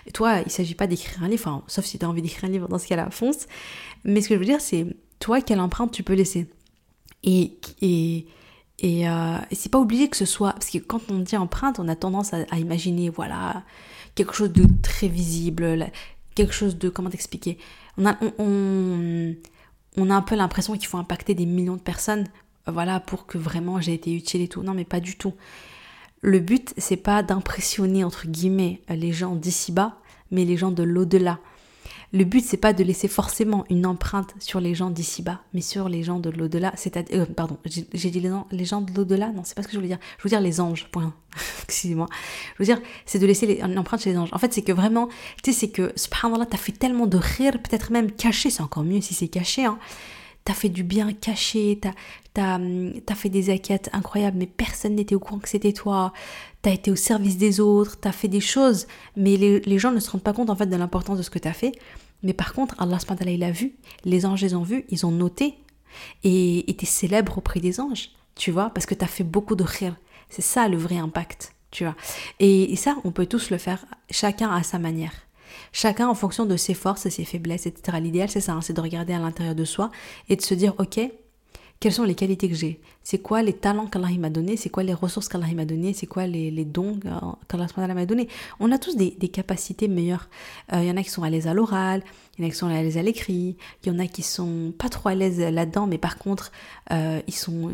Et 0.06 0.12
toi, 0.12 0.40
il 0.44 0.50
s'agit 0.50 0.74
pas 0.74 0.86
d'écrire 0.86 1.22
un 1.22 1.28
livre, 1.28 1.62
sauf 1.66 1.84
si 1.84 1.98
tu 1.98 2.04
as 2.04 2.08
envie 2.08 2.22
d'écrire 2.22 2.44
un 2.48 2.52
livre, 2.52 2.68
dans 2.68 2.78
ce 2.78 2.86
cas-là, 2.86 3.10
fonce. 3.10 3.46
Mais 4.04 4.20
ce 4.20 4.28
que 4.28 4.34
je 4.34 4.38
veux 4.38 4.46
dire, 4.46 4.60
c'est 4.60 4.86
toi, 5.18 5.40
quelle 5.40 5.60
empreinte 5.60 5.92
tu 5.92 6.02
peux 6.02 6.14
laisser? 6.14 6.46
Et, 7.24 7.58
et, 7.80 8.26
euh, 9.08 9.38
et, 9.50 9.54
c'est 9.54 9.70
pas 9.70 9.80
obligé 9.80 10.08
que 10.08 10.16
ce 10.16 10.26
soit. 10.26 10.52
Parce 10.52 10.70
que 10.70 10.78
quand 10.78 11.10
on 11.10 11.18
dit 11.18 11.36
empreinte, 11.36 11.78
on 11.78 11.88
a 11.88 11.96
tendance 11.96 12.32
à, 12.34 12.58
imaginer, 12.58 13.08
voilà, 13.08 13.64
quelque 14.14 14.34
chose 14.34 14.52
de 14.52 14.66
très 14.82 15.08
visible, 15.08 15.90
quelque 16.34 16.52
chose 16.52 16.78
de. 16.78 16.88
Comment 16.88 17.10
t'expliquer? 17.10 17.58
On 17.98 18.06
a, 18.06 18.16
on, 18.38 19.34
on, 19.96 20.10
a 20.10 20.14
un 20.14 20.22
peu 20.22 20.36
l'impression 20.36 20.74
qu'il 20.74 20.86
faut 20.86 20.98
impacter 20.98 21.34
des 21.34 21.46
millions 21.46 21.76
de 21.76 21.80
personnes, 21.80 22.26
voilà, 22.66 23.00
pour 23.00 23.26
que 23.26 23.38
vraiment 23.38 23.80
j'ai 23.80 23.94
été 23.94 24.14
utile 24.14 24.42
et 24.42 24.48
tout. 24.48 24.62
Non, 24.62 24.74
mais 24.74 24.84
pas 24.84 25.00
du 25.00 25.16
tout. 25.16 25.34
Le 26.22 26.40
but, 26.40 26.74
c'est 26.76 26.96
pas 26.96 27.22
d'impressionner, 27.22 28.02
entre 28.02 28.26
guillemets, 28.26 28.80
les 28.88 29.12
gens 29.12 29.36
d'ici 29.36 29.72
bas, 29.72 29.98
mais 30.30 30.44
les 30.44 30.56
gens 30.56 30.72
de 30.72 30.82
l'au-delà. 30.82 31.38
Le 32.12 32.24
but, 32.24 32.44
c'est 32.44 32.56
pas 32.56 32.72
de 32.72 32.82
laisser 32.84 33.08
forcément 33.08 33.64
une 33.68 33.84
empreinte 33.84 34.34
sur 34.38 34.60
les 34.60 34.74
gens 34.74 34.90
d'ici-bas, 34.90 35.40
mais 35.52 35.60
sur 35.60 35.88
les 35.88 36.02
gens 36.02 36.18
de 36.18 36.30
l'au-delà. 36.30 36.72
C'est-à-dire, 36.76 37.20
euh, 37.20 37.26
pardon, 37.26 37.58
j'ai 37.64 38.10
dit 38.10 38.20
les, 38.20 38.64
gens 38.64 38.80
de 38.80 38.92
l'au-delà? 38.94 39.28
Non, 39.32 39.42
c'est 39.44 39.54
pas 39.54 39.62
ce 39.62 39.66
que 39.66 39.72
je 39.72 39.78
voulais 39.78 39.88
dire. 39.88 39.98
Je 40.18 40.22
veux 40.22 40.30
dire 40.30 40.40
les 40.40 40.60
anges, 40.60 40.88
point. 40.90 41.12
Excusez-moi. 41.64 42.06
Je 42.54 42.62
veux 42.62 42.64
dire, 42.64 42.80
c'est 43.04 43.18
de 43.18 43.26
laisser 43.26 43.60
une 43.62 43.78
empreinte 43.78 44.02
chez 44.02 44.10
les 44.10 44.18
anges. 44.18 44.30
En 44.32 44.38
fait, 44.38 44.52
c'est 44.52 44.62
que 44.62 44.72
vraiment, 44.72 45.08
tu 45.42 45.52
sais, 45.52 45.60
c'est 45.60 45.68
que, 45.68 45.92
subhanallah, 45.96 46.46
t'as 46.46 46.56
fait 46.56 46.72
tellement 46.72 47.06
de 47.06 47.18
rire, 47.18 47.52
peut-être 47.52 47.90
même 47.90 48.12
caché, 48.12 48.50
c'est 48.50 48.62
encore 48.62 48.84
mieux 48.84 49.00
si 49.00 49.12
c'est 49.12 49.28
caché, 49.28 49.64
hein 49.64 49.78
t'as 50.46 50.54
fait 50.54 50.68
du 50.68 50.84
bien 50.84 51.12
caché, 51.12 51.80
t'as 51.80 52.60
as, 52.60 53.14
fait 53.16 53.28
des 53.28 53.50
acquêtes 53.50 53.90
incroyables, 53.92 54.38
mais 54.38 54.46
personne 54.46 54.94
n'était 54.94 55.16
au 55.16 55.18
courant 55.18 55.40
que 55.40 55.48
c'était 55.48 55.72
toi, 55.72 56.12
t'as 56.62 56.70
été 56.70 56.92
au 56.92 56.96
service 56.96 57.36
des 57.36 57.58
autres, 57.58 57.98
t'as 58.00 58.12
fait 58.12 58.28
des 58.28 58.40
choses, 58.40 58.86
mais 59.16 59.36
les, 59.36 59.78
gens 59.80 59.90
ne 59.90 59.98
se 59.98 60.08
rendent 60.08 60.22
pas 60.22 60.32
compte 60.32 60.48
en 60.48 60.54
fait 60.54 60.66
de 60.66 60.76
l'importance 60.76 61.18
de 61.18 61.24
ce 61.24 61.30
que 61.30 61.40
t'as 61.40 61.52
fait. 61.52 61.72
Mais 62.22 62.32
par 62.32 62.54
contre, 62.54 62.76
Allah 62.78 62.98
il 63.26 63.42
a 63.42 63.50
vu, 63.50 63.74
les 64.04 64.24
anges 64.24 64.42
les 64.42 64.54
ont 64.54 64.62
vus, 64.62 64.84
ils 64.88 65.04
ont 65.04 65.10
noté, 65.10 65.54
et 66.22 66.76
t'es 66.78 66.86
célèbre 66.86 67.38
auprès 67.38 67.58
des 67.58 67.80
anges, 67.80 68.10
tu 68.36 68.52
vois, 68.52 68.70
parce 68.70 68.86
que 68.86 68.94
t'as 68.94 69.06
fait 69.06 69.24
beaucoup 69.24 69.56
de 69.56 69.64
khir. 69.64 69.96
C'est 70.30 70.42
ça 70.42 70.68
le 70.68 70.76
vrai 70.76 70.96
impact, 70.96 71.56
tu 71.72 71.82
vois. 71.82 71.96
et 72.38 72.76
ça, 72.76 72.96
on 73.02 73.10
peut 73.10 73.26
tous 73.26 73.50
le 73.50 73.58
faire, 73.58 73.84
chacun 74.10 74.50
à 74.50 74.62
sa 74.62 74.78
manière. 74.78 75.25
Chacun 75.72 76.08
en 76.08 76.14
fonction 76.14 76.46
de 76.46 76.56
ses 76.56 76.74
forces 76.74 77.08
ses 77.08 77.24
faiblesses, 77.24 77.66
etc. 77.66 77.98
L'idéal, 78.00 78.28
c'est 78.28 78.40
ça, 78.40 78.52
hein, 78.52 78.60
c'est 78.60 78.72
de 78.72 78.80
regarder 78.80 79.12
à 79.12 79.18
l'intérieur 79.18 79.54
de 79.54 79.64
soi 79.64 79.90
et 80.28 80.36
de 80.36 80.42
se 80.42 80.54
dire, 80.54 80.74
ok, 80.78 81.00
quelles 81.78 81.92
sont 81.92 82.04
les 82.04 82.14
qualités 82.14 82.48
que 82.48 82.54
j'ai? 82.54 82.80
C'est 83.02 83.18
quoi 83.18 83.42
les 83.42 83.52
talents 83.52 83.86
qu'Allah 83.86 84.08
m'a 84.18 84.30
donné 84.30 84.56
C'est 84.56 84.70
quoi 84.70 84.82
les 84.82 84.94
ressources 84.94 85.28
qu'Allah 85.28 85.46
m'a 85.54 85.66
donné 85.66 85.92
C'est 85.92 86.06
quoi 86.06 86.26
les, 86.26 86.64
dons 86.64 86.98
qu'Allah 87.48 87.94
m'a 87.94 88.06
donné 88.06 88.28
On 88.60 88.72
a 88.72 88.78
tous 88.78 88.96
des, 88.96 89.12
capacités 89.28 89.86
meilleures. 89.86 90.30
Il 90.72 90.78
euh, 90.78 90.84
y 90.84 90.90
en 90.90 90.96
a 90.96 91.02
qui 91.02 91.10
sont 91.10 91.22
à 91.22 91.28
l'aise 91.28 91.46
à 91.46 91.54
l'oral, 91.54 92.02
il 92.38 92.42
y 92.42 92.44
en 92.44 92.48
a 92.48 92.50
qui 92.50 92.56
sont 92.56 92.68
à 92.68 92.82
l'aise 92.82 92.96
à 92.96 93.02
l'écrit, 93.02 93.56
il 93.84 93.92
y 93.92 93.94
en 93.94 93.98
a 93.98 94.06
qui 94.06 94.22
sont 94.22 94.72
pas 94.78 94.88
trop 94.88 95.10
à 95.10 95.14
l'aise 95.14 95.38
là-dedans, 95.38 95.86
mais 95.86 95.98
par 95.98 96.16
contre, 96.16 96.50
euh, 96.92 97.20
ils 97.26 97.34
sont 97.34 97.70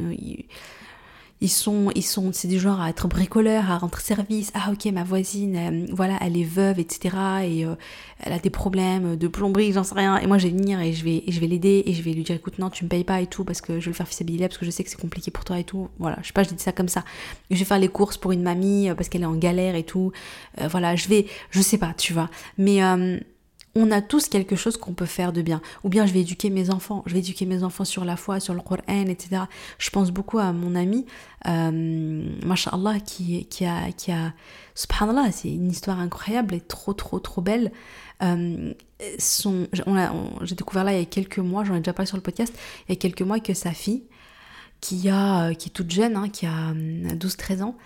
sont, 1.48 1.90
ils 1.94 2.04
sont, 2.04 2.30
c'est 2.32 2.48
du 2.48 2.60
genre 2.60 2.80
à 2.80 2.90
être 2.90 3.08
bricoleur, 3.08 3.70
à 3.70 3.78
rentrer 3.78 4.02
service. 4.02 4.50
Ah 4.54 4.70
ok, 4.72 4.86
ma 4.92 5.02
voisine, 5.02 5.56
euh, 5.56 5.86
voilà, 5.92 6.16
elle 6.20 6.36
est 6.36 6.44
veuve, 6.44 6.78
etc. 6.78 7.16
Et 7.44 7.64
euh, 7.64 7.74
elle 8.20 8.32
a 8.32 8.38
des 8.38 8.50
problèmes 8.50 9.16
de 9.16 9.28
plomberie, 9.28 9.72
j'en 9.72 9.84
sais 9.84 9.94
rien. 9.94 10.18
Et 10.18 10.26
moi, 10.26 10.38
je 10.38 10.46
vais 10.46 10.52
venir 10.52 10.80
et 10.80 10.92
je 10.92 11.04
vais, 11.04 11.24
je 11.26 11.40
vais 11.40 11.46
l'aider 11.46 11.82
et 11.86 11.94
je 11.94 12.02
vais 12.02 12.12
lui 12.12 12.22
dire, 12.22 12.36
écoute, 12.36 12.58
non, 12.58 12.70
tu 12.70 12.84
me 12.84 12.88
payes 12.88 13.04
pas 13.04 13.20
et 13.20 13.26
tout 13.26 13.44
parce 13.44 13.60
que 13.60 13.80
je 13.80 13.86
vais 13.86 13.90
le 13.90 13.96
faire 13.96 14.08
fisabiliser 14.08 14.46
parce 14.48 14.58
que 14.58 14.66
je 14.66 14.70
sais 14.70 14.84
que 14.84 14.90
c'est 14.90 15.00
compliqué 15.00 15.30
pour 15.30 15.44
toi 15.44 15.58
et 15.58 15.64
tout. 15.64 15.88
Voilà, 15.98 16.18
je 16.22 16.28
sais 16.28 16.32
pas, 16.32 16.42
je 16.44 16.50
dis 16.50 16.62
ça 16.62 16.72
comme 16.72 16.88
ça. 16.88 17.04
Je 17.50 17.56
vais 17.56 17.64
faire 17.64 17.78
les 17.78 17.88
courses 17.88 18.16
pour 18.16 18.32
une 18.32 18.42
mamie 18.42 18.88
euh, 18.88 18.94
parce 18.94 19.08
qu'elle 19.08 19.22
est 19.22 19.26
en 19.26 19.34
galère 19.34 19.74
et 19.74 19.84
tout. 19.84 20.12
voilà, 20.70 20.96
je 20.96 21.08
vais, 21.08 21.26
je 21.50 21.60
sais 21.60 21.78
pas, 21.78 21.94
tu 21.96 22.12
vois. 22.12 22.30
Mais 22.58 22.80
on 23.74 23.90
a 23.90 24.02
tous 24.02 24.28
quelque 24.28 24.56
chose 24.56 24.76
qu'on 24.76 24.92
peut 24.92 25.06
faire 25.06 25.32
de 25.32 25.42
bien. 25.42 25.62
Ou 25.84 25.88
bien 25.88 26.06
je 26.06 26.12
vais 26.12 26.20
éduquer 26.20 26.50
mes 26.50 26.70
enfants, 26.70 27.02
je 27.06 27.14
vais 27.14 27.20
éduquer 27.20 27.46
mes 27.46 27.62
enfants 27.62 27.84
sur 27.84 28.04
la 28.04 28.16
foi, 28.16 28.38
sur 28.40 28.54
le 28.54 28.60
Coran, 28.60 29.06
etc. 29.06 29.42
Je 29.78 29.90
pense 29.90 30.10
beaucoup 30.10 30.38
à 30.38 30.52
mon 30.52 30.74
ami, 30.74 31.06
euh, 31.48 32.22
qui, 33.06 33.46
qui, 33.46 33.64
a, 33.64 33.92
qui 33.92 34.12
a, 34.12 34.32
subhanallah, 34.74 35.32
c'est 35.32 35.50
une 35.50 35.70
histoire 35.70 35.98
incroyable 36.00 36.54
et 36.54 36.60
trop, 36.60 36.92
trop, 36.92 37.18
trop 37.18 37.40
belle. 37.40 37.72
Euh, 38.22 38.72
j'ai 39.00 40.54
découvert 40.54 40.84
là 40.84 40.92
il 40.92 40.98
y 40.98 41.02
a 41.02 41.06
quelques 41.06 41.38
mois, 41.38 41.64
j'en 41.64 41.74
ai 41.74 41.78
déjà 41.78 41.92
parlé 41.92 42.06
sur 42.06 42.16
le 42.16 42.22
podcast, 42.22 42.54
il 42.88 42.92
y 42.92 42.96
a 42.96 42.96
quelques 42.96 43.22
mois 43.22 43.40
que 43.40 43.54
sa 43.54 43.72
fille, 43.72 44.04
qui, 44.80 45.08
a, 45.08 45.54
qui 45.54 45.70
est 45.70 45.72
toute 45.72 45.90
jeune, 45.90 46.16
hein, 46.16 46.28
qui 46.28 46.46
a 46.46 46.72
12-13 46.74 47.60
euh, 47.60 47.62
ans, 47.64 47.76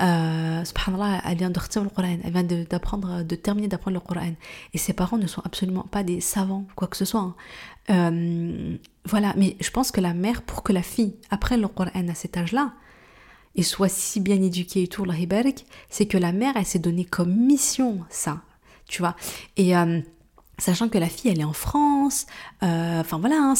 euh, 0.00 0.64
subhanallah, 0.64 1.22
elle 1.24 1.38
vient 1.38 1.50
de 1.50 1.58
le 1.58 1.88
Coran, 1.88 2.18
elle 2.22 2.32
vient 2.32 2.42
d'apprendre, 2.42 3.22
de, 3.22 3.34
terminer 3.34 3.68
d'apprendre 3.68 3.94
le 3.94 4.00
Coran. 4.00 4.34
Et 4.74 4.78
ses 4.78 4.92
parents 4.92 5.16
ne 5.16 5.26
sont 5.26 5.42
absolument 5.44 5.84
pas 5.84 6.02
des 6.02 6.20
savants, 6.20 6.66
quoi 6.74 6.88
que 6.88 6.96
ce 6.96 7.04
soit. 7.04 7.20
Hein. 7.20 7.34
Euh, 7.88 8.76
voilà, 9.04 9.32
mais 9.36 9.56
je 9.60 9.70
pense 9.70 9.90
que 9.92 10.00
la 10.00 10.12
mère, 10.12 10.42
pour 10.42 10.62
que 10.62 10.72
la 10.72 10.82
fille 10.82 11.14
apprenne 11.30 11.62
le 11.62 11.68
Coran 11.68 11.90
à 11.94 12.14
cet 12.14 12.36
âge-là, 12.36 12.74
et 13.54 13.62
soit 13.62 13.88
si 13.88 14.20
bien 14.20 14.40
éduquée 14.42 14.82
et 14.82 14.88
tout, 14.88 15.06
c'est 15.88 16.06
que 16.06 16.18
la 16.18 16.32
mère, 16.32 16.54
elle 16.56 16.66
s'est 16.66 16.78
donné 16.78 17.06
comme 17.06 17.34
mission 17.34 18.04
ça, 18.10 18.42
tu 18.86 19.00
vois? 19.00 19.16
Et 19.56 19.74
euh, 19.74 20.00
sachant 20.58 20.90
que 20.90 20.98
la 20.98 21.08
fille, 21.08 21.30
elle 21.30 21.40
est 21.40 21.44
en 21.44 21.54
France, 21.54 22.26
euh, 22.62 23.00
enfin 23.00 23.18
voilà, 23.18 23.36
hein, 23.36 23.54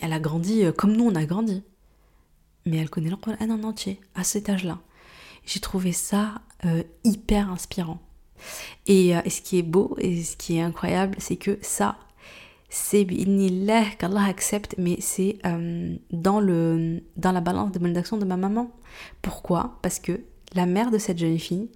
elle 0.00 0.12
a 0.14 0.20
grandi 0.20 0.64
comme 0.78 0.96
nous, 0.96 1.04
on 1.04 1.14
a 1.14 1.26
grandi. 1.26 1.62
Mais 2.64 2.78
elle 2.78 2.88
connaît 2.88 3.10
le 3.10 3.16
Coran 3.16 3.36
en 3.42 3.62
entier, 3.64 4.00
à 4.14 4.24
cet 4.24 4.48
âge-là. 4.48 4.78
J'ai 5.46 5.60
trouvé 5.60 5.92
ça 5.92 6.40
hyper 7.04 7.50
inspirant. 7.50 8.00
Et, 8.86 9.10
et, 9.10 9.30
ce 9.30 9.42
qui 9.42 9.58
est 9.58 9.62
beau 9.62 9.96
et 9.98 10.22
ce 10.22 10.36
qui 10.36 10.56
est 10.56 10.62
incroyable, 10.62 11.16
c'est 11.18 11.36
que 11.36 11.58
ça, 11.60 11.96
c'est 12.74 13.06
qu'Allah 13.98 14.24
accepte, 14.24 14.74
mais 14.78 14.96
c'est 14.98 15.38
euh, 15.46 15.94
dans, 16.10 16.40
dans 17.16 17.32
la 17.32 17.40
balance 17.40 17.70
de 17.70 17.78
d'action 17.88 18.16
de 18.16 18.24
ma 18.24 18.36
maman. 18.36 18.70
Pourquoi? 19.22 19.78
Parce 19.80 20.00
que 20.00 20.20
la 20.54 20.66
mère 20.66 20.90
de 20.90 20.98
cette 20.98 21.18
jeune 21.18 21.38
fille, 21.38 21.68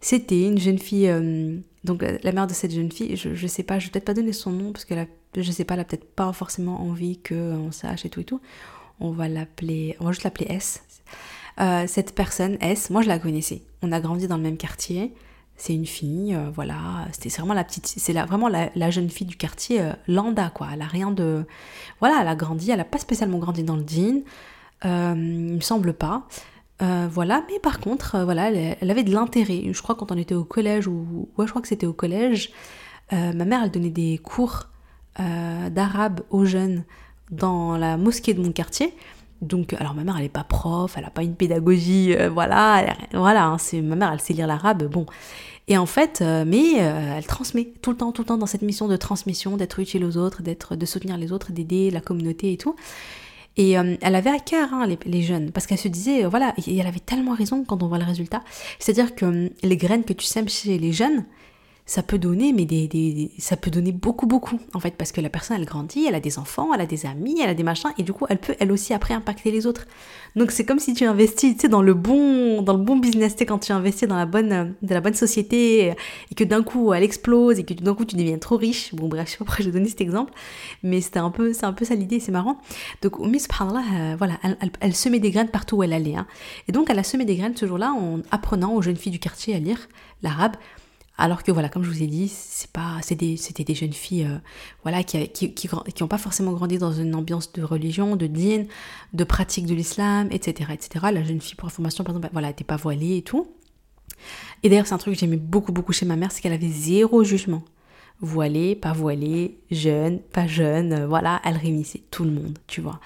c'était 0.00 0.46
une 0.46 0.58
jeune 0.58 0.78
fille, 0.78 1.08
euh, 1.08 1.58
donc 1.84 2.02
euh, 2.02 2.18
la 2.22 2.32
mère 2.32 2.46
de 2.46 2.54
cette 2.54 2.72
jeune 2.72 2.90
fille, 2.90 3.14
je, 3.14 3.34
je 3.34 3.46
sais 3.46 3.62
pas, 3.62 3.78
je 3.78 3.86
vais 3.86 3.90
peut-être 3.92 4.06
pas 4.06 4.14
donner 4.14 4.32
son 4.32 4.52
nom, 4.52 4.72
parce 4.72 4.86
que 4.86 4.94
je 5.36 5.52
sais 5.52 5.64
pas, 5.64 5.74
elle 5.74 5.80
a 5.80 5.84
peut-être 5.84 6.14
pas 6.14 6.32
forcément 6.32 6.80
envie 6.80 7.18
qu'on 7.18 7.70
sache 7.70 8.06
et 8.06 8.10
tout 8.10 8.20
et 8.20 8.24
tout. 8.24 8.40
On 9.00 9.10
va 9.10 9.28
l'appeler, 9.28 9.96
on 10.00 10.06
va 10.06 10.12
juste 10.12 10.24
l'appeler 10.24 10.46
S. 10.48 10.82
cette 11.58 12.14
personne, 12.14 12.56
S, 12.60 12.90
moi 12.90 13.02
je 13.02 13.08
la 13.08 13.18
connaissais. 13.18 13.62
On 13.82 13.92
a 13.92 14.00
grandi 14.00 14.26
dans 14.28 14.36
le 14.36 14.42
même 14.42 14.56
quartier 14.56 15.14
c'est 15.62 15.74
une 15.74 15.86
fille, 15.86 16.34
euh, 16.34 16.50
voilà, 16.52 17.06
c'était 17.12 17.28
vraiment 17.28 17.54
la 17.54 17.62
petite, 17.62 17.86
c'est 17.86 18.12
vraiment 18.12 18.48
la, 18.48 18.90
jeune 18.90 19.08
fille 19.08 19.26
du 19.26 19.36
quartier 19.36 19.80
euh, 19.80 19.92
lambda, 20.08 20.50
quoi. 20.50 20.68
Elle 20.72 20.82
a 20.82 20.86
rien 20.86 21.12
de, 21.12 21.46
voilà, 22.00 22.18
elle 22.20 22.26
a 22.26 22.34
grandi, 22.34 22.72
elle 22.72 22.80
a 22.80 22.84
pas 22.84 22.98
spécialement 22.98 23.38
grandi 23.38 23.62
dans 23.62 23.76
le 23.76 23.84
jean, 23.86 24.24
euh, 24.84 25.14
il 25.16 25.54
me 25.54 25.60
semble 25.60 25.94
pas, 25.94 26.26
voilà. 26.80 27.44
Mais 27.48 27.60
par 27.60 27.78
contre, 27.78 28.24
voilà, 28.24 28.50
elle, 28.50 28.90
avait 28.90 29.04
de 29.04 29.12
l'intérêt. 29.12 29.72
Je 29.72 29.82
crois 29.82 29.94
quand 29.94 30.10
on 30.10 30.16
était 30.16 30.34
au 30.34 30.42
collège 30.42 30.88
ou, 30.88 31.28
ouais, 31.38 31.46
je 31.46 31.50
crois 31.50 31.62
que 31.62 31.68
c'était 31.68 31.86
au 31.86 31.92
collège, 31.92 32.50
ma 33.12 33.44
mère 33.44 33.62
elle 33.62 33.70
donnait 33.70 33.90
des 33.90 34.18
cours 34.18 34.64
d'arabe 35.16 36.22
aux 36.30 36.44
jeunes 36.44 36.82
dans 37.30 37.76
la 37.76 37.96
mosquée 37.96 38.34
de 38.34 38.42
mon 38.42 38.50
quartier. 38.50 38.92
Donc, 39.42 39.74
alors 39.74 39.94
ma 39.94 40.04
mère, 40.04 40.16
elle 40.16 40.22
n'est 40.22 40.28
pas 40.28 40.44
prof, 40.44 40.94
elle 40.96 41.04
n'a 41.04 41.10
pas 41.10 41.22
une 41.22 41.34
pédagogie, 41.34 42.14
voilà, 42.32 42.94
voilà, 43.12 43.46
hein, 43.46 43.58
c'est 43.58 43.82
ma 43.82 43.96
mère, 43.96 44.12
elle 44.12 44.20
sait 44.20 44.32
lire 44.32 44.46
l'arabe, 44.46 44.84
bon. 44.84 45.04
Et 45.68 45.78
en 45.78 45.86
fait, 45.86 46.20
euh, 46.20 46.44
mais 46.46 46.80
euh, 46.80 47.16
elle 47.18 47.26
transmet 47.26 47.72
tout 47.82 47.90
le 47.90 47.96
temps, 47.96 48.12
tout 48.12 48.22
le 48.22 48.26
temps 48.26 48.36
dans 48.36 48.46
cette 48.46 48.62
mission 48.62 48.88
de 48.88 48.96
transmission, 48.96 49.56
d'être 49.56 49.78
utile 49.78 50.04
aux 50.04 50.16
autres, 50.16 50.42
d'être, 50.42 50.76
de 50.76 50.86
soutenir 50.86 51.16
les 51.16 51.32
autres, 51.32 51.52
d'aider 51.52 51.90
la 51.90 52.00
communauté 52.00 52.52
et 52.52 52.56
tout. 52.56 52.74
Et 53.56 53.78
euh, 53.78 53.96
elle 54.00 54.14
avait 54.14 54.30
à 54.30 54.38
cœur 54.38 54.72
hein, 54.72 54.86
les, 55.06 55.22
jeunes, 55.22 55.52
parce 55.52 55.66
qu'elle 55.66 55.78
se 55.78 55.88
disait, 55.88 56.24
voilà, 56.24 56.54
et 56.66 56.76
elle 56.76 56.86
avait 56.86 57.00
tellement 57.00 57.34
raison 57.34 57.64
quand 57.64 57.82
on 57.82 57.86
voit 57.86 57.98
le 57.98 58.04
résultat. 58.04 58.42
C'est-à-dire 58.78 59.14
que 59.14 59.50
les 59.62 59.76
graines 59.76 60.04
que 60.04 60.14
tu 60.14 60.26
sèmes 60.26 60.48
chez 60.48 60.78
les 60.78 60.92
jeunes, 60.92 61.24
ça 61.84 62.02
peut 62.02 62.18
donner, 62.18 62.52
mais 62.52 62.66
ça 63.38 63.56
peut 63.56 63.70
donner 63.70 63.90
beaucoup, 63.90 64.26
beaucoup, 64.26 64.58
en 64.72 64.78
fait, 64.78 64.94
parce 64.96 65.10
que 65.10 65.20
la 65.20 65.28
personne, 65.28 65.56
elle 65.58 65.66
grandit, 65.66 66.06
elle 66.06 66.14
a 66.14 66.20
des 66.20 66.38
enfants, 66.38 66.72
elle 66.72 66.80
a 66.80 66.86
des 66.86 67.06
amis, 67.06 67.40
elle 67.42 67.50
a 67.50 67.54
des 67.54 67.64
machins, 67.64 67.90
et 67.98 68.04
du 68.04 68.12
coup, 68.12 68.24
elle 68.28 68.38
peut, 68.38 68.54
elle 68.60 68.70
aussi, 68.70 68.94
après, 68.94 69.14
impacter 69.14 69.50
les 69.50 69.66
autres. 69.66 69.86
Donc, 70.36 70.52
c'est 70.52 70.64
comme 70.64 70.78
si 70.78 70.94
tu 70.94 71.04
investis, 71.04 71.54
tu 71.54 71.62
sais, 71.62 71.68
dans 71.68 71.82
le 71.82 71.94
bon, 71.94 72.62
dans 72.62 72.74
le 72.74 72.82
bon 72.82 72.96
business, 72.96 73.34
tu 73.34 73.44
quand 73.46 73.58
tu 73.58 73.72
investis 73.72 74.08
dans 74.08 74.16
la 74.16 74.26
bonne, 74.26 74.74
de 74.80 74.94
la 74.94 75.00
bonne 75.00 75.14
société, 75.14 75.92
et 76.30 76.34
que 76.36 76.44
d'un 76.44 76.62
coup, 76.62 76.92
elle 76.92 77.02
explose, 77.02 77.58
et 77.58 77.64
que 77.64 77.74
d'un 77.74 77.94
coup, 77.94 78.04
tu 78.04 78.14
deviens 78.14 78.38
trop 78.38 78.56
riche. 78.56 78.94
Bon, 78.94 79.08
bref, 79.08 79.26
je 79.26 79.32
sais 79.32 79.38
pas 79.38 79.44
pourquoi 79.44 79.64
j'ai 79.64 79.72
donné 79.72 79.88
cet 79.88 80.00
exemple, 80.00 80.32
mais 80.84 81.00
c'était 81.00 81.18
un 81.18 81.30
peu, 81.30 81.52
c'est 81.52 81.66
un 81.66 81.72
peu 81.72 81.84
ça 81.84 81.96
l'idée, 81.96 82.20
c'est 82.20 82.32
marrant. 82.32 82.58
Donc, 83.02 83.18
Miss 83.18 83.42
subhanallah, 83.42 84.12
euh, 84.12 84.16
voilà, 84.16 84.38
elle, 84.44 84.56
elle, 84.80 84.94
semait 84.94 85.18
des 85.18 85.32
graines 85.32 85.48
partout 85.48 85.78
où 85.78 85.82
elle 85.82 85.92
allait, 85.92 86.14
hein. 86.14 86.28
Et 86.68 86.72
donc, 86.72 86.90
elle 86.90 86.98
a 87.00 87.04
semé 87.04 87.24
des 87.24 87.34
graines 87.34 87.56
ce 87.56 87.66
jour-là 87.66 87.92
en 87.92 88.20
apprenant 88.30 88.72
aux 88.72 88.82
jeunes 88.82 88.96
filles 88.96 89.12
du 89.12 89.18
quartier 89.18 89.56
à 89.56 89.58
lire 89.58 89.88
l'arabe, 90.22 90.52
alors 91.22 91.44
que 91.44 91.52
voilà, 91.52 91.68
comme 91.68 91.84
je 91.84 91.88
vous 91.88 92.02
ai 92.02 92.08
dit, 92.08 92.26
c'est 92.26 92.72
pas, 92.72 92.98
c'était 93.00 93.62
des 93.62 93.74
jeunes 93.76 93.92
filles, 93.92 94.24
euh, 94.24 94.38
voilà, 94.82 95.04
qui, 95.04 95.28
qui, 95.28 95.54
qui, 95.54 96.02
ont 96.02 96.08
pas 96.08 96.18
forcément 96.18 96.50
grandi 96.50 96.78
dans 96.78 96.90
une 96.90 97.14
ambiance 97.14 97.52
de 97.52 97.62
religion, 97.62 98.16
de 98.16 98.26
dîne, 98.26 98.66
de 99.12 99.22
pratique 99.22 99.66
de 99.66 99.74
l'islam, 99.74 100.26
etc., 100.32 100.70
etc. 100.72 101.06
La 101.12 101.22
jeune 101.22 101.40
fille, 101.40 101.54
pour 101.54 101.68
information, 101.68 102.02
par 102.02 102.16
exemple, 102.16 102.28
voilà, 102.32 102.48
n'était 102.48 102.64
pas 102.64 102.74
voilée 102.74 103.18
et 103.18 103.22
tout. 103.22 103.46
Et 104.64 104.68
d'ailleurs, 104.68 104.88
c'est 104.88 104.94
un 104.94 104.98
truc 104.98 105.14
que 105.14 105.20
j'aimais 105.20 105.36
beaucoup, 105.36 105.70
beaucoup 105.70 105.92
chez 105.92 106.06
ma 106.06 106.16
mère, 106.16 106.32
c'est 106.32 106.40
qu'elle 106.40 106.52
avait 106.52 106.66
zéro 106.66 107.22
jugement. 107.22 107.62
Voilée, 108.20 108.74
pas 108.74 108.92
voilée, 108.92 109.60
jeune, 109.70 110.18
pas 110.18 110.48
jeune, 110.48 110.92
euh, 110.92 111.06
voilà, 111.06 111.40
elle 111.44 111.56
réunissait 111.56 112.02
tout 112.10 112.24
le 112.24 112.32
monde, 112.32 112.58
tu 112.66 112.80
vois. 112.80 112.98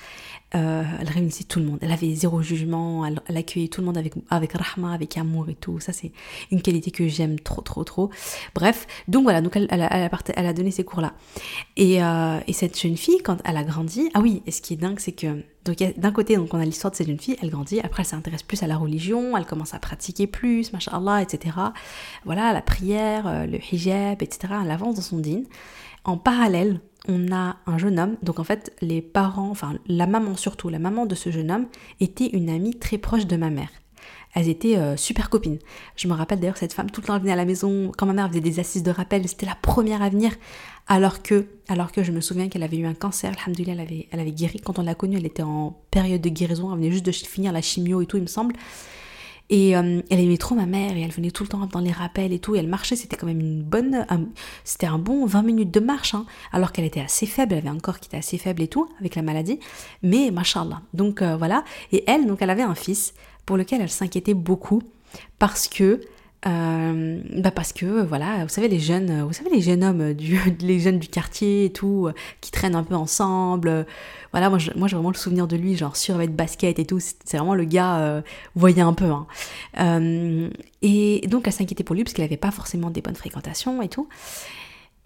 Euh, 0.57 0.83
elle 1.01 1.09
réunissait 1.09 1.45
tout 1.45 1.59
le 1.59 1.67
monde. 1.67 1.79
Elle 1.83 1.93
avait 1.93 2.15
zéro 2.15 2.41
jugement, 2.41 3.05
elle, 3.05 3.37
accueillait 3.37 3.69
tout 3.69 3.81
le 3.83 3.87
monde 3.87 3.99
avec, 3.99 4.15
avec 4.31 4.53
rahma, 4.53 4.93
avec 4.93 5.17
amour 5.19 5.49
et 5.49 5.55
tout. 5.55 5.81
Ça, 5.81 5.93
c'est 5.93 6.13
une 6.51 6.63
qualité 6.63 6.91
que 6.91 7.07
j'aime 7.09 7.39
trop, 7.39 7.61
trop, 7.61 7.85
trop. 7.85 8.11
Bref, 8.55 8.87
donc 9.07 9.25
voilà, 9.25 9.41
donc 9.43 9.57
elle, 9.57 9.69
a, 9.71 10.53
donné 10.53 10.71
ces 10.71 10.85
cours-là. 10.85 11.13
Et, 11.77 12.03
euh, 12.03 12.39
et, 12.47 12.53
cette 12.53 12.81
jeune 12.81 12.97
fille, 12.97 13.19
quand 13.23 13.39
elle 13.45 13.57
a 13.57 13.65
grandi, 13.65 14.09
ah 14.15 14.21
oui, 14.21 14.43
et 14.47 14.51
ce 14.51 14.63
qui 14.63 14.75
est 14.75 14.77
dingue, 14.77 14.99
c'est 14.99 15.13
que 15.13 15.43
d'un 15.97 16.13
côté, 16.13 16.37
donc 16.37 16.55
on 16.55 16.61
a 16.61 16.65
l'histoire 16.65 16.93
de 16.93 16.97
cette 16.97 17.09
jeune 17.09 17.19
fille, 17.19 17.37
elle 17.43 17.51
grandit, 17.51 17.81
après 17.81 18.03
elle 18.03 18.07
s'intéresse 18.07 18.45
plus 18.45 18.63
à 18.63 18.67
la 18.67 18.77
religion, 18.77 19.37
elle 19.37 19.47
commence 19.47 19.75
à 19.75 19.79
pratiquer 19.79 20.27
plus, 20.27 20.73
machallah, 20.73 21.23
etc. 21.23 21.57
Voilà, 22.25 22.53
la 22.53 22.63
prière, 22.63 23.27
euh, 23.27 23.47
le 23.47 23.59
hijab, 23.59 24.23
etc. 24.23 24.55
Elle 24.65 24.71
avance 24.71 24.95
dans 24.95 25.03
son 25.03 25.19
din. 25.19 25.43
En 26.05 26.17
parallèle, 26.17 26.81
on 27.09 27.33
a 27.33 27.57
un 27.67 27.79
jeune 27.79 27.99
homme, 27.99 28.17
donc 28.23 28.39
en 28.39 28.45
fait 28.45 28.75
les 28.81 29.03
parents, 29.03 29.51
enfin 29.51 29.75
la 29.87 30.07
maman 30.07 30.37
surtout, 30.37 30.69
la 30.69 30.79
maman 30.79 31.07
de 31.07 31.15
ce 31.15 31.31
jeune 31.31 31.51
homme 31.51 31.67
était 32.01 32.27
une 32.27 32.51
amie 32.51 32.75
très 32.75 32.99
proche 32.99 33.27
de 33.27 33.37
ma 33.37 33.51
mère. 33.51 33.71
Elles 34.35 34.49
étaient 34.49 34.77
euh, 34.77 34.97
super 34.97 35.31
copines. 35.31 35.59
Je 35.97 36.09
me 36.09 36.13
rappelle 36.13 36.41
d'ailleurs 36.41 36.59
cette 36.59 36.75
femme 36.75 36.91
tout 36.91 37.01
le 37.01 37.07
temps 37.07 37.19
venait 37.19 37.33
à 37.33 37.37
la 37.37 37.47
maison 37.47 37.91
quand 37.97 38.05
ma 38.07 38.13
mère 38.13 38.29
faisait 38.29 38.41
des 38.41 38.61
assises 38.61 38.83
de 38.83 38.91
rappel, 38.91 39.27
c'était 39.29 39.47
la 39.47 39.55
première 39.55 40.03
à 40.03 40.09
venir 40.09 40.33
alors 40.89 41.23
que 41.23 41.47
alors 41.69 41.91
que 41.91 42.03
je 42.03 42.13
me 42.13 42.21
souviens 42.21 42.49
qu'elle 42.49 42.63
avait 42.63 42.77
eu 42.77 42.87
un 42.87 42.95
cancer, 42.95 43.33
alhamdoulilah, 43.33 43.73
elle 43.73 43.81
avait 43.81 44.09
elle 44.11 44.21
avait 44.21 44.33
guéri 44.33 44.61
quand 44.61 44.79
on 44.79 44.83
l'a 44.83 44.95
connue, 44.95 45.17
elle 45.17 45.27
était 45.27 45.43
en 45.43 45.81
période 45.91 46.21
de 46.21 46.29
guérison, 46.29 46.71
elle 46.73 46.79
venait 46.79 46.93
juste 46.93 47.07
de 47.07 47.13
finir 47.13 47.53
la 47.53 47.63
chimio 47.63 48.03
et 48.03 48.07
tout, 48.07 48.17
il 48.17 48.23
me 48.23 48.29
semble. 48.29 48.55
Et 49.49 49.77
euh, 49.77 50.03
elle 50.11 50.21
aimait 50.21 50.37
trop 50.39 50.55
ma 50.55 50.67
mère 50.67 50.97
et 50.97 51.03
elle 51.03 51.11
venait 51.11 51.31
tout 51.31 51.45
le 51.45 51.49
temps 51.49 51.67
dans 51.67 51.81
les 51.81 51.93
rappels 51.93 52.33
et 52.33 52.39
tout. 52.39 52.55
Et 52.55 52.59
elle 52.59 52.69
marchait, 52.69 52.97
c'était 52.97 53.17
quand 53.17 53.27
même 53.27 53.41
une 53.41 53.63
bonne. 53.63 54.07
c'était 54.65 54.87
un 54.87 54.99
bon 54.99 55.27
20 55.27 55.43
minutes 55.43 55.71
de 55.71 55.81
marche, 55.81 56.15
hein, 56.15 56.27
alors 56.53 56.73
qu'elle 56.73 56.85
était 56.85 57.01
assez 57.01 57.27
faible, 57.27 57.53
elle 57.53 57.59
avait 57.59 57.69
un 57.69 57.79
corps 57.79 58.01
qui 58.01 58.09
était 58.09 58.17
assez 58.17 58.39
faible 58.39 58.63
et 58.63 58.69
tout, 58.69 58.89
avec 58.99 59.15
la 59.15 59.23
maladie. 59.23 59.61
Mais 60.03 60.31
machallah. 60.31 60.83
Donc 60.95 61.23
euh, 61.23 61.37
voilà. 61.37 61.65
Et 61.93 62.05
elle, 62.07 62.27
donc 62.27 62.43
elle 62.43 62.51
avait 62.51 62.63
un 62.63 62.75
fils 62.75 63.15
pour 63.45 63.57
lequel 63.57 63.81
elle 63.81 63.91
s'inquiétait 63.91 64.35
beaucoup 64.35 64.83
parce 65.39 65.69
que 65.69 66.01
euh, 66.47 67.21
bah 67.39 67.51
parce 67.51 67.73
que 67.73 68.05
voilà, 68.05 68.45
vous 68.45 68.49
savez 68.49 68.69
les 68.69 68.79
jeunes, 68.79 69.23
vous 69.23 69.33
savez 69.33 69.51
les 69.51 69.61
jeunes 69.61 69.83
hommes 69.83 70.13
du, 70.13 70.39
les 70.61 70.79
jeunes 70.79 70.99
du 70.99 71.09
quartier 71.09 71.65
et 71.65 71.73
tout, 71.73 72.09
qui 72.41 72.51
traînent 72.51 72.77
un 72.77 72.85
peu 72.85 72.95
ensemble. 72.95 73.87
Voilà, 74.33 74.51
moi, 74.51 74.59
moi 74.77 74.87
j'ai 74.87 74.97
vraiment 74.97 75.11
le 75.11 75.17
souvenir 75.17 75.47
de 75.47 75.57
lui, 75.57 75.77
genre 75.77 75.97
survêt 75.97 76.29
de 76.29 76.33
basket 76.33 76.79
et 76.79 76.85
tout. 76.85 77.01
C'est 77.01 77.39
vraiment 77.39 77.55
le 77.55 77.65
gars, 77.65 77.99
euh, 78.01 78.21
voyait 78.55 78.83
un 78.83 78.93
peu. 78.93 79.07
Hein. 79.07 79.27
Euh, 79.81 80.51
et 80.83 81.27
donc 81.27 81.47
elle 81.47 81.55
s'inquiétait 81.55 81.85
pour 81.85 81.97
lui 81.97 82.05
parce 82.05 82.13
qu'il 82.13 82.23
avait 82.23 82.37
pas 82.37 82.51
forcément 82.51 82.91
des 82.91 83.01
bonnes 83.01 83.17
fréquentations 83.17 83.81
et 83.81 83.89
tout. 83.89 84.09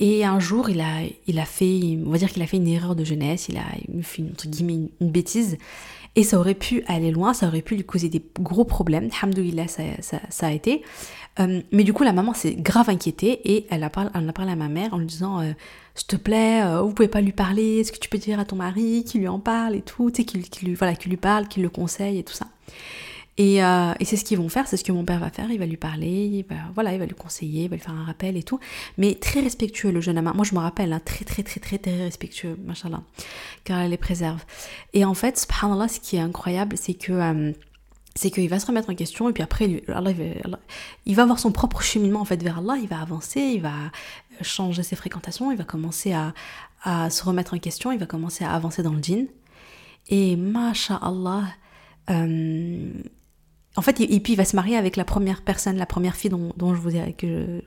Et 0.01 0.25
un 0.25 0.41
jour, 0.41 0.71
il 0.71 0.81
a, 0.81 1.03
il 1.27 1.39
a 1.39 1.45
fait, 1.45 1.99
on 2.05 2.11
va 2.11 2.19
dire 2.19 2.31
qu'il 2.31 2.43
a 2.43 2.47
fait 2.47 2.57
une 2.57 2.67
erreur 2.67 2.97
de 2.97 3.05
jeunesse, 3.05 3.49
il 3.49 3.59
a 3.59 3.67
fait 4.03 4.23
entre 4.23 4.49
guillemets 4.49 4.89
une 5.01 5.11
bêtise. 5.11 5.59
Et 6.17 6.25
ça 6.25 6.41
aurait 6.41 6.55
pu 6.55 6.83
aller 6.89 7.13
loin, 7.13 7.35
ça 7.35 7.47
aurait 7.47 7.63
pu 7.63 7.77
lui 7.77 7.85
causer 7.85 8.09
des 8.09 8.23
gros 8.41 8.65
problèmes. 8.65 9.11
Alhamdoulilah, 9.23 9.69
ça, 9.69 9.83
ça, 10.01 10.19
ça 10.29 10.49
a 10.49 10.51
été. 10.51 10.83
Euh, 11.41 11.63
mais 11.73 11.85
du 11.85 11.93
coup, 11.93 12.03
la 12.03 12.13
maman 12.13 12.35
s'est 12.35 12.55
grave 12.55 12.89
inquiétée 12.91 13.41
et 13.45 13.67
elle 13.71 13.83
a, 13.83 13.91
parlé, 13.91 14.11
a 14.15 14.33
parlé 14.33 14.53
à 14.53 14.57
ma 14.57 14.69
mère 14.69 14.95
en 14.95 14.99
lui 14.99 15.07
disant 15.07 15.41
euh, 15.41 15.53
S'il 15.95 16.07
te 16.07 16.17
plaît, 16.17 16.63
euh, 16.63 16.83
vous 16.83 16.93
pouvez 16.93 17.09
pas 17.09 17.21
lui 17.21 17.33
parler, 17.33 17.81
est-ce 17.81 17.93
que 17.93 17.99
tu 17.99 18.09
peux 18.09 18.19
dire 18.19 18.39
à 18.39 18.45
ton 18.45 18.57
mari 18.57 19.05
qu'il 19.05 19.21
lui 19.21 19.29
en 19.29 19.41
parle 19.41 19.75
et 19.75 19.83
tout, 19.83 20.11
tu 20.11 20.23
sais, 20.23 20.25
qu'il 20.25 20.69
lui, 20.69 20.75
voilà, 20.75 20.95
lui 21.05 21.17
parle, 21.17 21.49
qu'il 21.49 21.63
le 21.63 21.69
conseille 21.71 22.19
et 22.19 22.25
tout 22.25 22.35
ça. 22.35 22.47
Et, 23.39 23.57
et 23.57 24.05
c'est 24.05 24.17
ce 24.17 24.25
qu'ils 24.25 24.37
vont 24.37 24.51
faire, 24.51 24.67
c'est 24.67 24.77
ce 24.77 24.85
que 24.85 24.93
mon 24.93 25.03
père 25.07 25.19
va 25.19 25.31
faire, 25.31 25.51
il 25.51 25.59
va 25.59 25.65
lui 25.65 25.79
parler, 25.79 26.27
il 26.27 26.45
va, 26.45 26.57
voilà, 26.75 26.93
il 26.93 26.99
va 26.99 27.07
lui 27.07 27.15
conseiller, 27.15 27.65
il 27.65 27.71
va 27.71 27.77
lui 27.77 27.83
faire 27.83 27.95
un 27.95 28.05
rappel 28.05 28.37
et 28.37 28.43
tout. 28.43 28.61
Mais 28.99 29.15
très 29.15 29.41
respectueux, 29.41 29.91
le 29.91 30.03
jeune 30.03 30.19
homme. 30.19 30.31
Moi, 30.35 30.45
je 30.45 30.55
me 30.55 30.61
rappelle, 30.61 30.93
hein, 30.93 31.01
très, 31.03 31.25
très, 31.25 31.43
très, 31.43 31.59
très, 31.59 31.79
très 31.79 31.97
respectueux, 31.97 32.59
machallah, 32.67 33.01
car 33.65 33.81
elle 33.81 33.93
les 33.93 33.97
préserve. 33.97 34.45
Et 34.93 35.07
en 35.07 35.15
fait, 35.15 35.39
subhanallah, 35.39 35.89
ce 35.89 36.01
qui 36.01 36.17
est 36.17 36.21
incroyable, 36.21 36.77
c'est 36.77 36.93
que 36.93 37.55
c'est 38.15 38.31
qu'il 38.31 38.49
va 38.49 38.59
se 38.59 38.67
remettre 38.67 38.91
en 38.91 38.95
question 38.95 39.29
et 39.29 39.33
puis 39.33 39.43
après 39.43 39.83
il 41.07 41.15
va 41.15 41.23
avoir 41.23 41.39
son 41.39 41.53
propre 41.53 41.81
cheminement 41.81 42.21
en 42.21 42.25
fait 42.25 42.43
vers 42.43 42.59
Allah, 42.59 42.77
il 42.81 42.89
va 42.89 43.01
avancer, 43.01 43.41
il 43.41 43.63
va 43.63 43.75
changer 44.43 44.83
ses 44.83 44.97
fréquentations, 44.97 45.53
il 45.53 45.59
va 45.59 45.65
commencer 45.65 46.13
à, 46.13 46.33
se 47.11 47.23
remettre 47.23 47.55
en 47.55 47.59
question, 47.59 47.93
il 47.93 47.99
va 47.99 48.07
commencer 48.07 48.45
à 48.45 48.53
avancer 48.53 48.83
dans 48.83 48.93
le 48.93 49.03
djinn. 49.03 49.27
Et 50.09 50.35
masha'Allah, 50.35 51.45
euh, 52.09 52.91
en 53.77 53.83
fait, 53.83 53.93
puis 53.93 54.33
il 54.33 54.37
va 54.37 54.45
se 54.45 54.57
marier 54.57 54.77
avec 54.77 54.97
la 54.97 55.05
première 55.05 55.43
personne, 55.43 55.77
la 55.77 55.87
première 55.87 56.17
fille 56.17 56.31
dont, 56.31 56.75
je 56.75 56.81
vous 56.81 56.97
ai, 56.97 57.13
que 57.13 57.63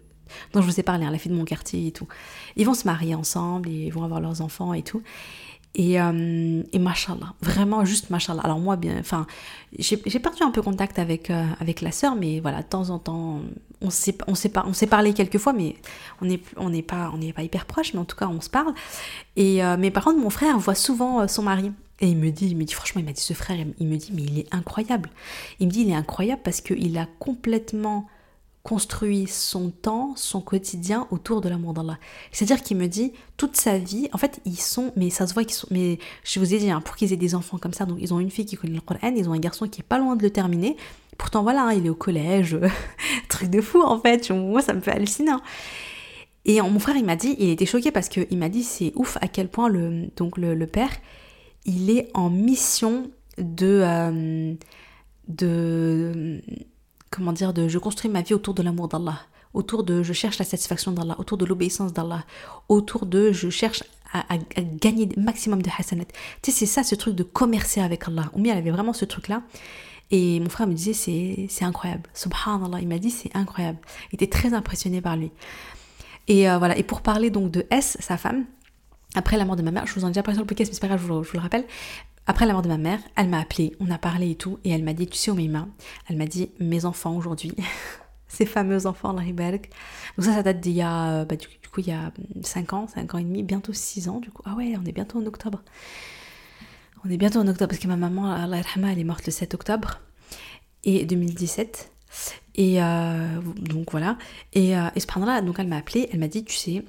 dont 0.52 0.62
je 0.62 0.66
vous 0.66 0.80
ai 0.80 0.84
parlé, 0.84 1.06
hein, 1.06 1.12
la 1.12 1.18
fille 1.18 1.32
de 1.32 1.38
mon 1.38 1.46
quartier 1.46 1.88
et 1.88 1.92
tout. 1.92 2.08
Ils 2.56 2.66
vont 2.66 2.74
se 2.74 2.86
marier 2.86 3.16
ensemble, 3.16 3.70
ils 3.70 3.92
vont 3.92 4.04
avoir 4.04 4.20
leurs 4.20 4.42
enfants 4.42 4.74
et 4.74 4.82
tout. 4.82 5.04
Et, 5.76 6.00
euh, 6.00 6.62
et 6.72 6.78
mashallah, 6.78 7.34
vraiment 7.42 7.84
juste 7.84 8.12
mashallah. 8.12 8.42
Alors 8.44 8.60
moi, 8.60 8.76
bien, 8.76 8.96
enfin, 9.00 9.26
j'ai 9.80 9.98
perdu 9.98 10.44
un 10.44 10.52
peu 10.52 10.62
contact 10.62 11.00
avec, 11.00 11.32
euh, 11.32 11.46
avec 11.60 11.82
la 11.82 11.92
sœur, 11.92 12.16
mais 12.16 12.40
voilà, 12.40 12.62
de 12.62 12.68
temps 12.68 12.92
en 12.92 13.00
temps, 13.00 13.42
on 13.82 13.90
s'est 13.90 14.16
on 14.28 14.36
s'est 14.36 14.88
parlé 14.88 15.14
quelques 15.14 15.40
fois, 15.40 15.52
mais 15.52 15.76
on 16.22 16.26
n'est 16.26 16.40
on 16.58 16.70
n'est 16.70 16.84
pas, 16.84 17.10
on 17.12 17.18
n'est 17.18 17.34
pas 17.34 17.42
hyper 17.42 17.66
proches, 17.66 17.94
mais 17.96 18.00
en 18.00 18.06
tout 18.06 18.16
cas, 18.16 18.28
on 18.28 18.40
se 18.40 18.52
parle. 18.52 18.74
Et 19.36 19.64
euh, 19.64 19.76
mais 19.80 19.90
par 19.90 20.04
contre, 20.04 20.20
mon 20.20 20.30
frère 20.30 20.60
voit 20.60 20.76
souvent 20.76 21.28
son 21.28 21.42
mari. 21.42 21.72
Et 22.00 22.08
il 22.08 22.18
me 22.18 22.32
dit, 22.32 22.48
il 22.48 22.58
me 22.58 22.66
dit, 22.66 22.74
franchement, 22.74 23.02
il 23.02 23.06
m'a 23.06 23.14
dit, 23.14 23.22
ce 23.22 23.34
frère, 23.34 23.58
il 23.80 23.88
me 23.88 23.98
dit, 23.98 24.12
mais 24.14 24.24
il 24.24 24.40
est 24.40 24.54
incroyable. 24.54 25.10
Il 25.60 25.68
me 25.68 25.72
dit, 25.72 25.82
il 25.82 25.90
est 25.90 25.96
incroyable 25.96 26.42
parce 26.44 26.60
qu'il 26.60 26.98
a 26.98 27.08
complètement 27.18 28.08
construit 28.64 29.28
son 29.28 29.72
temps, 29.72 30.14
son 30.16 30.40
quotidien 30.40 31.06
autour 31.12 31.42
de 31.42 31.50
l'amour 31.50 31.74
d'Allah. 31.74 32.00
C'est-à-dire 32.32 32.64
qu'il 32.64 32.78
me 32.78 32.88
dit 32.88 33.12
toute 33.36 33.58
sa 33.58 33.78
vie, 33.78 34.08
en 34.14 34.18
fait, 34.18 34.40
ils 34.46 34.60
sont, 34.60 34.94
mais 34.96 35.10
ça 35.10 35.28
se 35.28 35.34
voit 35.34 35.44
qu'ils 35.44 35.56
sont, 35.56 35.68
mais 35.70 36.00
je 36.24 36.40
vous 36.40 36.54
ai 36.54 36.60
dit, 36.60 36.72
hein, 36.72 36.80
pour 36.80 36.96
qu'ils 36.96 37.12
aient 37.12 37.18
des 37.18 37.36
enfants 37.36 37.58
comme 37.58 37.74
ça, 37.74 37.86
donc 37.86 37.98
ils 38.00 38.14
ont 38.14 38.22
une 38.22 38.32
fille 38.32 38.46
qui 38.46 38.56
connaît 38.56 38.76
le 38.76 38.82
Coran, 38.82 39.14
ils 39.16 39.28
ont 39.28 39.34
un 39.34 39.40
garçon 39.40 39.68
qui 39.68 39.82
est 39.82 39.84
pas 39.84 40.00
loin 40.00 40.16
de 40.16 40.24
le 40.24 40.30
terminer. 40.30 40.78
Pourtant, 41.18 41.44
voilà, 41.44 41.66
hein, 41.66 41.74
il 41.74 41.86
est 41.86 41.90
au 41.90 41.96
collège, 41.96 42.58
truc 43.28 43.50
de 43.50 43.60
fou 43.60 43.82
en 43.82 44.00
fait. 44.00 44.32
Moi, 44.32 44.62
ça 44.62 44.74
me 44.74 44.80
fait 44.80 44.92
halluciner. 44.92 45.34
Et 46.46 46.62
mon 46.62 46.80
frère, 46.80 46.96
il 46.96 47.06
m'a 47.06 47.18
dit, 47.18 47.36
il 47.40 47.50
était 47.50 47.66
choqué 47.66 47.92
parce 47.92 48.08
qu'il 48.08 48.38
m'a 48.38 48.50
dit, 48.50 48.64
c'est 48.64 48.94
ouf 48.96 49.18
à 49.22 49.28
quel 49.28 49.50
point 49.50 49.68
le, 49.68 50.08
donc 50.16 50.38
le, 50.38 50.68
père, 50.68 50.92
il 51.66 51.90
est 51.90 52.10
en 52.14 52.30
mission 52.30 53.10
de, 53.38 53.82
euh, 53.84 54.54
de 55.28 56.42
comment 57.14 57.34
dire, 57.34 57.54
de 57.54 57.68
je 57.68 57.78
construis 57.78 58.10
ma 58.10 58.22
vie 58.22 58.34
autour 58.34 58.54
de 58.54 58.64
l'amour 58.64 58.88
d'Allah, 58.88 59.20
autour 59.54 59.84
de 59.84 60.04
je 60.04 60.14
cherche 60.14 60.40
la 60.40 60.46
satisfaction 60.46 60.92
d'Allah, 60.92 61.16
autour 61.20 61.38
de 61.38 61.46
l'obéissance 61.46 61.94
d'Allah, 61.94 62.26
autour 62.70 63.06
de 63.06 63.32
je 63.32 63.50
cherche 63.50 63.84
à, 64.14 64.38
gagner 64.80 65.10
le 65.16 65.22
maximum 65.22 65.62
de 65.62 65.70
hasanat. 65.78 66.06
Tu 66.42 66.52
sais, 66.52 66.58
c'est 66.60 66.66
ça 66.66 66.84
ce 66.84 66.96
truc 66.96 67.16
de 67.16 67.24
commercer 67.24 67.82
avec 67.82 68.08
Allah. 68.08 68.30
Oumi, 68.34 68.50
elle 68.50 68.58
avait 68.58 68.72
vraiment 68.72 68.94
ce 68.94 69.06
truc-là. 69.06 69.42
Et 70.12 70.40
mon 70.40 70.50
frère 70.50 70.68
me 70.68 70.74
disait, 70.74 70.94
c'est 71.50 71.66
incroyable. 71.66 72.04
Subhanallah, 72.14 72.80
il 72.80 72.88
m'a 72.88 73.00
dit, 73.00 73.10
c'est 73.10 73.36
incroyable. 73.36 73.80
Il 74.12 74.16
était 74.16 74.28
très 74.28 74.54
impressionné 74.54 75.02
par 75.02 75.18
lui. 75.18 75.32
Et 76.28 76.50
euh, 76.50 76.60
voilà, 76.60 76.78
et 76.78 76.84
pour 76.84 77.02
parler 77.02 77.32
donc 77.32 77.50
de 77.50 77.66
S, 77.72 77.98
sa 78.00 78.18
femme, 78.18 78.46
après 79.16 79.38
la 79.38 79.46
mort 79.46 79.56
de 79.56 79.64
ma 79.64 79.72
mère, 79.72 79.88
je 79.88 79.94
vous 79.96 80.06
en 80.06 80.08
ai 80.08 80.12
déjà 80.12 80.24
parlé 80.24 80.36
sur 80.36 80.44
le 80.44 80.48
podcast, 80.48 80.70
mais 80.70 80.76
c'est 80.76 80.82
pas 80.82 80.88
grave, 80.88 81.02
vous, 81.02 81.24
je 81.24 81.30
vous 81.30 81.38
le 81.38 81.42
rappelle. 81.42 81.66
Après 82.26 82.46
la 82.46 82.54
mort 82.54 82.62
de 82.62 82.70
ma 82.70 82.78
mère, 82.78 83.00
elle 83.16 83.28
m'a 83.28 83.40
appelé, 83.40 83.76
on 83.80 83.92
a 83.92 83.98
parlé 83.98 84.32
et 84.32 84.36
tout, 84.36 84.60
et 84.64 84.70
elle 84.70 84.84
m'a 84.84 84.94
dit, 84.94 85.08
tu 85.08 85.18
sais, 85.18 85.30
Omeima, 85.32 85.68
elle 86.08 86.18
m'a 86.18 86.26
dit, 86.26 86.52
mes 86.60 86.86
enfants 86.86 87.16
aujourd'hui, 87.16 87.54
ces 88.28 88.46
fameux 88.46 88.86
enfants, 88.86 89.12
la 89.12 89.24
Donc 89.24 89.66
ça, 90.20 90.34
ça 90.34 90.44
date 90.44 90.62
d'il 90.62 90.74
y 90.74 90.82
a, 90.82 91.10
euh, 91.10 91.26
bah, 91.26 91.36
du, 91.36 91.48
coup, 91.48 91.82
il 91.82 91.88
y 91.88 91.92
a 91.92 92.12
5 92.42 92.74
ans, 92.74 92.88
5 92.88 93.16
ans 93.16 93.18
et 93.18 93.24
demi, 93.24 93.44
bientôt 93.44 93.74
6 93.74 94.08
ans, 94.08 94.20
du 94.20 94.32
coup. 94.32 94.42
Ah 94.46 94.56
ouais, 94.56 94.74
on 94.82 94.86
est 94.86 94.94
bientôt 94.94 95.20
en 95.20 95.26
octobre. 95.26 95.62
On 97.06 97.10
est 97.10 97.18
bientôt 97.18 97.40
en 97.40 97.48
octobre, 97.48 97.70
parce 97.70 97.82
que 97.82 97.88
ma 97.88 97.98
maman, 97.98 98.32
Allah 98.32 98.62
elle 98.76 99.00
est 99.00 99.04
morte 99.04 99.26
le 99.26 99.32
7 99.32 99.54
octobre, 99.54 100.00
et 100.86 101.06
2017. 101.06 101.92
Et 102.56 102.82
euh, 102.82 103.42
donc 103.58 103.92
voilà. 103.92 104.18
Et, 104.54 104.78
euh, 104.78 104.88
et 104.96 105.00
ce 105.00 105.26
là 105.26 105.42
donc 105.42 105.58
elle 105.58 105.68
m'a 105.68 105.78
appelé, 105.78 106.08
elle 106.14 106.20
m'a 106.20 106.28
dit, 106.28 106.46
tu 106.46 106.56
sais, 106.56 106.86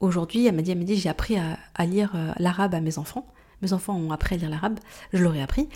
aujourd'hui, 0.00 0.46
elle 0.46 0.54
m'a 0.54 0.62
dit, 0.62 0.74
dit, 0.74 0.96
j'ai 0.96 1.08
appris 1.08 1.36
à, 1.36 1.86
lire 1.86 2.14
l'arabe 2.38 2.74
à 2.74 2.80
mes 2.80 2.98
enfants. 2.98 3.26
Mes 3.62 3.72
enfants 3.72 3.96
ont 3.96 4.12
appris 4.12 4.34
à 4.34 4.38
lire 4.38 4.50
l'arabe, 4.50 4.78
je 5.12 5.22
leur 5.22 5.34
ai 5.34 5.42
appris. 5.42 5.68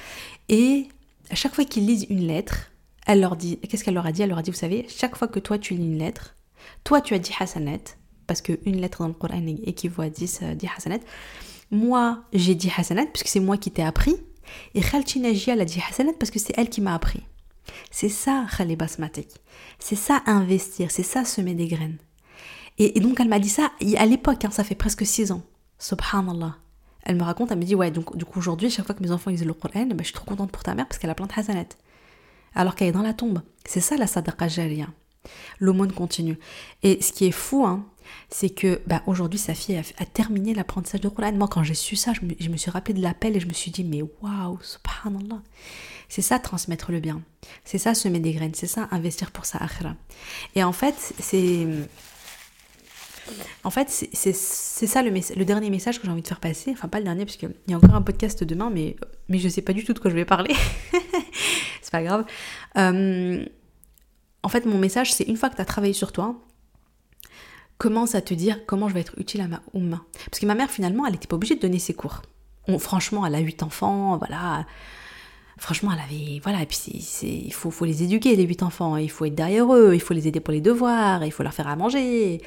Et 0.48 0.88
à 1.30 1.34
chaque 1.34 1.54
fois 1.54 1.64
qu'ils 1.64 1.86
lisent 1.86 2.06
une 2.10 2.26
lettre, 2.26 2.70
elle 3.06 3.20
leur 3.20 3.36
dit, 3.36 3.58
qu'est-ce 3.58 3.84
qu'elle 3.84 3.94
leur 3.94 4.06
a 4.06 4.12
dit? 4.12 4.22
Elle 4.22 4.28
leur 4.28 4.38
a 4.38 4.42
dit, 4.42 4.50
vous 4.50 4.56
savez, 4.56 4.86
chaque 4.88 5.16
fois 5.16 5.28
que 5.28 5.38
toi 5.38 5.58
tu 5.58 5.74
lis 5.74 5.84
une 5.84 5.98
lettre, 5.98 6.36
toi 6.84 7.00
tu 7.00 7.14
as 7.14 7.18
dit 7.18 7.32
hasanet, 7.38 7.82
parce 8.26 8.42
qu'une 8.42 8.80
lettre 8.80 8.98
dans 9.00 9.08
le 9.08 9.14
Coran 9.14 9.44
équivaut 9.64 10.02
à 10.02 10.10
10, 10.10 10.40
euh, 10.42 10.54
10 10.54 10.68
hasanet. 10.76 11.00
Moi, 11.70 12.22
j'ai 12.32 12.54
dit 12.54 12.70
hasanet, 12.76 13.06
puisque 13.06 13.28
c'est 13.28 13.40
moi 13.40 13.56
qui 13.56 13.70
t'ai 13.70 13.82
appris. 13.82 14.16
Et 14.74 14.80
Khalchi 14.80 15.22
elle 15.48 15.60
a 15.60 15.64
dit 15.64 15.80
hasanet, 15.88 16.12
parce 16.12 16.30
que 16.30 16.38
c'est 16.38 16.52
elle 16.56 16.68
qui 16.68 16.80
m'a 16.80 16.94
appris. 16.94 17.22
C'est 17.90 18.08
ça, 18.08 18.46
Khali 18.56 18.76
Basmatik. 18.76 19.28
C'est 19.78 19.96
ça, 19.96 20.22
investir. 20.26 20.90
C'est 20.90 21.02
ça, 21.02 21.24
semer 21.24 21.54
des 21.54 21.68
graines. 21.68 21.98
Et, 22.78 22.98
donc, 23.00 23.20
elle 23.20 23.28
m'a 23.28 23.38
dit 23.38 23.48
ça 23.48 23.70
à 23.96 24.06
l'époque, 24.06 24.44
hein, 24.44 24.50
ça 24.50 24.64
fait 24.64 24.74
presque 24.74 25.04
6 25.04 25.32
ans. 25.32 25.42
Subhanallah. 25.78 26.56
Elle 27.02 27.16
me 27.16 27.22
raconte, 27.22 27.50
elle 27.50 27.58
me 27.58 27.64
dit 27.64 27.74
Ouais, 27.74 27.90
donc 27.90 28.16
du 28.16 28.24
coup 28.24 28.38
aujourd'hui, 28.38 28.70
chaque 28.70 28.86
fois 28.86 28.94
que 28.94 29.02
mes 29.02 29.10
enfants 29.10 29.30
lisent 29.30 29.44
le 29.44 29.54
Coran, 29.54 29.86
ben, 29.86 29.96
je 29.98 30.04
suis 30.04 30.12
trop 30.12 30.26
contente 30.26 30.52
pour 30.52 30.62
ta 30.62 30.74
mère 30.74 30.86
parce 30.86 30.98
qu'elle 30.98 31.10
a 31.10 31.14
plein 31.14 31.26
de 31.26 31.32
hasanat. 31.34 31.64
Alors 32.54 32.74
qu'elle 32.74 32.88
est 32.88 32.92
dans 32.92 33.02
la 33.02 33.14
tombe. 33.14 33.42
C'est 33.64 33.80
ça 33.80 33.96
la 33.96 34.06
sadaqa 34.06 34.48
jariya. 34.48 34.86
L'aumône 35.58 35.92
continue. 35.92 36.38
Et 36.82 37.00
ce 37.02 37.12
qui 37.12 37.26
est 37.26 37.32
fou, 37.32 37.64
hein, 37.66 37.86
c'est 38.28 38.50
que 38.50 38.80
bah, 38.86 39.02
aujourd'hui, 39.06 39.38
sa 39.38 39.54
fille 39.54 39.76
a, 39.76 40.04
terminé 40.06 40.54
l'apprentissage 40.54 41.00
du 41.00 41.10
Coran. 41.10 41.32
Moi, 41.32 41.48
quand 41.48 41.62
j'ai 41.62 41.74
su 41.74 41.96
ça, 41.96 42.12
je 42.12 42.24
me, 42.24 42.32
je 42.38 42.48
me 42.48 42.56
suis 42.56 42.70
rappelé 42.70 42.94
de 42.94 43.02
l'appel 43.02 43.36
et 43.36 43.40
je 43.40 43.46
me 43.46 43.52
suis 43.52 43.70
dit 43.70 43.84
Mais 43.84 44.02
waouh, 44.02 44.58
subhanallah. 44.62 45.42
C'est 46.08 46.22
ça 46.22 46.38
transmettre 46.38 46.90
le 46.90 47.00
bien. 47.00 47.22
C'est 47.64 47.78
ça 47.78 47.94
semer 47.94 48.18
des 48.18 48.32
graines. 48.32 48.54
C'est 48.54 48.66
ça 48.66 48.88
investir 48.90 49.30
pour 49.30 49.46
sa 49.46 49.58
akhira. 49.58 49.94
Et 50.54 50.64
en 50.64 50.72
fait, 50.72 51.14
c'est 51.18 51.66
en 53.64 53.70
fait, 53.70 53.88
c'est 53.88 54.32
ça 54.32 55.02
le, 55.02 55.44
dernier 55.44 55.70
message 55.70 55.98
que 55.98 56.06
j'ai 56.06 56.12
envie 56.12 56.22
de 56.22 56.28
faire 56.28 56.40
passer. 56.40 56.70
Enfin, 56.72 56.88
pas 56.88 56.98
le 56.98 57.04
dernier, 57.04 57.24
parce 57.24 57.36
qu'il 57.36 57.50
y 57.68 57.74
a 57.74 57.76
encore 57.76 57.94
un 57.94 58.02
podcast 58.02 58.44
demain, 58.44 58.70
mais, 58.70 58.96
mais 59.28 59.38
je 59.38 59.48
sais 59.48 59.62
pas 59.62 59.72
du 59.72 59.84
tout 59.84 59.92
de 59.92 59.98
quoi 59.98 60.10
je 60.10 60.16
vais 60.16 60.24
parler. 60.24 60.54
c'est 61.82 61.92
pas 61.92 62.02
grave. 62.02 62.24
Euh, 62.76 63.44
en 64.42 64.48
fait, 64.48 64.64
mon 64.66 64.78
message, 64.78 65.12
c'est 65.12 65.24
une 65.24 65.36
fois 65.36 65.50
que 65.50 65.56
tu 65.56 65.62
as 65.62 65.66
travaillé 65.66 65.92
sur 65.92 66.12
toi, 66.12 66.36
commence 67.78 68.14
à 68.14 68.20
te 68.20 68.34
dire 68.34 68.64
comment 68.66 68.88
je 68.88 68.94
vais 68.94 69.00
être 69.00 69.14
utile 69.18 69.40
à 69.40 69.48
ma 69.48 69.62
oumma. 69.72 70.02
Parce 70.30 70.38
que 70.38 70.46
ma 70.46 70.54
mère, 70.54 70.70
finalement, 70.70 71.06
elle 71.06 71.12
n'était 71.12 71.26
pas 71.26 71.36
obligée 71.36 71.56
de 71.56 71.60
donner 71.60 71.78
ses 71.78 71.94
cours. 71.94 72.22
franchement, 72.78 73.26
elle 73.26 73.34
a 73.34 73.40
8 73.40 73.62
enfants, 73.62 74.16
voilà. 74.18 74.66
Franchement, 75.56 75.90
elle 75.92 76.00
avait. 76.00 76.40
Voilà, 76.42 76.62
et 76.62 76.66
puis 76.66 76.78
il 77.22 77.52
faut, 77.52 77.70
faut 77.70 77.84
les 77.84 78.02
éduquer, 78.02 78.36
les 78.36 78.44
8 78.44 78.62
enfants. 78.62 78.96
Il 78.96 79.10
faut 79.10 79.24
être 79.24 79.34
derrière 79.34 79.72
eux, 79.74 79.94
il 79.94 80.00
faut 80.00 80.14
les 80.14 80.28
aider 80.28 80.40
pour 80.40 80.52
les 80.52 80.60
devoirs, 80.60 81.24
il 81.24 81.32
faut 81.32 81.42
leur 81.42 81.54
faire 81.54 81.68
à 81.68 81.76
manger. 81.76 82.40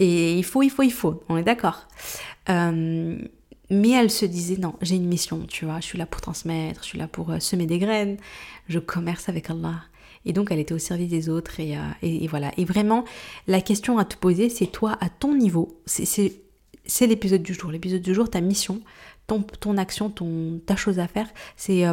Et 0.00 0.38
il 0.38 0.44
faut, 0.44 0.62
il 0.62 0.70
faut, 0.70 0.82
il 0.82 0.92
faut, 0.92 1.22
on 1.28 1.36
est 1.36 1.42
d'accord. 1.42 1.86
Euh, 2.48 3.18
mais 3.68 3.90
elle 3.90 4.10
se 4.10 4.24
disait, 4.24 4.56
non, 4.56 4.74
j'ai 4.80 4.96
une 4.96 5.06
mission, 5.06 5.44
tu 5.46 5.66
vois, 5.66 5.78
je 5.78 5.84
suis 5.84 5.98
là 5.98 6.06
pour 6.06 6.22
transmettre, 6.22 6.82
je 6.82 6.88
suis 6.88 6.98
là 6.98 7.06
pour 7.06 7.30
euh, 7.30 7.38
semer 7.38 7.66
des 7.66 7.78
graines, 7.78 8.16
je 8.68 8.78
commerce 8.78 9.28
avec 9.28 9.50
Allah. 9.50 9.82
Et 10.24 10.32
donc 10.32 10.50
elle 10.50 10.58
était 10.58 10.74
au 10.74 10.78
service 10.78 11.08
des 11.08 11.28
autres 11.28 11.60
et, 11.60 11.76
euh, 11.76 12.26
voilà. 12.28 12.50
Et 12.56 12.64
vraiment, 12.64 13.04
la 13.46 13.60
question 13.60 13.98
à 13.98 14.06
te 14.06 14.16
poser, 14.16 14.48
c'est 14.48 14.66
toi, 14.66 14.96
à 15.00 15.10
ton 15.10 15.34
niveau, 15.34 15.80
c'est 15.84 16.32
l'épisode 17.06 17.42
du 17.42 17.52
jour. 17.52 17.70
L'épisode 17.70 18.02
du 18.02 18.14
jour, 18.14 18.28
ta 18.28 18.40
mission, 18.40 18.80
ton, 19.26 19.42
ton 19.42 19.76
action, 19.76 20.08
ton, 20.08 20.60
ta 20.64 20.76
chose 20.76 20.98
à 20.98 21.06
faire, 21.08 21.28
c'est 21.56 21.84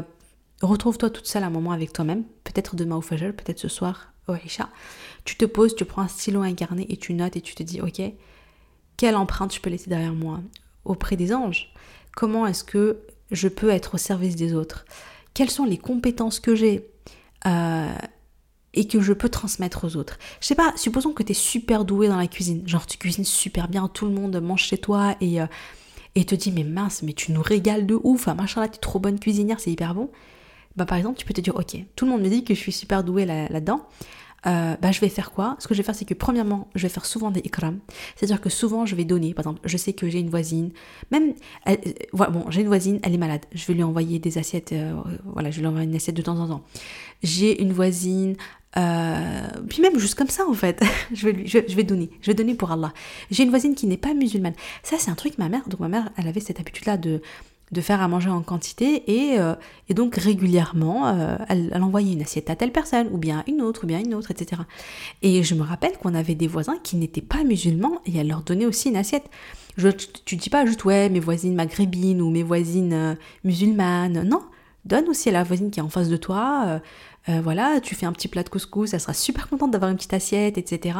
retrouve-toi 0.61 1.09
toute 1.09 1.27
seule 1.27 1.43
un 1.43 1.49
moment 1.49 1.71
avec 1.71 1.93
toi-même, 1.93 2.23
peut-être 2.43 2.75
demain 2.75 2.95
au 2.95 3.01
Fajr, 3.01 3.33
peut-être 3.33 3.59
ce 3.59 3.67
soir 3.67 4.13
au 4.27 4.33
Isha 4.45 4.69
tu 5.27 5.35
te 5.35 5.43
poses, 5.43 5.75
tu 5.75 5.83
prends 5.83 6.03
un 6.03 6.07
stylo 6.07 6.41
incarné 6.41 6.85
et 6.89 6.95
tu 6.95 7.13
notes 7.13 7.35
et 7.35 7.41
tu 7.41 7.53
te 7.53 7.61
dis, 7.61 7.81
ok, 7.81 8.01
quelle 8.95 9.17
empreinte 9.17 9.53
je 9.53 9.59
peux 9.59 9.69
laisser 9.69 9.89
derrière 9.89 10.13
moi 10.13 10.39
auprès 10.85 11.17
des 11.17 11.33
anges? 11.33 11.73
Comment 12.15 12.47
est-ce 12.47 12.63
que 12.63 12.99
je 13.31 13.49
peux 13.49 13.69
être 13.69 13.95
au 13.95 13.97
service 13.97 14.37
des 14.37 14.53
autres? 14.53 14.85
Quelles 15.33 15.49
sont 15.49 15.65
les 15.65 15.77
compétences 15.77 16.39
que 16.39 16.55
j'ai 16.55 16.89
euh, 17.45 17.93
et 18.73 18.87
que 18.87 19.01
je 19.01 19.11
peux 19.11 19.27
transmettre 19.27 19.83
aux 19.83 19.97
autres? 19.97 20.17
Je 20.39 20.47
sais 20.47 20.55
pas, 20.55 20.71
supposons 20.77 21.11
que 21.11 21.23
tu 21.23 21.31
es 21.33 21.35
super 21.35 21.83
doué 21.83 22.07
dans 22.07 22.15
la 22.15 22.27
cuisine, 22.27 22.65
genre 22.65 22.87
tu 22.87 22.97
cuisines 22.97 23.25
super 23.25 23.67
bien, 23.67 23.89
tout 23.89 24.05
le 24.05 24.13
monde 24.13 24.39
mange 24.39 24.63
chez 24.63 24.77
toi 24.77 25.17
et, 25.19 25.41
euh, 25.41 25.45
et 26.15 26.23
te 26.23 26.35
dit 26.35 26.53
mais 26.53 26.63
mince, 26.63 27.03
mais 27.03 27.11
tu 27.11 27.33
nous 27.33 27.41
régales 27.41 27.85
de 27.85 27.99
ouf, 28.01 28.27
machin 28.27 28.61
là, 28.61 28.69
tu 28.69 28.75
es 28.75 28.79
trop 28.79 28.99
bonne 28.99 29.19
cuisinière, 29.19 29.59
c'est 29.59 29.71
hyper 29.71 29.93
bon. 29.93 30.09
Bah 30.77 30.85
par 30.85 30.97
exemple, 30.97 31.19
tu 31.19 31.25
peux 31.25 31.33
te 31.33 31.41
dire 31.41 31.55
ok, 31.57 31.75
tout 31.97 32.05
le 32.05 32.11
monde 32.11 32.21
me 32.21 32.29
dit 32.29 32.45
que 32.45 32.53
je 32.53 32.59
suis 32.59 32.71
super 32.71 33.03
douée 33.03 33.25
là-dedans. 33.25 33.85
Euh, 34.47 34.75
bah, 34.81 34.91
je 34.91 35.01
vais 35.01 35.09
faire 35.09 35.31
quoi? 35.31 35.55
Ce 35.59 35.67
que 35.67 35.73
je 35.73 35.79
vais 35.79 35.83
faire, 35.83 35.95
c'est 35.95 36.05
que 36.05 36.13
premièrement, 36.13 36.69
je 36.75 36.83
vais 36.83 36.89
faire 36.89 37.05
souvent 37.05 37.31
des 37.31 37.41
ikram. 37.41 37.79
C'est-à-dire 38.15 38.39
que 38.39 38.49
souvent, 38.49 38.85
je 38.85 38.95
vais 38.95 39.03
donner. 39.03 39.33
Par 39.33 39.43
exemple, 39.43 39.61
je 39.65 39.77
sais 39.77 39.93
que 39.93 40.07
j'ai 40.09 40.19
une 40.19 40.29
voisine, 40.29 40.71
même, 41.11 41.33
euh, 41.67 41.75
bon, 42.13 42.45
j'ai 42.49 42.61
une 42.61 42.67
voisine, 42.67 42.99
elle 43.03 43.13
est 43.13 43.17
malade. 43.17 43.45
Je 43.51 43.65
vais 43.65 43.73
lui 43.73 43.83
envoyer 43.83 44.19
des 44.19 44.37
assiettes, 44.37 44.71
euh, 44.71 44.93
voilà, 45.25 45.51
je 45.51 45.57
vais 45.57 45.61
lui 45.61 45.67
envoyer 45.67 45.87
une 45.87 45.95
assiette 45.95 46.15
de 46.15 46.21
temps 46.21 46.39
en 46.39 46.47
temps. 46.47 46.63
J'ai 47.23 47.61
une 47.61 47.73
voisine, 47.73 48.35
puis 48.73 49.81
même 49.81 49.97
juste 49.97 50.15
comme 50.15 50.29
ça 50.29 50.47
en 50.47 50.53
fait, 50.53 50.83
je, 51.13 51.27
vais 51.27 51.47
je, 51.47 51.75
vais 51.75 51.83
donner, 51.83 52.09
je 52.21 52.27
vais 52.27 52.35
donner 52.35 52.53
pour 52.53 52.71
Allah. 52.71 52.93
J'ai 53.31 53.43
une 53.43 53.49
voisine 53.49 53.75
qui 53.75 53.87
n'est 53.87 53.97
pas 53.97 54.13
musulmane. 54.13 54.53
Ça 54.83 54.97
c'est 54.99 55.09
un 55.09 55.15
truc 55.15 55.37
ma 55.37 55.49
mère, 55.49 55.67
donc 55.67 55.79
ma 55.79 55.89
mère, 55.89 56.11
elle 56.15 56.27
avait 56.27 56.39
cette 56.39 56.59
habitude 56.59 56.85
là 56.85 56.97
de 56.97 57.21
de 57.71 57.81
faire 57.81 58.01
à 58.01 58.07
manger 58.07 58.29
en 58.29 58.41
quantité 58.41 59.03
et, 59.07 59.39
euh, 59.39 59.53
et 59.89 59.93
donc 59.93 60.15
régulièrement 60.15 61.07
euh, 61.07 61.35
elle, 61.49 61.71
envoyait 61.81 62.13
une 62.13 62.21
assiette 62.21 62.49
à 62.49 62.55
telle 62.55 62.71
personne 62.71 63.09
ou 63.11 63.17
bien 63.17 63.43
une 63.47 63.61
autre 63.61 63.83
ou 63.83 63.87
bien 63.87 63.99
une 63.99 64.13
autre 64.13 64.31
etc 64.31 64.61
et 65.21 65.43
je 65.43 65.53
me 65.53 65.63
rappelle 65.63 65.97
qu'on 65.97 66.15
avait 66.15 66.35
des 66.35 66.47
voisins 66.47 66.77
qui 66.81 66.95
n'étaient 66.95 67.21
pas 67.21 67.43
musulmans 67.43 68.01
et 68.05 68.17
elle 68.17 68.29
leur 68.29 68.41
donnait 68.41 68.65
aussi 68.65 68.89
une 68.89 68.97
assiette. 68.97 69.25
Je, 69.75 69.89
tu, 69.89 70.37
dis 70.37 70.49
pas 70.49 70.65
juste 70.65 70.85
ouais 70.85 71.09
mes 71.09 71.19
voisines 71.19 71.53
maghrébines 71.53 72.21
ou 72.21 72.31
mes 72.31 72.41
voisines 72.41 72.93
euh, 72.93 73.15
musulmanes. 73.43 74.23
Non 74.23 74.41
donne 74.85 75.09
aussi 75.09 75.27
à 75.29 75.33
la 75.33 75.43
voisine 75.43 75.69
qui 75.69 75.81
est 75.81 75.83
en 75.83 75.89
face 75.89 76.07
de 76.07 76.15
toi 76.15 76.79
voilà 77.43 77.81
tu 77.81 77.93
fais 77.93 78.05
un 78.05 78.13
petit 78.13 78.29
plat 78.29 78.41
de 78.41 78.47
couscous 78.47 78.93
elle 78.93 79.01
sera 79.01 79.13
super 79.13 79.49
contente 79.49 79.71
d'avoir 79.71 79.91
une 79.91 79.97
petite 79.97 80.13
assiette 80.13 80.57
etc 80.57 80.99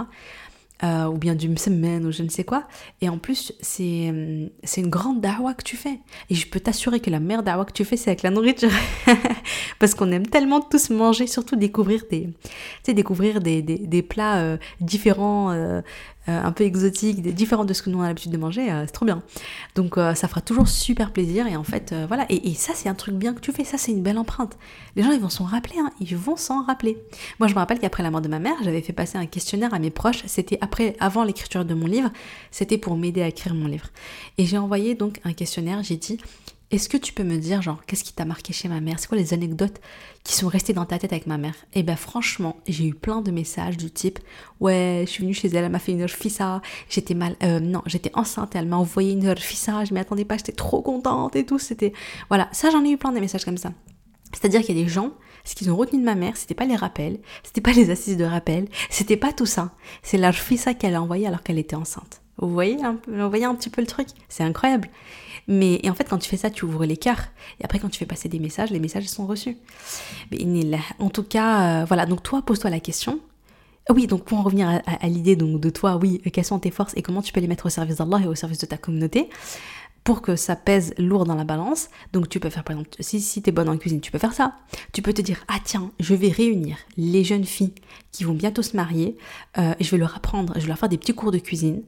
euh, 0.84 1.05
ou 1.05 1.17
bien 1.17 1.36
du 1.36 1.49
msemen 1.49 2.05
ou 2.05 2.11
je 2.11 2.23
ne 2.23 2.30
sais 2.30 2.43
quoi. 2.43 2.67
Et 3.01 3.09
en 3.09 3.17
plus, 3.17 3.53
c'est 3.61 4.13
c'est 4.63 4.82
une 4.82 4.89
grande 4.89 5.21
dawa 5.21 5.53
que 5.53 5.63
tu 5.63 5.75
fais. 5.75 5.99
Et 6.30 6.36
je 6.36 6.47
peux 6.47 6.59
t'assurer 6.59 6.99
que 6.99 7.09
la 7.09 7.19
meilleure 7.19 7.43
dawa 7.43 7.65
que 7.65 7.71
tu 7.71 7.86
fais, 7.86 7.97
c'est 7.97 8.09
avec 8.09 8.23
la 8.23 8.30
nourriture. 8.30 8.71
Parce 9.80 9.95
qu'on 9.95 10.11
aime 10.11 10.28
tellement 10.28 10.61
tous 10.61 10.89
manger, 10.89 11.28
surtout 11.28 11.55
découvrir 11.55 12.03
des, 12.09 12.30
découvrir 12.93 13.41
des, 13.41 13.61
des, 13.61 13.78
des 13.78 14.01
plats 14.01 14.38
euh, 14.38 14.57
différents, 14.82 15.51
euh, 15.51 15.55
euh, 15.55 15.82
un 16.28 16.51
peu 16.51 16.63
exotiques, 16.63 17.21
différents 17.21 17.65
de 17.65 17.73
ce 17.73 17.82
que 17.82 17.89
nous 17.89 17.99
on 17.99 18.01
a 18.01 18.07
l'habitude 18.07 18.32
de 18.32 18.38
manger, 18.38 18.67
c'est 18.86 18.91
trop 18.91 19.05
bien. 19.05 19.23
Donc 19.75 19.95
ça 19.95 20.28
fera 20.28 20.41
toujours 20.41 20.67
super 20.67 21.11
plaisir. 21.11 21.47
Et 21.47 21.55
en 21.55 21.63
fait, 21.63 21.93
voilà. 22.07 22.25
Et, 22.30 22.49
et 22.49 22.53
ça, 22.53 22.73
c'est 22.75 22.89
un 22.89 22.93
truc 22.93 23.15
bien 23.15 23.34
que 23.34 23.39
tu 23.39 23.51
fais. 23.51 23.63
Ça, 23.63 23.78
c'est 23.78 23.91
une 23.91 24.01
belle 24.01 24.17
empreinte. 24.17 24.57
Les 24.95 25.03
gens, 25.03 25.11
ils 25.11 25.19
vont 25.19 25.30
s'en 25.30 25.45
rappeler. 25.45 25.75
Hein. 25.80 25.91
Ils 25.99 26.15
vont 26.15 26.36
s'en 26.36 26.63
rappeler. 26.63 26.97
Moi, 27.39 27.47
je 27.47 27.53
me 27.53 27.59
rappelle 27.59 27.80
qu'après 27.80 28.03
la 28.03 28.11
mort 28.11 28.21
de 28.21 28.28
ma 28.28 28.39
mère, 28.39 28.55
j'avais 28.63 28.82
fait 28.82 28.93
passer 28.93 29.17
un 29.17 29.25
questionnaire 29.25 29.73
à 29.73 29.80
mes 29.80 29.89
proches. 29.89 30.23
C'était 30.28 30.57
après, 30.61 30.95
avant 30.99 31.23
l'écriture 31.23 31.65
de 31.65 31.73
mon 31.73 31.88
livre, 31.88 32.11
c'était 32.51 32.78
pour 32.78 32.97
m'aider 32.97 33.21
à 33.21 33.28
écrire 33.28 33.53
mon 33.53 33.67
livre. 33.67 33.88
Et 34.38 34.45
j'ai 34.45 34.57
envoyé 34.57 34.95
donc 34.95 35.19
un 35.23 35.34
questionnaire, 35.34 35.84
j'ai 35.84 35.97
dit, 35.97 36.19
est-ce 36.70 36.89
que 36.89 36.97
tu 36.97 37.13
peux 37.13 37.24
me 37.24 37.38
dire, 37.38 37.61
genre, 37.61 37.82
qu'est-ce 37.86 38.03
qui 38.03 38.11
t'a 38.11 38.26
marqué 38.26 38.51
chez 38.51 38.68
ma 38.68 38.82
mère? 38.82 38.99
C'est 38.99 39.07
quoi 39.07 39.18
les 39.18 39.34
anecdotes 39.34 39.80
qui 40.24 40.34
sont 40.34 40.49
restées 40.49 40.74
dans 40.74 40.86
ta 40.86 40.99
tête 40.99 41.13
avec 41.13 41.26
ma 41.26 41.38
mère? 41.38 41.55
Et 41.74 41.80
eh 41.80 41.84
ben 41.84 41.95
franchement, 41.95 42.57
j'ai 42.68 42.88
eu 42.88 42.93
plein 42.93 43.22
de 43.22 43.32
messages 43.32 43.78
du 43.78 43.89
type 43.89 44.20
Ouais, 44.59 45.03
je 45.05 45.11
suis 45.11 45.24
venue 45.24 45.34
chez 45.34 45.47
elle, 45.47 45.63
elle 45.63 45.72
m'a 45.72 45.80
fait 45.80 45.93
une 45.93 46.07
fissa, 46.09 46.61
j'étais 46.89 47.13
mal, 47.13 47.38
euh, 47.41 47.61
non, 47.61 47.84
j'étais 47.86 48.11
enceinte 48.15 48.55
elle 48.55 48.68
m'a 48.68 48.76
envoyé 48.76 49.13
une 49.13 49.36
fissa, 49.38 49.86
je 49.86 49.93
m'y 49.93 49.99
attendais 49.99 50.26
pas, 50.26 50.36
j'étais 50.36 50.51
trop 50.51 50.82
contente 50.82 51.38
et 51.38 51.45
tout. 51.45 51.59
C'était. 51.59 51.93
Voilà, 52.28 52.49
ça 52.51 52.70
j'en 52.70 52.84
ai 52.84 52.89
eu 52.89 52.97
plein 52.97 53.13
de 53.13 53.20
messages 53.20 53.45
comme 53.45 53.57
ça. 53.57 53.72
C'est-à-dire 54.34 54.61
qu'il 54.61 54.78
y 54.78 54.82
a 54.82 54.84
des 54.84 54.89
gens 54.89 55.13
ce 55.45 55.55
qu'ils 55.55 55.72
ont 55.72 55.78
retenu 55.78 56.01
de 56.01 56.05
ma 56.05 56.15
mère, 56.15 56.36
c'était 56.36 56.53
pas 56.53 56.65
les 56.65 56.76
rappels, 56.76 57.20
c'était 57.43 57.61
pas 57.61 57.72
les 57.72 57.89
assises 57.89 58.18
de 58.18 58.26
rappel, 58.26 58.68
c'était 58.89 59.15
pas 59.15 59.32
tout 59.32 59.45
ça. 59.45 59.72
C'est 60.03 60.18
la 60.18 60.34
fissa 60.34 60.74
qu'elle 60.74 60.95
a 60.95 61.01
envoyée 61.01 61.26
alors 61.28 61.43
qu'elle 61.43 61.57
était 61.57 61.78
enceinte. 61.78 62.22
Vous 62.38 62.49
voyez 62.49 62.84
un, 62.84 62.99
vous 63.07 63.30
voyez 63.30 63.45
un 63.45 63.55
petit 63.55 63.70
peu 63.70 63.80
le 63.80 63.88
truc? 63.88 64.09
C'est 64.28 64.43
incroyable. 64.43 64.89
Mais 65.48 65.80
et 65.84 65.89
en 65.89 65.93
fait, 65.93 66.10
quand 66.10 66.18
tu 66.18 66.30
fais 66.30 66.38
ça, 66.38 66.50
tu 66.50 66.66
ouvres 66.66 66.86
l'écart. 66.86 67.28
Et 67.60 67.66
après, 67.66 67.80
quand 67.80 67.89
tu 67.89 68.00
fais 68.00 68.06
passer 68.06 68.30
des 68.30 68.39
messages, 68.39 68.70
les 68.70 68.80
messages 68.80 69.08
sont 69.08 69.26
reçus. 69.26 69.58
Mais 70.32 70.39
en 71.00 71.10
tout 71.10 71.24
cas, 71.24 71.82
euh, 71.82 71.86
voilà. 71.86 72.06
Donc 72.06 72.24
toi, 72.24 72.41
pose-toi 72.41 72.70
la 72.70 72.80
question. 72.80 73.20
Ah 73.89 73.93
oui, 73.93 74.06
donc 74.06 74.26
pour 74.26 74.38
en 74.38 74.43
revenir 74.43 74.82
à, 74.86 75.08
l'idée 75.08 75.38
donc 75.38 75.62
de 75.62 75.70
toi, 75.70 75.98
oui, 76.02 76.22
quelles 76.34 76.43
sont 76.43 76.60
tes 76.60 76.72
forces 76.72 76.91
et 76.98 77.02
comment 77.02 77.22
tu 77.22 77.32
peux 77.32 77.39
les 77.39 77.48
mettre 77.48 77.68
au 77.68 77.70
service 77.70 77.95
d'Allah 77.95 78.20
et 78.22 78.28
au 78.28 78.36
service 78.36 78.60
de 78.60 78.66
ta 78.66 78.76
communauté 78.76 79.30
pour 80.04 80.22
que 80.22 80.36
ça 80.36 80.56
pèse 80.56 80.93
lourd 80.98 81.26
dans 81.26 81.36
la 81.36 81.45
balance. 81.45 81.89
Donc 82.12 82.28
tu 82.28 82.39
peux 82.41 82.50
faire 82.50 82.66
par 82.66 82.78
exemple, 82.78 82.95
si, 83.00 83.22
si 83.22 83.41
tu 83.41 83.50
es 83.50 83.52
bonne 83.54 83.70
en 83.70 83.78
cuisine, 83.78 84.02
tu 84.02 84.12
peux 84.12 84.18
faire 84.18 84.34
ça. 84.34 84.56
Tu 84.93 85.02
peux 85.02 85.14
te 85.14 85.22
dire, 85.22 85.43
ah 85.48 85.60
tiens, 85.64 85.91
je 86.00 86.16
vais 86.16 86.30
réunir 86.30 86.78
les 86.98 87.24
jeunes 87.24 87.45
filles 87.45 87.74
qui 88.12 88.24
vont 88.24 88.34
bientôt 88.34 88.62
se 88.62 88.76
marier, 88.76 89.18
euh, 89.58 89.74
je 89.80 89.91
vais 89.91 89.98
leur 89.98 90.16
apprendre, 90.16 90.54
je 90.56 90.62
vais 90.62 90.68
leur 90.68 90.80
faire 90.80 90.89
des 90.89 90.98
petits 90.98 91.14
cours 91.14 91.32
de 91.32 91.39
cuisine 91.39 91.82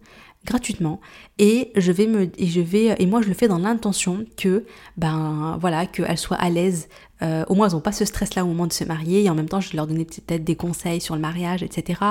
gratuitement 0.46 1.00
et 1.38 1.72
je 1.76 1.92
vais 1.92 2.08
me 2.08 2.32
et 2.38 2.48
je 2.48 2.62
vais 2.62 2.96
et 2.98 3.06
moi 3.06 3.22
je 3.22 3.28
le 3.28 3.34
fais 3.34 3.48
dans 3.48 3.58
l'intention 3.58 4.26
que 4.38 4.66
ben 4.98 5.58
voilà 5.60 5.86
qu'elles 5.86 6.18
soient 6.18 6.38
à 6.38 6.50
l'aise 6.50 6.88
euh, 7.22 7.44
au 7.48 7.56
moins 7.56 7.68
elles 7.68 7.74
n'ont 7.74 7.82
pas 7.82 7.92
ce 7.92 8.06
stress 8.06 8.36
là 8.36 8.44
au 8.44 8.48
moment 8.48 8.68
de 8.68 8.74
se 8.74 8.84
marier 8.84 9.24
et 9.24 9.30
en 9.30 9.36
même 9.36 9.50
temps 9.50 9.60
je 9.60 9.70
vais 9.72 9.76
leur 9.76 9.88
donner 9.88 10.06
peut-être 10.06 10.44
des 10.44 10.56
conseils 10.56 11.02
sur 11.02 11.16
le 11.16 11.22
mariage 11.22 11.64
etc 11.64 12.02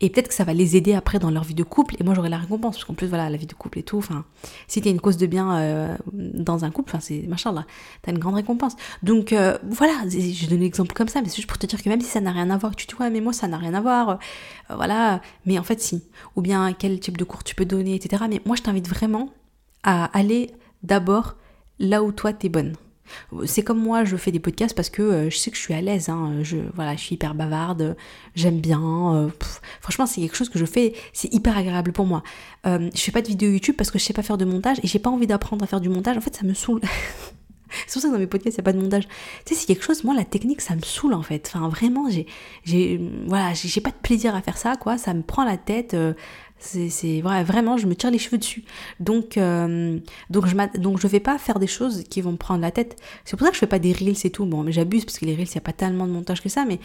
et 0.00 0.08
peut-être 0.08 0.28
que 0.28 0.34
ça 0.34 0.44
va 0.44 0.54
les 0.54 0.76
aider 0.76 0.94
après 0.94 1.18
dans 1.18 1.30
leur 1.30 1.44
vie 1.44 1.54
de 1.54 1.62
couple 1.62 1.96
et 2.00 2.04
moi 2.04 2.14
j'aurai 2.14 2.28
la 2.28 2.38
récompense 2.38 2.76
parce 2.76 2.84
qu'en 2.84 2.94
plus 2.94 3.06
voilà 3.06 3.28
la 3.28 3.36
vie 3.36 3.46
de 3.46 3.54
couple 3.54 3.80
et 3.80 3.82
tout 3.82 3.98
enfin 3.98 4.24
si 4.66 4.80
t'es 4.80 4.90
une 4.90 5.00
cause 5.00 5.16
de 5.16 5.26
bien 5.26 5.58
euh, 5.58 5.96
dans 6.12 6.64
un 6.64 6.70
couple 6.70 6.90
enfin 6.90 7.00
c'est 7.00 7.22
machin 7.28 7.52
là 7.52 7.66
t'as 8.02 8.12
une 8.12 8.18
grande 8.18 8.34
récompense. 8.34 8.76
Donc 9.02 9.32
euh, 9.32 9.58
voilà 9.64 9.92
je 10.08 10.46
donne 10.48 10.60
l'exemple 10.60 10.94
comme 10.94 11.08
ça 11.08 11.20
mais 11.20 11.28
c'est 11.28 11.36
juste 11.36 11.48
pour 11.48 11.58
te 11.58 11.66
dire 11.66 11.82
que 11.82 11.88
même 11.88 12.00
si 12.00 12.08
ça 12.08 12.20
n'a 12.20 12.32
rien 12.32 12.50
à 12.50 12.56
voir 12.56 12.74
tu 12.76 12.86
te 12.86 12.94
dis 12.94 13.02
ouais 13.02 13.10
mais 13.10 13.20
moi 13.20 13.32
ça 13.32 13.48
n'a 13.48 13.58
rien 13.58 13.74
à 13.74 13.80
voir 13.80 14.18
voilà. 14.68 15.20
Mais 15.46 15.58
en 15.58 15.62
fait 15.62 15.80
si. 15.80 16.02
Ou 16.36 16.42
bien 16.42 16.72
quel 16.72 17.00
type 17.00 17.16
de 17.16 17.24
cours 17.24 17.44
tu 17.44 17.54
peux 17.54 17.64
donner 17.64 17.94
etc 17.94 18.24
mais 18.28 18.40
moi 18.46 18.56
je 18.56 18.62
t'invite 18.62 18.88
vraiment 18.88 19.30
à 19.82 20.04
aller 20.16 20.52
d'abord 20.82 21.36
là 21.78 22.02
où 22.02 22.12
toi 22.12 22.32
t'es 22.32 22.48
bonne 22.48 22.74
c'est 23.44 23.62
comme 23.62 23.80
moi, 23.80 24.04
je 24.04 24.16
fais 24.16 24.32
des 24.32 24.40
podcasts 24.40 24.74
parce 24.74 24.90
que 24.90 25.02
euh, 25.02 25.30
je 25.30 25.36
sais 25.36 25.50
que 25.50 25.56
je 25.56 25.62
suis 25.62 25.74
à 25.74 25.80
l'aise. 25.80 26.08
Hein, 26.08 26.38
je, 26.42 26.56
voilà, 26.74 26.96
je 26.96 27.00
suis 27.00 27.14
hyper 27.14 27.34
bavarde, 27.34 27.96
j'aime 28.34 28.60
bien. 28.60 29.14
Euh, 29.14 29.28
franchement, 29.80 30.06
c'est 30.06 30.20
quelque 30.20 30.36
chose 30.36 30.48
que 30.48 30.58
je 30.58 30.64
fais, 30.64 30.94
c'est 31.12 31.32
hyper 31.32 31.56
agréable 31.56 31.92
pour 31.92 32.06
moi. 32.06 32.22
Euh, 32.66 32.90
je 32.94 33.00
fais 33.00 33.12
pas 33.12 33.22
de 33.22 33.28
vidéo 33.28 33.50
YouTube 33.50 33.74
parce 33.76 33.90
que 33.90 33.98
je 33.98 34.04
sais 34.04 34.12
pas 34.12 34.22
faire 34.22 34.38
de 34.38 34.44
montage 34.44 34.78
et 34.82 34.86
j'ai 34.86 34.98
pas 34.98 35.10
envie 35.10 35.26
d'apprendre 35.26 35.62
à 35.62 35.66
faire 35.66 35.80
du 35.80 35.88
montage. 35.88 36.16
En 36.16 36.20
fait, 36.20 36.34
ça 36.34 36.44
me 36.44 36.54
saoule. 36.54 36.80
c'est 37.86 37.92
pour 37.92 38.02
ça 38.02 38.08
que 38.08 38.12
dans 38.12 38.18
mes 38.18 38.26
podcasts, 38.26 38.56
il 38.56 38.60
n'y 38.60 38.64
a 38.64 38.70
pas 38.70 38.72
de 38.72 38.82
montage. 38.82 39.08
Tu 39.44 39.54
sais, 39.54 39.60
c'est 39.60 39.66
quelque 39.66 39.84
chose, 39.84 40.04
moi, 40.04 40.14
la 40.14 40.24
technique, 40.24 40.60
ça 40.60 40.74
me 40.74 40.82
saoule 40.82 41.14
en 41.14 41.22
fait. 41.22 41.50
Enfin, 41.52 41.68
vraiment, 41.68 42.10
j'ai, 42.10 42.26
j'ai, 42.64 43.00
voilà, 43.26 43.52
j'ai 43.54 43.80
pas 43.80 43.90
de 43.90 44.00
plaisir 44.02 44.34
à 44.34 44.42
faire 44.42 44.56
ça, 44.56 44.76
quoi. 44.76 44.98
Ça 44.98 45.14
me 45.14 45.22
prend 45.22 45.44
la 45.44 45.56
tête. 45.56 45.96
C'est 46.62 47.22
vrai, 47.22 47.42
vraiment, 47.42 47.78
je 47.78 47.86
me 47.86 47.94
tire 47.94 48.10
les 48.10 48.18
cheveux 48.18 48.36
dessus. 48.36 48.64
Donc, 49.00 49.38
euh, 49.38 49.98
donc, 50.28 50.46
je 50.46 50.78
donc 50.78 51.00
je 51.00 51.06
vais 51.06 51.18
pas 51.18 51.38
faire 51.38 51.58
des 51.58 51.66
choses 51.66 52.04
qui 52.04 52.20
vont 52.20 52.32
me 52.32 52.36
prendre 52.36 52.60
la 52.60 52.70
tête. 52.70 53.00
C'est 53.24 53.36
pour 53.36 53.46
ça 53.46 53.50
que 53.50 53.54
je 53.54 53.60
fais 53.60 53.66
pas 53.66 53.78
des 53.78 53.94
reels 53.94 54.14
et 54.24 54.30
tout. 54.30 54.44
Bon, 54.44 54.62
mais 54.62 54.70
j'abuse 54.70 55.06
parce 55.06 55.18
que 55.18 55.24
les 55.24 55.34
reels, 55.34 55.48
il 55.48 55.52
n'y 55.52 55.58
a 55.58 55.62
pas 55.62 55.72
tellement 55.72 56.06
de 56.06 56.12
montage 56.12 56.42
que 56.42 56.50
ça, 56.50 56.66
mais 56.66 56.78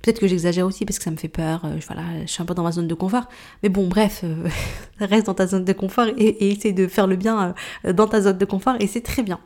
peut-être 0.00 0.20
que 0.20 0.28
j'exagère 0.28 0.64
aussi 0.64 0.84
parce 0.84 0.98
que 0.98 1.04
ça 1.04 1.10
me 1.10 1.16
fait 1.16 1.28
peur. 1.28 1.64
Euh, 1.64 1.76
voilà, 1.88 2.02
je 2.22 2.30
suis 2.30 2.40
un 2.40 2.46
peu 2.46 2.54
dans 2.54 2.62
ma 2.62 2.70
zone 2.70 2.86
de 2.86 2.94
confort. 2.94 3.24
Mais 3.64 3.68
bon, 3.68 3.88
bref, 3.88 4.20
euh, 4.22 4.48
reste 5.00 5.26
dans 5.26 5.34
ta 5.34 5.48
zone 5.48 5.64
de 5.64 5.72
confort 5.72 6.06
et, 6.06 6.12
et 6.24 6.52
essaie 6.52 6.72
de 6.72 6.86
faire 6.86 7.08
le 7.08 7.16
bien 7.16 7.52
dans 7.84 8.06
ta 8.06 8.20
zone 8.20 8.38
de 8.38 8.44
confort 8.44 8.76
et 8.78 8.86
c'est 8.86 9.02
très 9.02 9.24
bien. 9.24 9.40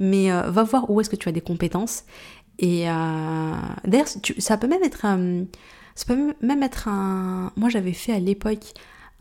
Mais 0.00 0.30
va 0.30 0.64
voir 0.64 0.90
où 0.90 1.00
est-ce 1.00 1.08
que 1.08 1.16
tu 1.16 1.28
as 1.28 1.32
des 1.32 1.40
compétences. 1.40 2.04
Et 2.58 2.86
d'ailleurs, 3.84 4.08
ça 4.38 4.56
peut 4.56 4.66
même 4.68 4.82
être. 4.82 5.06
Ça 5.94 6.06
peut 6.06 6.34
même 6.40 6.62
être 6.62 6.88
un... 6.88 7.52
Moi, 7.54 7.68
j'avais 7.68 7.92
fait 7.92 8.12
à 8.12 8.18
l'époque 8.18 8.72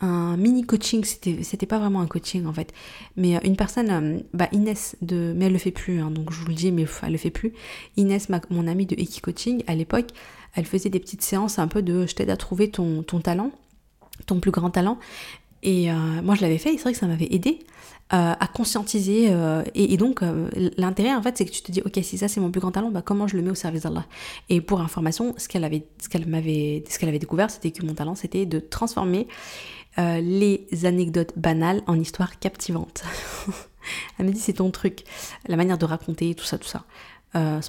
un 0.02 0.36
mini 0.36 0.64
coaching, 0.64 1.04
c'était, 1.04 1.66
pas 1.66 1.80
vraiment 1.80 2.02
un 2.02 2.08
coaching 2.08 2.46
en 2.48 2.54
fait, 2.54 2.74
mais 3.16 3.36
euh, 3.36 3.40
une 3.44 3.56
personne, 3.56 3.90
euh, 3.90 4.20
bah 4.34 4.48
Inès 4.52 4.96
de, 5.02 5.34
mais 5.36 5.46
elle 5.46 5.54
le 5.54 5.60
fait 5.60 5.72
plus, 5.72 6.02
hein, 6.02 6.10
donc 6.10 6.34
je 6.34 6.40
vous 6.40 6.48
le 6.48 6.56
dis, 6.56 6.72
mais 6.72 6.86
elle 7.04 7.12
le 7.12 7.18
fait 7.18 7.30
plus. 7.30 7.54
Inès, 7.98 8.28
mon 8.50 8.68
amie 8.68 8.88
de 8.88 8.96
Eki 8.96 9.22
Coaching, 9.22 9.64
à 9.68 9.76
l'époque, 9.76 10.08
elle 10.56 10.66
faisait 10.66 10.90
des 10.90 11.00
petites 11.00 11.22
séances 11.22 11.60
un 11.60 11.68
peu 11.68 11.82
de 11.82 12.08
je 12.08 12.16
t'aide 12.16 12.32
à 12.32 12.38
trouver 12.38 12.72
ton, 12.72 13.04
ton 13.04 13.20
talent, 13.20 13.52
ton 14.26 14.40
plus 14.40 14.52
grand 14.52 14.72
talent. 14.72 14.98
Et 15.64 15.92
euh, 15.92 15.96
moi 16.24 16.34
je 16.34 16.42
l'avais 16.42 16.58
fait, 16.58 16.72
c'est 16.72 16.82
vrai 16.82 16.94
que 16.94 16.98
ça 16.98 17.06
m'avait 17.06 17.30
aidé 17.32 17.60
à 18.14 18.46
conscientiser. 18.54 19.34
et, 19.74 19.96
donc 19.96 20.20
l'intérêt 20.76 21.16
en 21.16 21.22
fait 21.22 21.38
c'est 21.38 21.46
que 21.46 21.52
tu 21.52 21.62
te 21.62 21.72
dis 21.72 21.82
ok 21.86 21.98
si 22.04 22.18
ça 22.18 22.28
c'est 22.28 22.42
mon 22.42 22.52
plus 22.52 22.60
grand 22.60 22.72
talent, 22.72 22.92
bah 22.92 23.02
comment 23.02 23.26
je 23.26 23.38
le 23.38 23.42
mets 23.42 23.52
au 23.52 23.56
service 23.56 23.84
d'Allah? 23.84 24.06
Et 24.50 24.60
pour 24.60 24.82
information, 24.82 25.34
ce 25.38 25.48
qu'elle 25.48 25.64
avait, 25.64 25.86
ce 26.02 26.10
qu'elle 26.10 26.28
m'avait, 26.28 26.84
ce 26.90 27.00
qu'elle 27.00 27.08
avait 27.08 27.20
découvert, 27.20 27.50
c'était 27.50 27.72
que 27.72 27.86
mon 27.86 27.94
talent 27.94 28.16
c'était 28.16 28.46
de 28.46 28.60
transformer 28.60 29.30
euh, 30.00 30.22
les 30.22 30.68
anecdotes 30.86 31.34
banales 31.36 31.82
en 31.86 32.00
histoires 32.00 32.40
captivantes. 32.40 33.04
Elle 34.18 34.28
me 34.28 34.32
dit 34.32 34.40
c'est 34.40 34.54
ton 34.54 34.72
truc, 34.72 35.04
la 35.48 35.58
manière 35.58 35.78
de 35.78 35.86
raconter, 35.86 36.34
tout 36.34 36.46
ça, 36.46 36.58
tout 36.58 36.68
ça. 36.68 36.86
Euh. 37.36 37.60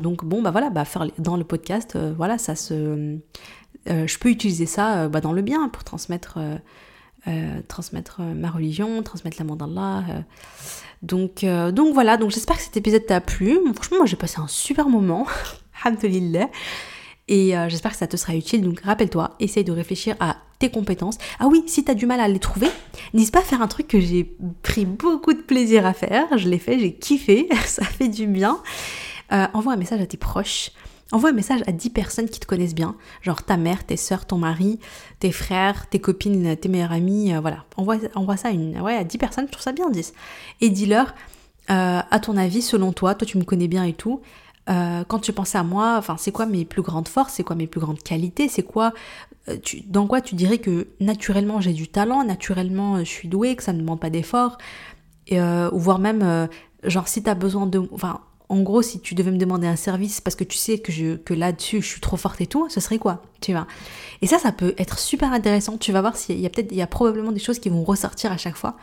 Donc 0.00 0.24
bon, 0.24 0.42
bah 0.42 0.50
voilà, 0.50 0.70
bah 0.70 0.84
faire 0.84 1.06
dans 1.18 1.36
le 1.36 1.44
podcast, 1.44 1.96
euh, 1.96 2.12
voilà, 2.16 2.38
ça 2.38 2.54
se, 2.54 3.18
je 3.86 4.18
peux 4.18 4.28
utiliser 4.28 4.66
ça 4.66 5.08
bah, 5.08 5.20
dans 5.20 5.32
le 5.32 5.42
bien 5.42 5.68
pour 5.68 5.82
transmettre, 5.82 6.38
transmettre 7.68 8.20
ma 8.20 8.50
religion, 8.50 9.02
transmettre 9.02 9.38
l'amour 9.38 9.56
d'Allah. 9.56 10.04
donc, 11.02 11.44
donc 11.44 11.94
voilà, 11.94 12.16
donc 12.16 12.30
j'espère 12.30 12.56
que 12.56 12.62
cet 12.62 12.76
épisode 12.76 13.06
t'a 13.06 13.20
plu. 13.20 13.58
franchement, 13.74 13.98
moi 13.98 14.06
j'ai 14.06 14.16
passé 14.16 14.40
un 14.40 14.48
super 14.48 14.88
moment. 14.88 15.26
Alhamdulillah. 15.84 16.48
Et 17.34 17.54
j'espère 17.68 17.92
que 17.92 17.96
ça 17.96 18.06
te 18.06 18.16
sera 18.18 18.34
utile. 18.36 18.60
Donc 18.60 18.80
rappelle-toi, 18.80 19.36
essaye 19.40 19.64
de 19.64 19.72
réfléchir 19.72 20.16
à 20.20 20.36
compétences. 20.68 21.18
Ah 21.38 21.46
oui, 21.46 21.64
si 21.66 21.84
tu 21.84 21.90
as 21.90 21.94
du 21.94 22.06
mal 22.06 22.20
à 22.20 22.28
les 22.28 22.38
trouver, 22.38 22.68
n'hésite 23.14 23.32
pas 23.32 23.40
à 23.40 23.44
faire 23.44 23.62
un 23.62 23.68
truc 23.68 23.88
que 23.88 24.00
j'ai 24.00 24.36
pris 24.62 24.84
beaucoup 24.84 25.32
de 25.32 25.40
plaisir 25.40 25.86
à 25.86 25.92
faire. 25.92 26.38
Je 26.38 26.48
l'ai 26.48 26.58
fait, 26.58 26.78
j'ai 26.78 26.94
kiffé, 26.94 27.48
ça 27.66 27.84
fait 27.84 28.08
du 28.08 28.26
bien. 28.26 28.58
Euh, 29.32 29.46
envoie 29.54 29.72
un 29.72 29.76
message 29.76 30.00
à 30.00 30.06
tes 30.06 30.16
proches. 30.16 30.70
Envoie 31.10 31.30
un 31.30 31.34
message 31.34 31.60
à 31.66 31.72
10 31.72 31.90
personnes 31.90 32.28
qui 32.30 32.40
te 32.40 32.46
connaissent 32.46 32.74
bien, 32.74 32.96
genre 33.20 33.42
ta 33.42 33.58
mère, 33.58 33.84
tes 33.84 33.98
soeurs, 33.98 34.24
ton 34.24 34.38
mari, 34.38 34.78
tes 35.18 35.30
frères, 35.30 35.86
tes 35.90 35.98
copines, 35.98 36.56
tes 36.56 36.70
meilleurs 36.70 36.92
amis, 36.92 37.34
euh, 37.34 37.40
voilà. 37.40 37.66
Envoie, 37.76 37.96
envoie 38.14 38.38
ça 38.38 38.48
à, 38.48 38.82
ouais, 38.82 38.96
à 38.96 39.04
10 39.04 39.18
personnes, 39.18 39.44
je 39.46 39.52
trouve 39.52 39.62
ça 39.62 39.72
bien 39.72 39.90
10. 39.90 40.14
Et 40.62 40.70
dis-leur, 40.70 41.14
euh, 41.68 42.00
à 42.10 42.18
ton 42.18 42.38
avis, 42.38 42.62
selon 42.62 42.94
toi, 42.94 43.14
toi 43.14 43.26
tu 43.26 43.36
me 43.36 43.44
connais 43.44 43.68
bien 43.68 43.84
et 43.84 43.92
tout, 43.92 44.22
euh, 44.68 45.02
quand 45.08 45.18
tu 45.18 45.32
pensais 45.32 45.58
à 45.58 45.64
moi, 45.64 45.96
enfin, 45.98 46.16
c'est 46.18 46.32
quoi 46.32 46.46
mes 46.46 46.64
plus 46.64 46.82
grandes 46.82 47.08
forces, 47.08 47.34
c'est 47.34 47.42
quoi 47.42 47.56
mes 47.56 47.66
plus 47.66 47.80
grandes 47.80 48.02
qualités, 48.02 48.48
c'est 48.48 48.62
quoi, 48.62 48.92
euh, 49.48 49.56
dans 49.86 50.06
quoi 50.06 50.20
tu 50.20 50.34
dirais 50.34 50.58
que 50.58 50.88
naturellement 51.00 51.60
j'ai 51.60 51.72
du 51.72 51.88
talent, 51.88 52.24
naturellement 52.24 52.96
euh, 52.96 52.98
je 53.00 53.10
suis 53.10 53.28
douée, 53.28 53.56
que 53.56 53.62
ça 53.62 53.72
ne 53.72 53.80
demande 53.80 54.00
pas 54.00 54.10
d'effort, 54.10 54.58
ou 55.30 55.78
voire 55.78 55.98
même, 55.98 56.48
genre 56.84 57.08
si 57.08 57.22
tu 57.22 57.30
as 57.30 57.34
besoin 57.34 57.66
de, 57.66 57.82
enfin, 57.92 58.20
en 58.52 58.60
gros, 58.60 58.82
si 58.82 59.00
tu 59.00 59.14
devais 59.14 59.30
me 59.30 59.38
demander 59.38 59.66
un 59.66 59.76
service 59.76 60.20
parce 60.20 60.36
que 60.36 60.44
tu 60.44 60.58
sais 60.58 60.78
que, 60.78 61.16
que 61.16 61.32
là-dessus 61.32 61.80
je 61.80 61.86
suis 61.86 62.00
trop 62.02 62.18
forte 62.18 62.38
et 62.42 62.46
tout, 62.46 62.68
ce 62.68 62.80
serait 62.80 62.98
quoi 62.98 63.22
Tu 63.40 63.52
vois? 63.52 63.66
Et 64.20 64.26
ça, 64.26 64.38
ça 64.38 64.52
peut 64.52 64.74
être 64.76 64.98
super 64.98 65.32
intéressant. 65.32 65.78
Tu 65.78 65.90
vas 65.90 66.02
voir 66.02 66.16
s'il 66.16 66.38
y 66.38 66.44
a 66.44 66.50
peut-être, 66.50 66.70
il 66.70 66.76
y 66.76 66.82
a 66.82 66.86
probablement 66.86 67.32
des 67.32 67.40
choses 67.40 67.58
qui 67.58 67.70
vont 67.70 67.82
ressortir 67.82 68.30
à 68.30 68.36
chaque 68.36 68.56
fois. 68.56 68.76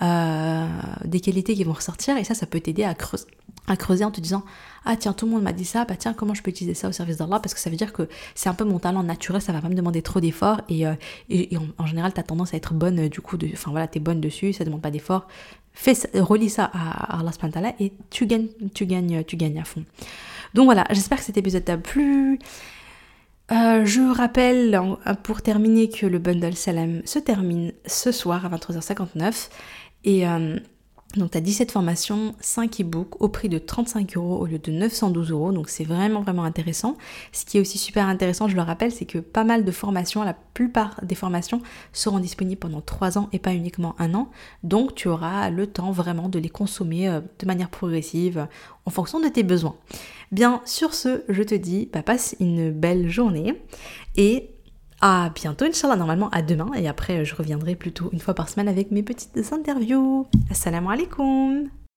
Des 0.00 1.20
qualités 1.20 1.54
qui 1.54 1.64
vont 1.64 1.72
ressortir 1.72 2.16
et 2.16 2.24
ça, 2.24 2.34
ça 2.34 2.46
peut 2.46 2.60
t'aider 2.60 2.84
à 2.84 2.94
creuser, 2.94 4.04
en 4.04 4.10
te 4.10 4.20
disant 4.20 4.44
ah 4.84 4.96
tiens 4.96 5.12
tout 5.12 5.26
le 5.26 5.32
monde 5.32 5.42
m'a 5.42 5.52
dit 5.52 5.66
ça 5.66 5.84
bah 5.84 5.94
tiens 5.96 6.14
comment 6.14 6.32
je 6.32 6.42
peux 6.42 6.50
utiliser 6.50 6.74
ça 6.74 6.88
au 6.88 6.92
service 6.92 7.18
d'Allah 7.18 7.38
parce 7.38 7.52
que 7.52 7.60
ça 7.60 7.68
veut 7.68 7.76
dire 7.76 7.92
que 7.92 8.08
c'est 8.34 8.48
un 8.48 8.54
peu 8.54 8.64
mon 8.64 8.78
talent 8.78 9.02
naturel 9.02 9.42
ça 9.42 9.52
va 9.52 9.60
pas 9.60 9.68
me 9.68 9.74
demander 9.74 10.00
trop 10.00 10.20
d'efforts 10.20 10.62
et, 10.70 10.84
et, 11.28 11.56
en, 11.76 11.86
général 11.86 12.14
tu 12.14 12.20
as 12.20 12.22
tendance 12.22 12.54
à 12.54 12.56
être 12.56 12.72
bonne 12.72 13.08
du 13.08 13.20
coup 13.20 13.36
enfin 13.52 13.70
voilà 13.70 13.86
t'es 13.86 14.00
bonne 14.00 14.20
dessus 14.20 14.52
ça 14.54 14.64
demande 14.64 14.82
pas 14.82 14.90
d'efforts. 14.90 15.28
Fais 15.72 15.94
relis 16.14 16.50
ça 16.50 16.70
à, 16.72 17.18
à 17.18 17.20
Allah 17.20 17.74
et 17.78 17.92
tu 18.08 18.26
gagnes 18.26 18.48
tu 18.74 18.86
gagnes 18.86 19.22
tu 19.24 19.36
gagnes 19.36 19.60
à 19.60 19.64
fond. 19.64 19.84
Donc 20.54 20.64
voilà 20.64 20.84
j'espère 20.90 21.18
que 21.18 21.24
cet 21.24 21.36
épisode 21.36 21.64
t'a 21.64 21.76
plu. 21.76 22.38
Euh, 23.52 23.84
je 23.84 24.00
rappelle 24.16 24.80
pour 25.24 25.42
terminer 25.42 25.88
que 25.88 26.06
le 26.06 26.20
bundle 26.20 26.54
Salam 26.54 27.02
se 27.04 27.18
termine 27.18 27.72
ce 27.84 28.12
soir 28.12 28.46
à 28.46 28.48
23h59 28.56 29.48
et 30.04 30.26
euh, 30.26 30.58
donc 31.16 31.32
tu 31.32 31.38
as 31.38 31.40
17 31.40 31.72
formations, 31.72 32.36
5 32.40 32.82
e-books 32.82 33.20
au 33.20 33.28
prix 33.28 33.48
de 33.48 33.58
35 33.58 34.16
euros 34.16 34.38
au 34.38 34.46
lieu 34.46 34.60
de 34.60 34.70
912 34.70 35.32
euros. 35.32 35.50
Donc 35.50 35.68
c'est 35.68 35.82
vraiment 35.82 36.22
vraiment 36.22 36.44
intéressant. 36.44 36.96
Ce 37.32 37.44
qui 37.44 37.58
est 37.58 37.60
aussi 37.60 37.78
super 37.78 38.06
intéressant, 38.06 38.46
je 38.46 38.54
le 38.54 38.62
rappelle, 38.62 38.92
c'est 38.92 39.06
que 39.06 39.18
pas 39.18 39.42
mal 39.42 39.64
de 39.64 39.72
formations, 39.72 40.22
la 40.22 40.34
plupart 40.34 41.00
des 41.02 41.16
formations 41.16 41.62
seront 41.92 42.20
disponibles 42.20 42.60
pendant 42.60 42.80
3 42.80 43.18
ans 43.18 43.28
et 43.32 43.40
pas 43.40 43.54
uniquement 43.54 43.96
un 43.98 44.14
an. 44.14 44.30
Donc 44.62 44.94
tu 44.94 45.08
auras 45.08 45.50
le 45.50 45.66
temps 45.66 45.90
vraiment 45.90 46.28
de 46.28 46.38
les 46.38 46.48
consommer 46.48 47.08
euh, 47.08 47.20
de 47.40 47.46
manière 47.46 47.70
progressive 47.70 48.46
en 48.86 48.90
fonction 48.90 49.18
de 49.18 49.26
tes 49.26 49.42
besoins. 49.42 49.74
Bien 50.30 50.62
sur 50.64 50.94
ce, 50.94 51.24
je 51.28 51.42
te 51.42 51.56
dis, 51.56 51.88
bah, 51.92 52.04
passe 52.04 52.36
une 52.38 52.70
belle 52.70 53.10
journée 53.10 53.60
et 54.16 54.50
à 55.00 55.30
bientôt, 55.34 55.64
Inch'Allah, 55.64 55.96
normalement 55.96 56.30
à 56.30 56.42
demain. 56.42 56.70
Et 56.76 56.88
après, 56.88 57.24
je 57.24 57.34
reviendrai 57.34 57.74
plutôt 57.74 58.10
une 58.12 58.20
fois 58.20 58.34
par 58.34 58.48
semaine 58.48 58.68
avec 58.68 58.90
mes 58.90 59.02
petites 59.02 59.52
interviews. 59.52 60.26
Assalamu 60.50 60.88
alaikum 60.92 61.70